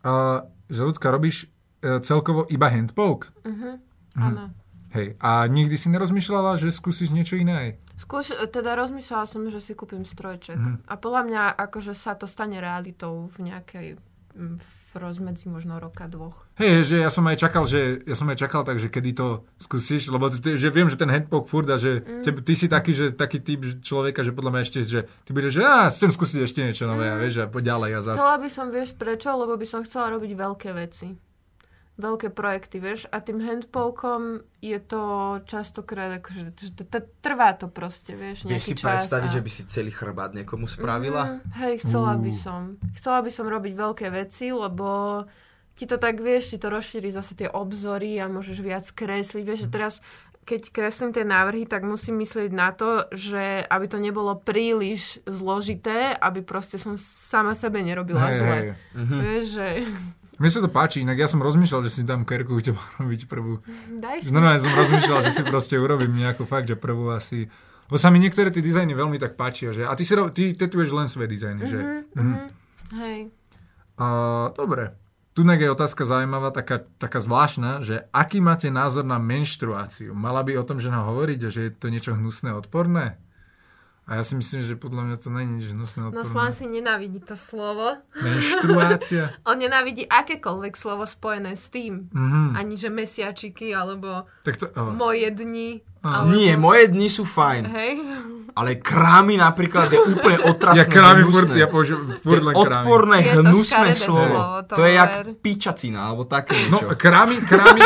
[0.01, 1.47] Uh, že ľudská, robíš
[1.81, 3.33] uh, celkovo iba handpoke?
[4.17, 4.53] Áno.
[4.95, 7.77] Hej, a nikdy si nerozmýšľala, že skúsiš niečo iné?
[7.99, 10.57] Skúš, teda rozmýšľala som, že si kúpim strojček.
[10.87, 13.87] A podľa mňa akože sa to stane realitou v nejakej
[14.33, 14.57] mm,
[14.87, 16.47] v rozmedzi možno roka, dvoch.
[16.55, 19.27] Hej, že ja som aj čakal, že ja som aj čakal tak, že kedy to
[19.59, 22.23] skúsiš, lebo ty, že viem, že ten handpoke furt a že Mm.
[22.23, 25.59] tebe, ty si taký, že taký typ človeka, že podľa mňa ešte, že ty budeš,
[25.59, 28.15] že á, chcem skúsiť ešte niečo nové a vieš, a poď ďalej a zas.
[28.15, 28.19] Mm.
[28.19, 29.29] Chcela by som, vieš prečo?
[29.29, 31.07] Lebo by som chcela robiť veľké veci.
[31.97, 33.09] Veľké projekty, vieš.
[33.09, 35.01] A tým handpokom je to
[35.49, 36.53] častokrát, akože,
[37.25, 38.85] trvá to proste, vieš, Vieš nejaký si čas.
[38.85, 39.35] predstaviť, a...
[39.35, 41.41] že by si celý chrbát niekomu spravila?
[41.41, 42.61] Mm, hej, chcela by som.
[42.93, 45.25] Chcela by som robiť veľké veci, lebo
[45.73, 49.43] ti to tak, vieš, ti to rozšíri zase tie obzory a môžeš viac kresliť.
[49.45, 49.95] Vieš, že teraz
[50.47, 56.15] keď kreslím tie návrhy, tak musím myslieť na to, že aby to nebolo príliš zložité,
[56.15, 58.47] aby proste som sama sebe nerobila Hej, zle.
[58.47, 58.67] hej.
[58.95, 59.67] Vieš, že
[60.37, 63.25] Mne sa to páči, inak ja som rozmýšľal, že si dám kerku u teba robiť
[63.25, 63.57] prvú.
[63.97, 64.29] daj si.
[64.29, 67.49] Normálne som rozmýšľal, že si proste urobím nejakú fakt, že prvú asi...
[67.87, 69.89] Lebo sa mi niektoré tie dizajny veľmi tak páčia, že...
[69.89, 70.29] A ty si ro...
[70.29, 71.79] ty tetuješ len svoje dizajny, že?
[72.13, 72.33] Mhm.
[73.01, 73.19] Hej.
[73.97, 74.05] A,
[74.53, 74.93] dobre.
[75.37, 80.17] Tu je otázka zaujímavá, taká, taká zvláštna, že aký máte názor na menštruáciu?
[80.17, 83.21] Mala by o tom žena hovoriť, že je to niečo hnusné, odporné?
[84.07, 86.23] A ja si myslím, že podľa mňa to není nič hnusné, No.
[86.23, 87.99] Slan si nenávidí to slovo.
[88.15, 89.35] Menštruácia?
[89.49, 92.07] On nenávidí akékoľvek slovo spojené s tým.
[92.09, 92.55] Mhm.
[92.55, 94.65] Ani že mesiačiky, alebo Tak to...
[94.71, 94.89] Oh.
[94.89, 95.83] moje dni.
[95.99, 96.31] Alebo...
[96.31, 97.63] Nie, moje dni sú fajn.
[97.67, 97.91] Hej.
[98.55, 100.79] Ale krámy napríklad je úplne otrasné.
[100.79, 102.63] Ja krámy furt, ja použijem To furt je len krámy.
[102.79, 104.23] odporné, Je to hnusné škaredé slovo.
[104.31, 106.95] slovo, to To je jak pičacina, alebo také No, niečo.
[106.95, 107.81] krámy, krámy...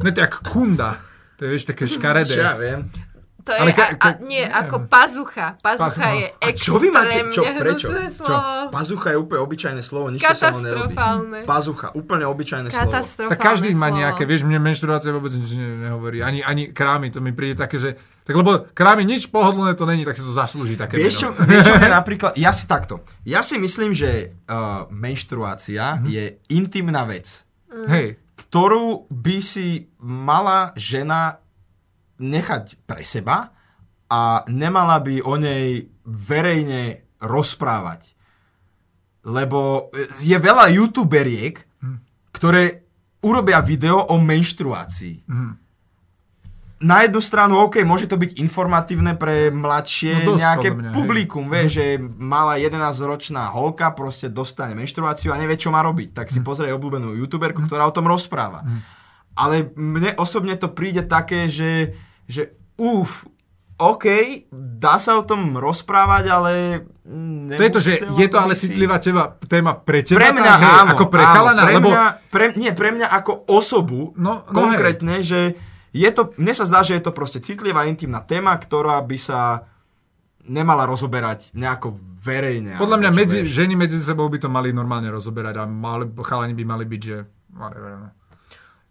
[0.00, 0.90] Ne, to je jak kunda.
[1.36, 2.32] To je, vieš, také škaredé.
[2.32, 2.88] Čo ja viem.
[3.42, 4.54] To je, Ale a, ka- a, ka- nie, neviem.
[4.54, 5.46] ako pazucha.
[5.58, 6.10] Pazucha Pazucha.
[6.14, 7.86] je A čo vy máte- extrémne čo, prečo?
[7.88, 7.98] Čo?
[8.08, 8.70] slovo.
[8.70, 10.94] Pazucha je úplne obyčajné slovo, nič to sa nerobí.
[11.42, 12.94] Pazucha, úplne obyčajné slovo.
[13.26, 13.98] Tak každý má slovo.
[13.98, 16.20] nejaké, vieš, mne menštruácia vôbec nič ne, nehovorí.
[16.20, 17.94] Ani, ani krámy, to mi príde také, že...
[18.22, 21.66] Tak lebo krámy nič pohodlné to není, tak si to zaslúži také Vieš čo, vieš
[21.66, 24.10] čo je napríklad, ja si takto, ja si myslím, že
[24.46, 26.06] uh, menštruácia Mhm.
[26.06, 31.41] je intimná vec, Hej, ktorú by si mala žena
[32.22, 33.50] nechať pre seba
[34.06, 38.14] a nemala by o nej verejne rozprávať.
[39.22, 41.98] Lebo e, je veľa youtuberiek, Hm.
[42.30, 42.62] ktoré
[43.20, 45.26] urobia video o menštruácii.
[45.26, 45.52] Hm.
[46.82, 51.46] Na jednu stranu, OK, môže to byť informatívne pre mladšie No dosť, nejaké mňa, publikum,
[51.46, 51.86] vieš, že
[52.18, 56.10] mala 11-ročná holka, proste dostane menštruáciu a nevie, čo má robiť.
[56.10, 56.46] Tak si Hm.
[56.46, 58.66] pozrie obľúbenú youtuberku, ktorá o tom rozpráva.
[59.32, 61.94] Ale mne osobne to príde také, že,
[62.26, 63.26] že uf,
[63.82, 64.06] OK,
[64.54, 66.52] dá sa o tom rozprávať, ale...
[67.58, 70.52] to je to, že je to ale si- citlivá teba, téma pre teba, Pre mňa
[70.54, 74.14] hej, áno, ako pre áno, chalana, pre lebo mňa, pre, nie, pre mňa ako osobu,
[74.14, 75.58] No, no konkrétne, že
[75.90, 79.66] je to, mne sa zdá, že je to proste citlivá, intimná téma, ktorá by sa
[80.46, 82.78] nemala rozoberať nejako verejne.
[82.78, 83.50] podľa mňa medzi, vieš.
[83.50, 87.16] ženy medzi sebou by to mali normálne rozoberať a mali, chalani by mali byť, že...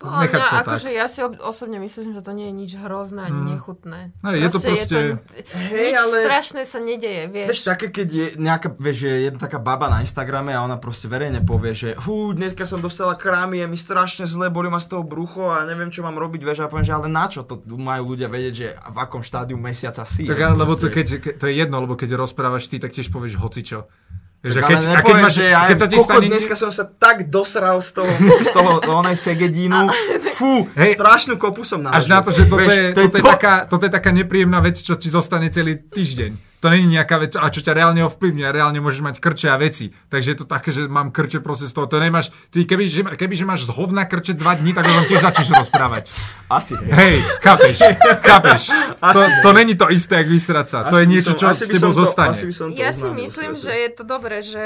[0.01, 2.71] Podľa Nechať mňa, to akože ja si ob- osobne myslím, že to nie je nič
[2.73, 3.99] hrozné ani nechutné.
[4.25, 5.21] No, je to proste-
[5.53, 7.47] Hej, nič ale- strašné sa nedeje, vieš.
[7.53, 11.05] Vieš, také, keď je nejaká, vieš, je jedna taká baba na Instagrame a ona proste
[11.05, 14.89] verejne povie, že fú, dneska som dostala krámy, je mi strašne zle, boli ma z
[14.89, 17.61] toho brucho a neviem, čo mám robiť, vieš, a poviem, že ale na čo to
[17.77, 20.25] majú ľudia vedieť, že v akom štádiu mesiaca si.
[20.25, 20.97] Tak, je, lebo to, proste.
[20.97, 23.85] keď, keď, to je jedno, lebo keď rozprávaš ty, tak tiež povieš hocičo.
[24.41, 26.25] Tak keď, ale keď nepoviem, máš, že ja keď sa ti stane...
[26.33, 28.09] dneska som sa tak dosral z toho,
[28.41, 29.85] z toho onej segedínu.
[30.33, 30.97] Fú, Hej.
[30.97, 31.97] strašnú kopu som nažil.
[32.01, 33.31] Až na to, že toto, Vieš, je, to je toto, je to.
[33.37, 36.50] taká, toto je taká nepríjemná vec, čo ti zostane celý týždeň.
[36.61, 39.57] To není nejaká vec, a čo ťa reálne ovplyvní a reálne môžeš mať krče a
[39.57, 39.89] veci.
[39.89, 41.85] Takže je to také, že mám krče proste z toho.
[41.85, 44.93] To nemáš, ty keby, že, keby že máš z hovna krče dva dní, tak o
[44.93, 46.13] tom tiež začneš rozprávať.
[46.47, 46.93] Asi, hej.
[46.93, 47.75] Hej, chápeš,
[48.21, 48.61] chápeš.
[49.01, 50.77] To, Asi to není to isté, jak vysrať sa.
[50.83, 52.29] To Asi je by niečo, som- čo s tebou to- zostane.
[52.29, 54.65] asi by som to Ja si myslím, že je to dobré, že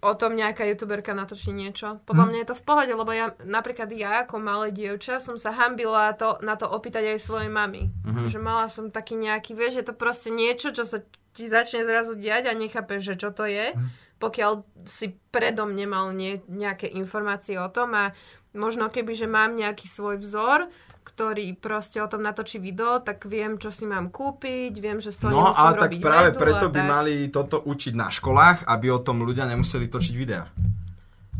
[0.00, 2.00] o tom nejaká youtuberka natočí niečo.
[2.02, 2.28] Podľa Hm.
[2.32, 6.08] mňa je to v pohode, lebo ja, napríklad ja ako malé dievča som sa hambila
[6.12, 7.92] to, na to opýtať aj svojej mamy.
[8.02, 8.32] Mhm.
[8.32, 11.04] Že mala som taký nejaký, vieš, je to proste niečo, čo sa
[11.36, 13.86] ti začne zrazu diať a nechápeš, že čo to je, Mhm.
[14.16, 14.52] pokiaľ
[14.88, 18.16] si predom nemal nie, nejaké informácie o tom a
[18.56, 20.72] možno keby, že mám nejaký svoj vzor,
[21.06, 25.22] ktorý proste o tom natočí video, tak viem, čo si mám kúpiť, viem, že z
[25.22, 26.88] toho No ale tak práve vedu preto a by tak.
[26.90, 30.48] mali toto učiť na školách, aby o tom ľudia nemuseli točiť videá.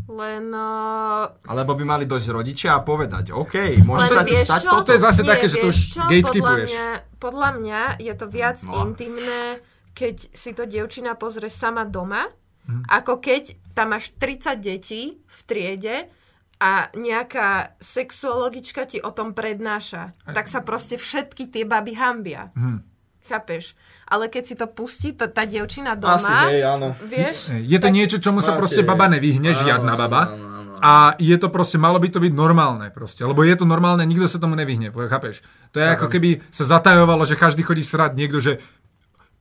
[0.07, 0.55] Len...
[0.55, 4.71] Uh, Alebo by mali dosť rodičia a povedať, OK, môže len sa ti stať čo?
[4.71, 4.87] toto.
[4.87, 6.71] To je zase Nie, také, že to už gatekeepuješ.
[6.71, 6.87] Podľa mňa,
[7.19, 8.73] podľa mňa je to viac no.
[8.87, 9.43] intimné,
[9.97, 12.29] keď si to dievčina pozrie sama doma,
[12.67, 12.83] Hm.
[12.85, 13.43] ako keď
[13.73, 16.11] tam máš 30 detí v triede
[16.59, 20.11] a nejaká sexuologička ti o tom prednáša.
[20.27, 22.51] Tak sa proste všetky tie baby hambia.
[22.53, 22.83] Hm.
[23.23, 23.75] Chápeš?
[24.05, 26.95] Ale keď si to pustí, to, tá dievčina doma, Asi, hej, áno.
[27.01, 30.21] vieš, Je to niečo, čomu sa Máte- proste baba nevyhne, Áno, žiadna áno, baba.
[30.29, 30.73] áno, áno.
[30.79, 33.23] A je to proste, malo by to byť normálne proste.
[33.23, 35.43] Lebo je to normálne, nikto sa tomu nevyhne, chápeš?
[35.71, 38.63] To je ako keby sa zatajovalo, že každý chodí srať niekto, že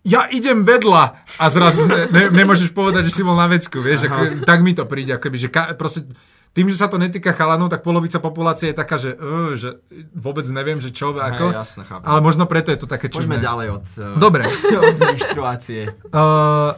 [0.06, 1.03] ja idem vedľa
[1.36, 4.72] a zrazu ne, ne, nemôžeš povedať, že si bol na vecku, vieš, ako, tak mi
[4.72, 6.06] to príde, ako keby, že ka, proste,
[6.53, 9.82] tým, že sa to netýka chalanov, tak polovica populácie je taká, že, uh, že
[10.14, 12.06] vôbec neviem, že čo, ako, jasné, chápem.
[12.06, 13.44] ale možno preto je to také Poďme čudné.
[13.44, 14.45] ďalej od, uh, Dobre.
[14.80, 15.82] od menštruácie.
[16.07, 16.77] Uh,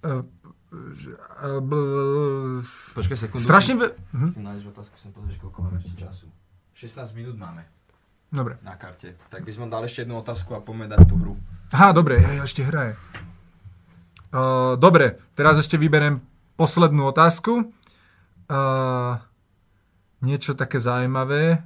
[0.00, 0.24] uh,
[0.72, 2.62] uh, bl-
[2.94, 3.42] Počkaj sekundu.
[3.42, 3.74] strašne...
[3.76, 6.26] Ve- Keď nájdeš otázku, chcem pozrieť, koľko máme ešte času.
[6.72, 7.66] 16 minút máme.
[8.30, 8.62] Dobre.
[8.62, 9.18] na karte.
[9.26, 11.34] Tak by som dal ešte jednu otázku a poďme dať tú hru.
[11.70, 12.98] Aha, dobre, ja, ja ešte hraje.
[14.34, 16.18] Uh, dobre, teraz ešte vyberiem
[16.58, 17.70] poslednú otázku.
[18.50, 19.22] Uh,
[20.18, 21.62] niečo také zaujímavé.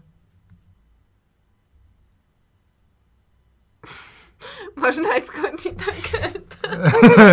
[4.80, 6.36] Možno aj skončí také.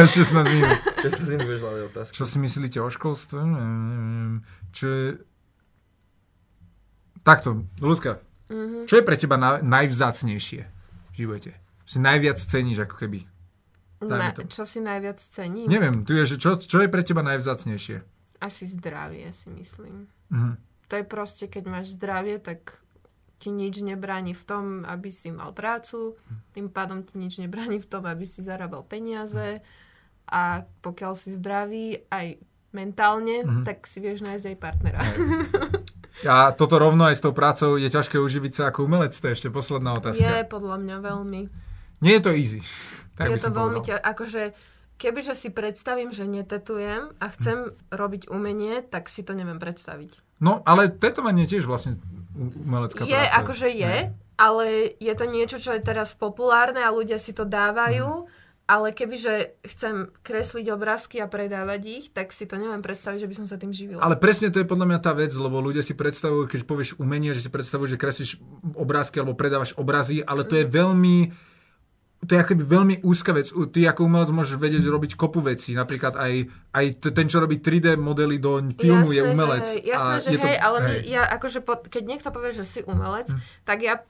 [0.07, 0.79] 16 minút.
[1.03, 2.13] Čo ste si nebudeš hľadať otázku?
[2.15, 3.39] Čo si myslíte o školstve?
[4.71, 5.07] Čo je...
[7.27, 8.23] Takto, ľudská.
[8.47, 8.87] Mhm.
[8.87, 10.61] Čo je pre teba na, najvzácnejšie
[11.11, 11.51] v živote?
[11.91, 13.27] Si najviac ceníš, ako keby?
[14.01, 15.67] Na, čo si najviac cením?
[15.67, 17.99] Neviem, tu je, že čo, čo je pre teba najvzácnejšie?
[18.39, 20.07] Asi zdravie, si myslím.
[20.31, 20.55] Mhm.
[20.87, 22.79] To je proste, keď máš zdravie, tak
[23.39, 26.15] ti nič nebráni v tom, aby si mal prácu,
[26.51, 29.59] tým pádom ti nič nebráni v tom, aby si zarábal peniaze
[30.27, 32.39] a pokiaľ si zdravý aj
[32.71, 33.63] mentálne, Mhm.
[33.63, 35.01] tak si vieš nájsť aj partnera.
[36.21, 39.33] A toto rovno aj s tou prácou je ťažké uživiť sa ako umelec, to je
[39.33, 40.21] ešte posledná otázka.
[40.21, 41.41] Je podľa mňa veľmi.
[42.01, 42.59] Nie je to easy.
[43.11, 44.41] Tak je to veľmi ťa, akože
[44.95, 50.17] kebyže si predstavím, že netetujem a chcem robiť umenie, tak si to neviem predstaviť.
[50.37, 52.01] No, ale tetovanie je tiež vlastne
[52.33, 53.37] umelecká Je, práca.
[53.37, 53.95] akože je,
[54.35, 54.65] ale
[54.95, 58.25] je to niečo, čo je teraz populárne a ľudia si to dávajú,
[58.63, 59.33] ale kebyže
[59.65, 63.55] chcem kresliť obrázky a predávať ich, tak si to neviem predstaviť, že by som sa
[63.55, 63.99] tým živila.
[63.99, 67.33] Ale presne to je podľa mňa tá vec, lebo ľudia si predstavujú, keď povieš umenie,
[67.33, 68.41] že si predstavujú, že kreslíš
[68.73, 70.71] obrázky alebo predávaš obrazy, ale to je Mhm.
[70.71, 71.15] veľmi
[72.21, 73.49] to je akoby veľmi úzka vec.
[73.49, 75.73] Ty ako umelec môžeš vedieť robiť kopu vecí.
[75.73, 76.33] Napríklad aj,
[76.69, 79.65] aj ten, čo robí 3D modely do filmu, je umelec.
[79.65, 81.01] Že jasné, A že je to- hej, ale my, hej.
[81.09, 83.33] ja akože pod, keď niekto povie, že si umelec,
[83.65, 84.05] tak ja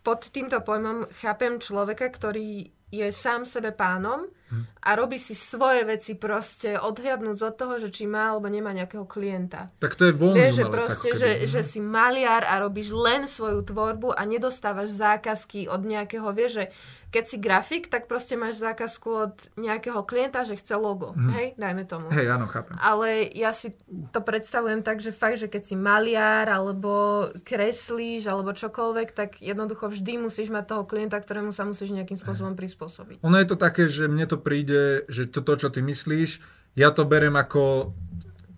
[0.00, 4.30] pod týmto pojmom chápem človeka, ktorý je sám sebe pánom
[4.78, 9.02] a robí si svoje veci proste odhľadnúť od toho, že či má alebo nemá nejakého
[9.02, 9.66] klienta.
[9.82, 11.50] Tak to je voľný Vieš, že proste, že, keby.
[11.50, 16.64] že si maliar a robíš len svoju tvorbu a nedostávaš zákazky od nejakého, vieš, že
[17.06, 21.86] keď si grafik, tak proste máš zákazku od nejakého klienta, že chce logo, hej, dajme
[21.86, 22.10] tomu.
[22.10, 22.74] Hej, áno, chápem.
[22.76, 23.78] Ale ja si
[24.10, 29.88] to predstavujem tak, že fakt, že keď si maliar alebo kreslíš alebo čokoľvek, tak jednoducho
[29.88, 33.22] vždy musíš mať toho klienta, ktorému sa musíš nejakým spôsobom prispôsobiť.
[33.22, 36.42] Ono je to také, že mne to príde, že to, to čo ty myslíš,
[36.76, 37.94] ja to berem ako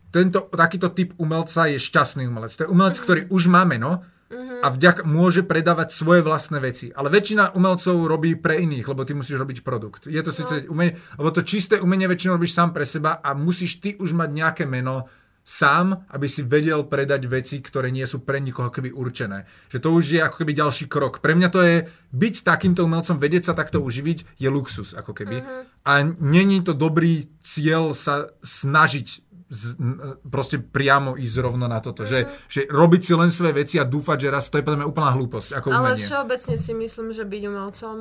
[0.09, 2.57] tento, takýto typ umelca je šťastný umelec.
[2.59, 4.03] To je umelec, ktorý už má meno
[4.37, 6.93] a vďak môže predávať svoje vlastné veci.
[6.93, 10.05] Ale väčšina umelcov robí pre iných, lebo ty musíš robiť produkt.
[10.05, 13.81] Je to síce umenie, lebo to čisté umenie väčšinou robíš sám pre seba a musíš
[13.81, 15.09] ty už mať nejaké meno
[15.49, 19.49] sám, aby si vedel predať veci, ktoré nie sú pre nikoho keby určené.
[19.73, 21.25] Že to už je ako keby ďalší krok.
[21.25, 21.77] Pre mňa to je
[22.13, 25.41] byť takýmto umelcom, vedieť sa takto uživiť, je luxus ako keby.
[25.89, 32.05] A není to dobrý cieľ sa snažiť z, n- proste priamo ísť rovno na toto.
[32.05, 34.91] Že, že robiť si len svoje veci a dúfať, že raz to je podľa mňa
[34.93, 36.05] úplná hlúposť ako Ale umenie.
[36.05, 37.97] všeobecne si myslím, že byť umelcom,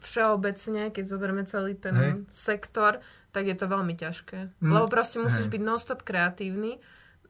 [0.00, 2.12] všeobecne, keď zoberieme celý ten Hej.
[2.32, 4.58] sektor, tak je to veľmi ťažké.
[4.58, 6.80] Lebo proste musíš byť non-stop kreatívny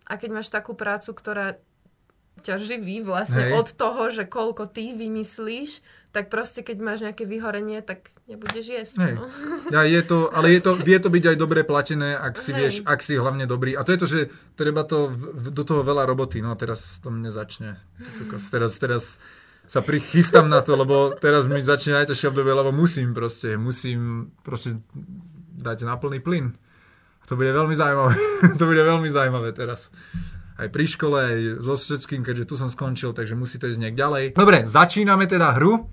[0.06, 1.58] a keď máš takú prácu, ktorá
[2.40, 3.58] ťa živí vlastne Hej.
[3.60, 8.94] od toho, že koľko ty vymyslíš, tak proste keď máš nejaké vyhorenie, tak nebudeš jesť.
[8.98, 9.14] Hej.
[9.14, 9.24] No.
[9.70, 12.58] Ja, je to, ale je to, vie to byť aj dobre platené, ak si Hej.
[12.58, 13.78] vieš, ak si hlavne dobrý.
[13.78, 14.20] A to je to, že
[14.58, 16.42] treba to, v, do toho veľa roboty.
[16.42, 17.78] No teraz to mne začne.
[18.50, 19.04] Teraz, teraz
[19.70, 24.82] sa prichystám na to, lebo teraz mi začne najťažšie obdobie, lebo musím proste, musím proste
[25.62, 26.58] dať na plný plyn.
[27.22, 28.18] A to bude veľmi zaujímavé.
[28.58, 29.94] to bude veľmi zaujímavé teraz.
[30.60, 33.96] Aj pri škole, aj so všetkým, keďže tu som skončil, takže musí to ísť nejak
[33.96, 34.24] ďalej.
[34.36, 35.88] Dobre, začíname teda hru.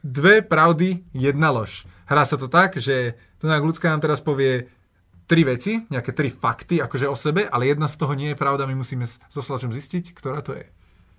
[0.00, 1.84] Dve pravdy, jedna lož.
[2.08, 4.70] Hrá sa to tak, že tu nejak ľudská nám teraz povie
[5.26, 8.64] tri veci, nejaké tri fakty akože o sebe, ale jedna z toho nie je pravda,
[8.64, 10.70] my musíme so Slačom zistiť, ktorá to je.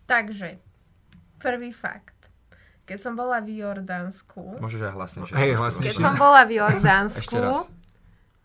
[0.08, 0.58] Takže,
[1.44, 2.16] prvý fakt.
[2.88, 5.34] Keď som bola v Jordánsku, Môžeš aj hlasnejšie.
[5.36, 5.88] Hej, hlasnejšie.
[5.92, 7.60] keď som bola v Ešte Jordánsku, raz.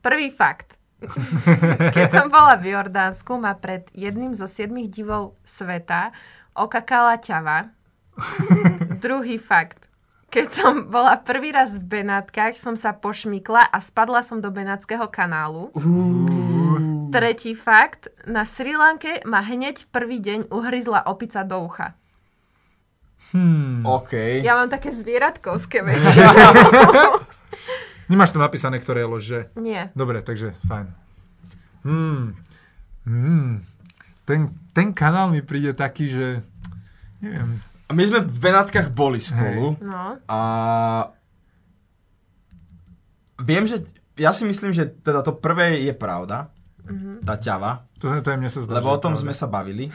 [0.02, 0.74] Prvý fakt.
[1.96, 6.14] Keď som bola v Jordánsku, ma pred jedným zo siedmých divov sveta
[6.56, 7.72] okakala ťava.
[9.04, 9.88] Druhý fakt.
[10.32, 15.04] Keď som bola prvý raz v Benátkach, som sa pošmykla a spadla som do Benátskeho
[15.12, 15.68] kanálu.
[17.12, 18.08] Tretí fakt.
[18.24, 21.92] Na Sri Lanke ma hneď prvý deň uhryzla opica do ucha.
[23.36, 23.84] Hmm.
[23.84, 24.40] OK.
[24.40, 26.24] Ja mám také zvieratkovské väčšie.
[28.06, 29.40] Nemáš tam napísané, ktoré je lož, že?
[29.54, 29.90] Nie.
[29.92, 30.86] Dobre, takže fajn.
[31.82, 32.34] Hmm.
[33.02, 33.66] Hmm.
[34.22, 36.26] Ten, ten kanál mi príde taký, že...
[37.18, 37.58] Neviem.
[37.84, 40.16] A my sme v Benátkach boli spolu No.
[40.24, 40.38] a
[43.38, 43.82] viem, že
[44.14, 46.48] ja si myslím, že teda to prvé je pravda,
[47.20, 49.88] tá ťava, To, to je mne sa zdá, lebo o tom sme sa bavili.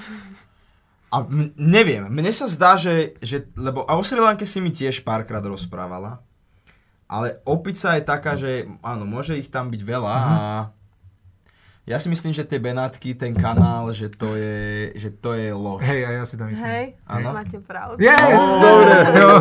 [1.07, 4.69] A m- neviem, mne sa zdá, že, že lebo a o Sri Lanke si mi
[4.69, 6.19] tiež párkrát rozprávala,
[7.07, 10.27] ale opica je taká, že áno, môže ich tam byť veľa a
[11.88, 15.79] ja si myslím, že tie Benátky, ten kanál, že to je, že to je lož.
[15.79, 16.67] Hej, a ja si to myslím.
[16.67, 17.31] Hej, Áno.
[17.31, 17.95] máte pravdu.
[17.95, 19.31] Yes, Ó, dobre, jo,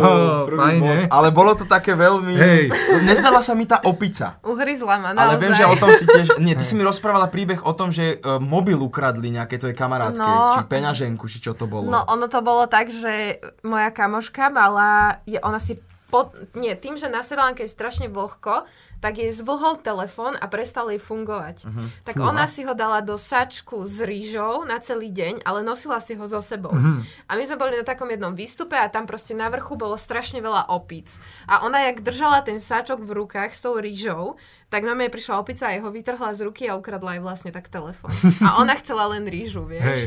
[0.55, 1.11] fajne.
[1.11, 2.39] Ale bolo to také veľmi...
[2.39, 2.71] Hej.
[3.03, 4.39] Nezdala sa mi tá opica.
[4.47, 5.43] Uhryzla ma, Ale naozaj.
[5.43, 6.27] viem, že o tom si tiež...
[6.39, 10.15] Nie, ty si mi rozprávala príbeh o tom, že uh, mobil ukradli nejaké tvojej kamarátke,
[10.15, 10.55] No.
[10.55, 11.91] či peňaženku, či čo to bolo.
[11.91, 15.75] No, ono to bolo tak, že moja kamoška mala, je, ona si,
[16.07, 18.63] pod, nie, tým, že na Sri Lanke je strašne vlhko,
[18.97, 21.69] tak jej zvlhol telefón a prestal jej fungovať.
[21.69, 21.83] Mhm.
[22.01, 22.33] Tak Fúha.
[22.33, 26.25] ona si ho dala do sačku s rýžou na celý deň, ale nosila si ho
[26.25, 26.73] so sebou.
[26.73, 27.05] Mhm.
[27.29, 30.41] A my sme boli na takom jednom výstupe a tam proste na vrchu bolo strašne
[30.41, 31.21] veľa opíc.
[31.45, 35.39] A ona, jak držala ten sáčok v rukách s tou rýžou, tak na mňa prišla
[35.39, 38.11] opica a jeho vytrhla z ruky a ukradla jej vlastne tak telefón.
[38.43, 39.85] A ona chcela len rýžu, vieš.
[39.85, 40.03] Hej.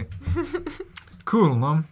[1.24, 1.86] Cool, no.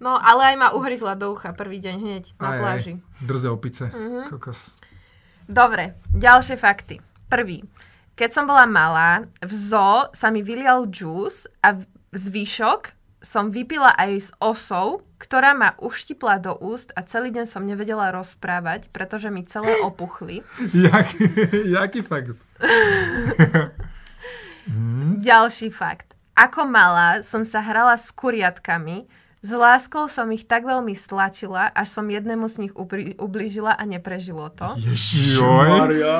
[0.00, 2.58] No, ale aj ma uhryzla do ucha prvý deň hneď na Aj, aj.
[2.58, 2.92] pláži.
[3.20, 3.84] Drze opice.
[3.92, 4.32] Mhm.
[4.32, 4.72] Kokos.
[5.44, 6.98] Dobre, ďalšie fakty.
[7.28, 7.60] Prvý.
[8.16, 11.76] Keď som bola malá, v zoo sa mi vylial džús a
[12.12, 17.68] zvyšok som vypila aj s osou, ktorá ma uštipla do úst a celý deň som
[17.68, 20.40] nevedela rozprávať, pretože mi celé opuchli.
[20.72, 21.08] Jak,
[21.76, 22.40] jaký fakt?
[25.20, 26.16] Ďalší fakt.
[26.32, 29.04] Ako malá som sa hrala s kuriatkami,
[29.40, 33.82] s láskou som ich tak veľmi stlačila, až som jednému z nich ubri- ublížila a
[33.88, 34.76] neprežilo to.
[34.76, 36.16] Ježišmaria.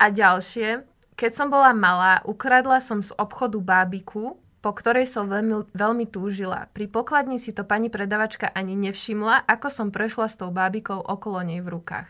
[0.00, 0.84] A ďalšie,
[1.16, 6.68] keď som bola malá, ukradla som z obchodu bábiku, po ktorej som veľmi, veľmi túžila.
[6.76, 11.40] Pri pokladni si to pani predavačka ani nevšimla, ako som prešla s tou bábikou okolo
[11.40, 12.08] nej v rukách.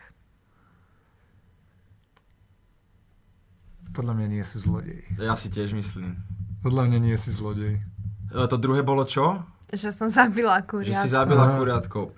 [3.94, 5.02] Podľa mňa nie si zlodej.
[5.18, 6.18] Ja si tiež myslím.
[6.62, 7.82] Podľa mňa nie si zlodej.
[8.30, 9.42] E, To druhé bolo čo?
[9.70, 11.54] Že som zabila Že si zabila Aha.
[11.58, 12.10] kuriatkou.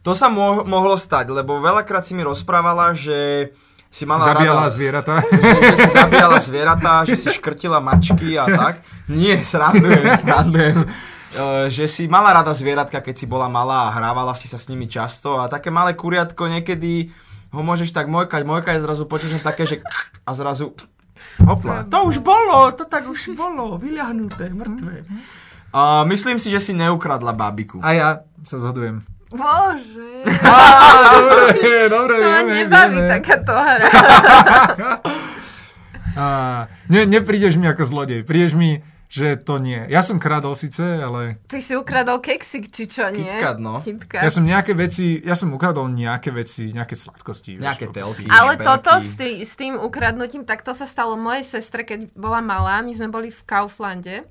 [0.00, 3.50] To sa mo- mohlo stať, lebo veľakrát si mi rozprávala, že
[3.90, 5.14] si Si mala zabíjala rada, zvieratá?
[5.26, 8.74] že, že si zabíjala zvieratá, že si škrtila mačky a tak.
[9.10, 10.78] Nie, srandujem, srandujem.
[10.86, 14.70] E, že si mala rada zvieratka, keď si bola malá a hrávala si sa s
[14.70, 17.10] nimi často a také malé kuriatko niekedy
[17.50, 19.82] ho môžeš tak mojkať, mojkať, zrazu počuješ také, že
[20.28, 20.72] a zrazu
[21.42, 21.84] Hopla.
[21.90, 25.04] to už bolo, to tak už bolo, vyľahnuté, mŕtve.
[25.70, 27.78] A myslím si, že si neukradla bábiku.
[27.78, 28.08] A ja
[28.44, 28.98] sa zhodujem.
[29.30, 30.58] Bože, Á,
[31.14, 33.06] dobre, dobre, to vieme, nebaví vieme.
[33.08, 33.86] takáto hra.
[36.16, 36.26] Á,
[36.88, 39.86] ne, neprídeš mi ako zlodej, prídeš mi, že to nie.
[39.86, 43.22] Ja som kradol síce, ale Ty si ukradol keksik, či čo, nie?
[43.22, 43.78] KitKat, no.
[43.78, 44.22] KitKat.
[44.22, 47.54] ja som nejaké veci, ja som ukradol nejaké veci, nejaké sladkosti.
[47.54, 47.98] vieš, Nejaké proste.
[48.00, 48.22] telky.
[48.26, 48.66] Ale šperky.
[48.66, 52.78] toto s, tý, s tým ukradnutím, tak to sa stalo mojej sestre, keď bola malá.
[52.80, 54.26] My sme boli v Kauflande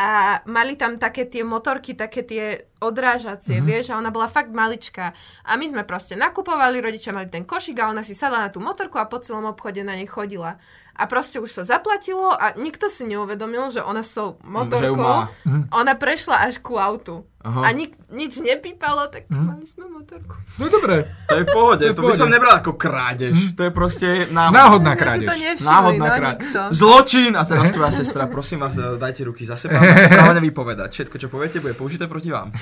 [0.00, 3.68] a mali tam také tie motorky, také tie odrážacie, mm-hmm.
[3.68, 5.12] vieš, a ona bola fakt maličká.
[5.44, 8.64] A my sme proste nakupovali, rodičia mali ten košík a ona si sadla na tú
[8.64, 10.56] motorku a po celom obchode na nej chodila.
[11.00, 15.32] A proste už sa zaplatilo a nikto si neuvedomil, že ona s tou motorkou,
[15.72, 17.24] ona prešla až ku autu.
[17.40, 17.64] Aha.
[17.64, 20.36] A nik, nič nepípalo, tak mali sme motorku.
[20.60, 23.56] No dobre, To je v pohode, To to by som nebral ako krádež.
[23.56, 24.52] To je proste náhod.
[24.52, 25.28] náhodná My si to krádež.
[25.40, 26.36] nevšimli, Náhodná no, krádež.
[26.44, 26.60] nikto.
[26.68, 27.32] Zločin!
[27.32, 30.92] A teraz tvoja sestra, prosím vás, dajte ruky za seba právo nevypovedať.
[30.92, 32.52] Všetko, čo poviete, bude použité proti vám.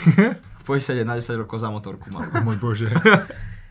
[0.63, 2.07] Pôjde sedieť na 10 rokov za motorku.
[2.09, 2.31] Mal.
[2.39, 2.87] Môj bože.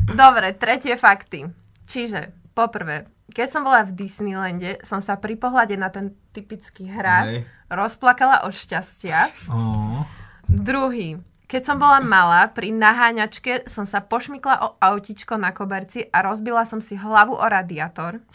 [0.03, 1.47] Dobre, tretie fakty.
[1.85, 7.29] Čiže, poprvé, keď som bola v Disneylande, som sa pri pohľade na ten typický hrad
[7.29, 7.39] Hej.
[7.69, 9.29] rozplakala od šťastia.
[9.53, 10.01] Ó.
[10.49, 16.25] Druhý, keď som bola malá, pri naháňačke som sa pošmykla o autičko na koberci a
[16.25, 18.25] rozbila som si hlavu o radiátor.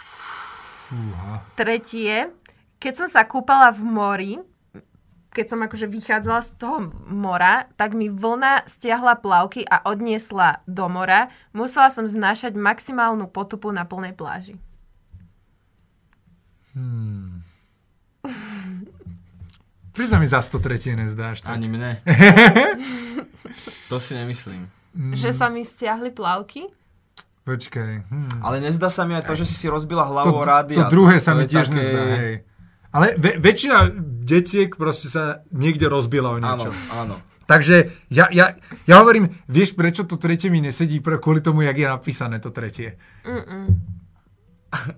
[1.59, 2.31] Tretie,
[2.78, 4.32] keď som sa kúpala v mori,
[5.32, 6.76] keď som akože vychádzala z toho
[7.06, 11.26] mora, tak mi vlna stiahla plavky a odniesla do mora.
[11.50, 14.60] Musela som znášať maximálnu potupu na plnej pláži.
[19.92, 21.44] Prečo sa mi za 103 nezdáš?
[21.44, 21.52] Tak?
[21.52, 22.00] Ani mne.
[23.92, 24.68] to si nemyslím.
[25.12, 26.68] Že sa mi stiahli plavky?
[27.42, 28.06] Počkaj.
[28.06, 28.40] Hm.
[28.40, 30.86] Ale nezdá sa mi aj to, že si si rozbila To, hlavu o to rádia.
[30.88, 32.34] druhé sa To mi je tiež také- nezdá, hej.
[32.93, 33.89] Ale ve, väčšina
[34.23, 36.70] detiek proste sa niekde rozbila o Áno, niečo.
[36.93, 37.16] áno.
[37.48, 38.55] Takže ja, ja,
[38.86, 41.02] ja hovorím, vieš prečo to tretie mi nesedí?
[41.02, 42.97] Pre, kvôli tomu, jak je napísané to tretie.
[43.27, 43.66] Mm-mm.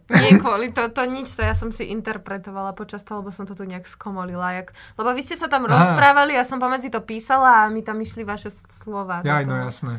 [0.07, 3.59] Nie kvôli to, to nič, to ja som si interpretovala počas toho, lebo som to
[3.59, 4.55] tu nejak skomolila.
[4.63, 4.71] Jak...
[4.95, 5.75] Lebo vy ste sa tam Aha.
[5.75, 9.27] rozprávali, ja som pomedzi to písala a mi tam išli vaše slova.
[9.27, 9.99] Ja, no jasné.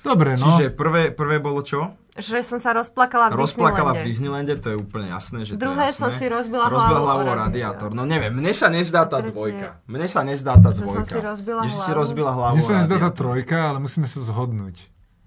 [0.00, 0.48] Dobre, no.
[0.48, 1.92] Čiže prvé, prvé bolo čo?
[2.22, 3.98] Že som sa rozplakala v Rozplakala Disneylande.
[3.98, 5.98] v Disneylande, to je úplne jasné, že Druhé to je jasné.
[5.98, 7.90] som si rozbila rozbila hlavu hlavu o radiátor.
[7.90, 9.66] No neviem, mne sa nezdá tá Tretie- dvojka.
[9.86, 11.08] Mne sa nezdá tá Že som dvojka.
[11.08, 11.96] si rozbila že si hlavu?
[11.96, 14.76] rozbila hlavu Mne sa nezdá tá trojka, ale musíme sa zhodnúť.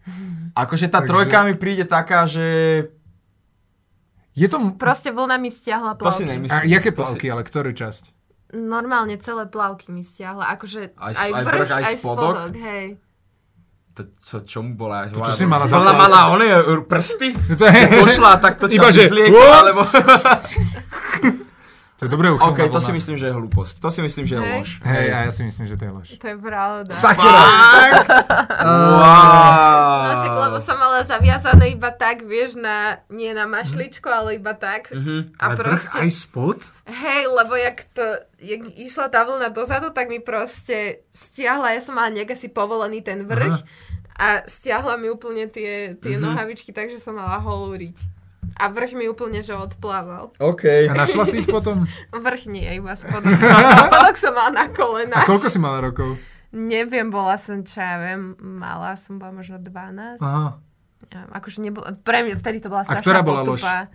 [0.55, 2.45] Akože tá Takže- trojka mi príde taká, že...
[4.33, 4.57] Je to...
[4.75, 6.25] Proste vlna mi stiahla To si plavky.
[6.27, 6.57] nemyslím.
[6.57, 8.03] A jaké si- plavky, ale ktorú časť?
[8.55, 10.45] Normálne celé plavky mi stiahla.
[10.51, 12.35] Akože Aj aj, s- aj vrch, vrch, aj spodok?
[12.35, 12.85] spodok, hej.
[13.93, 15.05] To, čo, čomu bola?
[15.13, 16.49] To, čo si mala za Bola mala one
[16.89, 17.29] prsty?
[17.53, 17.79] To je...
[18.01, 19.53] Pošla a tak to ťa Iba, že- Ups!
[19.53, 19.81] alebo...
[22.03, 23.79] To je dobré uchylná OK, to si myslím, že je hlúposť.
[23.79, 24.51] To si myslím, že je Hej.
[24.53, 24.69] lož.
[24.83, 26.07] Hej, a ja si myslím, že to je lož.
[26.13, 26.91] To je pravda.
[26.91, 27.31] Sakra!
[30.03, 30.43] No však, Wow.
[30.43, 32.77] lebo som mala zaviazané iba tak, vieš, na,
[33.07, 34.89] nie na mašličko, ale iba tak.
[34.89, 35.31] Mhm.
[35.33, 36.57] A Ale vrch proste, aj spod?
[36.85, 38.03] hej, lebo jak to,
[38.37, 42.99] jak išla tá vlna dozadu, tak mi proste stiahla, ja som mala nejak asi povolený
[42.99, 43.63] ten vrch
[44.13, 46.21] a stiahla mi úplne tie, tie Mhm.
[46.21, 47.97] nohavičky, takže som mala holú riť.
[48.53, 50.31] A vrch mi úplne, že odplával.
[50.37, 50.63] OK.
[50.87, 51.83] A našla si ich potom?
[52.13, 53.29] Vrch nie, iba spodok.
[53.29, 55.25] spodok som mala na A kolenách.
[55.25, 56.15] koľko si mala rokov?
[56.49, 60.21] Neviem, bola som, čo ja viem, mala som bola možno 12.
[60.21, 60.61] Aha.
[61.09, 63.61] Ja, akože nebolo, pre mňa vtedy to bola A strašná ktorá bola lož?
[63.61, 63.89] potupa.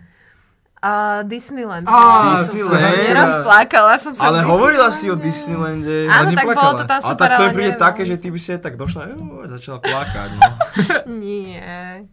[0.79, 1.83] Uh, Disneyland.
[1.83, 1.99] Á,
[2.31, 3.11] Disneyland.
[3.11, 6.07] Nerozplakala som sa Ale hovorila si o Disneylande.
[6.07, 8.15] Áno, Ale tak bolo to tam Ale super, tak to ale mi príde také, že
[8.15, 10.29] ty by si aj tak došla jo, a začala plakať.
[10.35, 10.51] No.
[11.23, 12.07] Nie.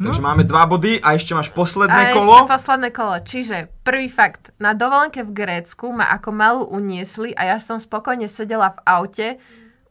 [0.00, 2.40] Takže máme dva body a ešte máš posledné a kolo.
[2.40, 3.14] ešte posledné kolo.
[3.20, 4.48] Čiže, prvý fakt.
[4.56, 9.28] Na dovolenke v Grécku ma ako malú uniesli a ja som spokojne sedela v aute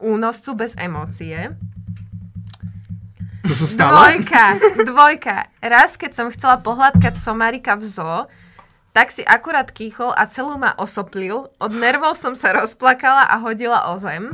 [0.02, 1.54] únoscu bez emócie.
[3.46, 3.94] To sa stalo?
[4.02, 4.46] Dvojka,
[4.82, 5.36] dvojka.
[5.62, 8.26] Raz, keď som chcela pohľadkať somárika v zoo,
[8.90, 11.54] tak si akurát kýchol a celú ma osoplil.
[11.62, 14.34] Od nervov som sa rozplakala a hodila o zem.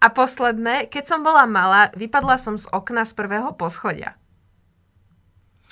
[0.00, 4.18] a posledné, keď som bola malá, vypadla som z okna z prvého poschodia.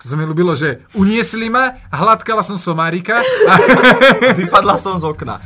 [0.03, 3.55] To sa mi ľúbilo, že uniesli ma, hladkala som somárika a
[4.43, 5.39] Vypadla som z okna.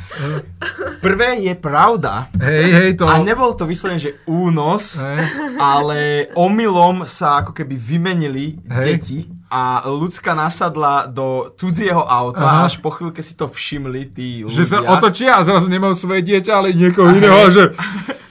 [0.97, 2.33] Prvé je pravda.
[2.41, 3.05] hej, hej, to...
[3.05, 5.21] A nebol to vyslovene, že únos, Hej.
[5.61, 5.99] ale
[6.33, 8.81] omylom sa ako keby vymenili Hej.
[8.81, 12.57] deti a ľudská nasadla do cudzieho auta Aha.
[12.61, 14.53] a až po chvíľke si to všimli tí ľudia.
[14.53, 17.63] Že sa otočia a zrazu nemajú svoje dieťa, ale niekoho iného, že...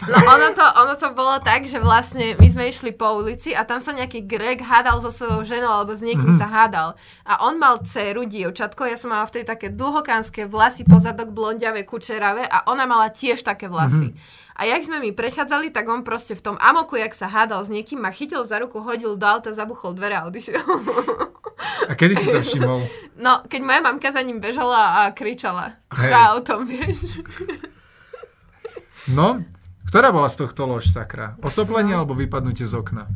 [0.06, 3.66] No ono to, ono to bolo tak, že vlastne my sme išli po ulici a
[3.66, 6.38] tam sa nejaký Greg hádal so svojou ženou alebo s niekým Mhm.
[6.38, 6.94] sa hádal.
[7.26, 12.46] A on mal dceru, dievčatko, ja som mala vtedy také dlhokánske vlasy, pozadok blondiavé, kučeravé
[12.46, 14.14] a ona mala tiež také vlasy.
[14.14, 14.45] Mhm.
[14.56, 17.68] A jak sme mi prechádzali, tak on proste v tom amoku, jak sa hádal s
[17.68, 20.64] niekým, ma chytil za ruku, hodil do auta, zabuchol dvere a odišiel.
[21.86, 22.88] A kedy si to všimol?
[23.20, 26.08] No, keď moja mamka za ním bežala a kričala Hej.
[26.08, 27.04] za autom, vieš.
[29.12, 29.44] No,
[29.92, 31.36] ktorá bola z tohto lož, sakra?
[31.44, 33.06] Osoplenie alebo vypadnutie z okna?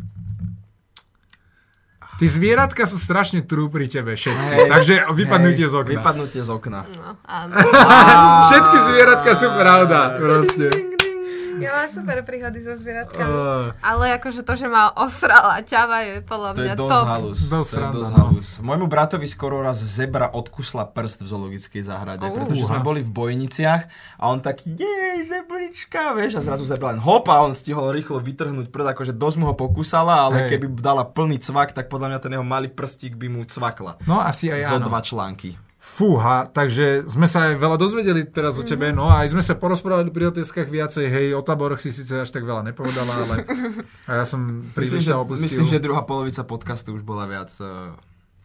[2.20, 4.46] Tí zvieratka sú strašne trú pri tebe všetci.
[4.52, 4.68] Hej.
[4.68, 5.92] Takže vypadnutie Hej, z okna.
[6.04, 6.80] Vypadnutie z okna.
[6.84, 7.52] No, áno.
[8.52, 10.20] Všetky zvieratka sú pravda.
[10.20, 10.89] Proste.
[11.60, 13.28] Ja mám super príhody so zvieratkami.
[13.28, 17.06] Uh, Ale akože to, že ma osrala ťava je podľa To je mňa dosť top.
[17.06, 17.38] halus.
[17.46, 18.18] Dosť to je dosť no.
[18.18, 18.48] halus.
[18.58, 22.32] Môjmu bratovi skoro raz zebra odkusla prst v zoologickej záhrade, Uh.
[22.32, 23.82] pretože sme boli v bojniciach
[24.16, 28.18] a on taký, nie, zebrička, vieš, a zrazu zebra len hop a on stihol rýchlo
[28.18, 30.56] vytrhnúť prst, akože dosť mu ho pokúsala, ale Hej.
[30.56, 34.00] keby dala plný cvak, tak podľa mňa ten jeho malý prstík by mu cvakla.
[34.04, 34.86] no asi aj Zo áno.
[34.86, 35.54] dva články.
[35.90, 39.58] Fúha, takže sme sa aj veľa dozvedeli teraz o tebe, no a aj sme sa
[39.58, 43.36] porozprávali pri otázkach viacej, hej, o táboroch si síce až tak veľa nepovedala, ale
[44.08, 45.44] a ja som Myslím, príliš že, sa opustil.
[45.44, 47.92] myslím, že druhá polovica podcastu už bola viac uh,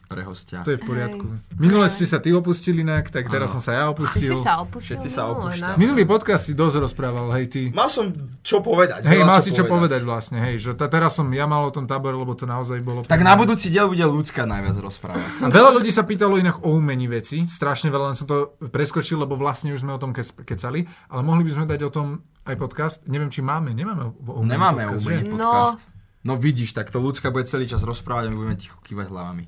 [0.06, 0.62] pre hostia.
[0.62, 1.26] To je v poriadku.
[1.56, 3.56] Minule ste sa ty opustil inak, tak teraz Áno.
[3.58, 4.32] som sa ja Ty opustil.
[4.32, 5.74] si sa opustil Všetci sa opúšťame.
[5.74, 5.78] no.
[5.78, 7.62] Minulý podcast si dosť rozprával, hej ty.
[7.70, 9.02] Mal som čo povedať.
[9.04, 11.86] Hej, mal si čo povedať vlastne, hej, že ta, teraz som ja mal o tom
[11.86, 13.02] tábore, lebo to naozaj bolo...
[13.02, 15.42] Tak na budúci diel bude ľudská najviac rozprávať.
[15.42, 18.38] A veľa ľudí sa pýtalo inak o umení veci, strašne veľa, len som to
[18.70, 21.92] preskočil, lebo vlastne už sme o tom ke- kecali, ale mohli by sme dať o
[21.92, 22.08] tom
[22.46, 22.98] aj podcast.
[23.10, 25.34] Neviem, či máme, nemáme o umení Nemáme podcast, umení že?
[25.34, 25.80] podcast.
[26.26, 26.34] No.
[26.38, 29.46] vidíš, tak to ľudská bude celý čas rozprávať a my budeme ticho kývať hlavami.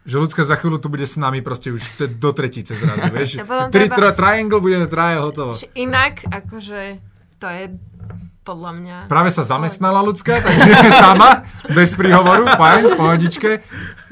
[0.00, 3.40] Že ľudská za chvíľu tu bude s nami proste už te- do tretice zrazu, vieš?
[3.68, 5.52] Tri, treba- tra, triangle bude traje hotovo.
[5.52, 7.00] Či inak, akože
[7.36, 7.64] to je
[8.40, 8.96] podľa mňa...
[9.06, 10.72] Práve sa zamestnala ľudská, takže
[11.04, 13.60] sama, bez príhovoru, fajn, pohodičke.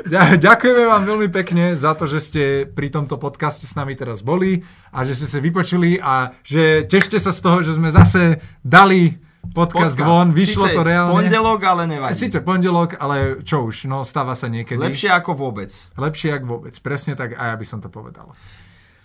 [0.04, 4.20] Ďa- Ďakujeme vám veľmi pekne za to, že ste pri tomto podcaste s nami teraz
[4.20, 4.62] boli
[4.92, 9.16] a že ste sa vypočuli a že tešte sa z toho, že sme zase dali
[9.54, 11.12] podcast, von, vyšlo Síce to reálne.
[11.14, 12.14] pondelok, ale nevadí.
[12.18, 14.80] Sice pondelok, ale čo už, no stáva sa niekedy.
[14.80, 15.70] Lepšie ako vôbec.
[15.96, 18.32] Lepšie ako vôbec, presne tak a ja by som to povedal.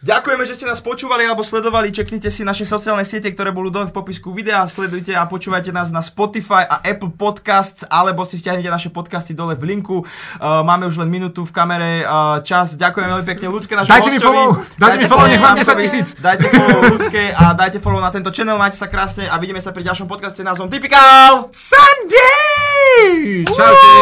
[0.03, 1.87] Ďakujeme, že ste nás počúvali alebo sledovali.
[1.87, 4.59] Čeknite si naše sociálne siete, ktoré budú dole v popisku videa.
[4.67, 9.55] Sledujte a počúvajte nás na Spotify a Apple Podcasts, alebo si stiahnete naše podcasty dole
[9.55, 10.03] v linku.
[10.03, 12.03] Uh, máme už len minútu v kamere.
[12.03, 12.75] Uh, čas.
[12.75, 14.27] Ďakujem veľmi pekne ľudské našemu Dajte mi hostovi.
[14.27, 15.83] follow, dajte mi follow, nech mám 10 Samkovi.
[15.87, 16.07] tisíc.
[16.19, 18.59] Dajte follow ľudské a dajte follow na tento channel.
[18.59, 21.47] Majte sa krásne a vidíme sa pri ďalšom podcaste názvom Typical.
[21.55, 23.47] Sunday!
[23.47, 23.95] Čaute!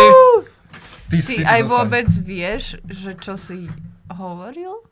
[1.14, 3.70] Ty, Ty tu aj vôbec vieš, že čo si
[4.10, 4.91] hovoril?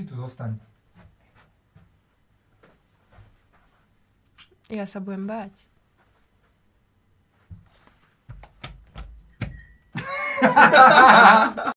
[0.00, 0.56] Ty tu zostaň.
[4.72, 5.52] Ja sa budem báť.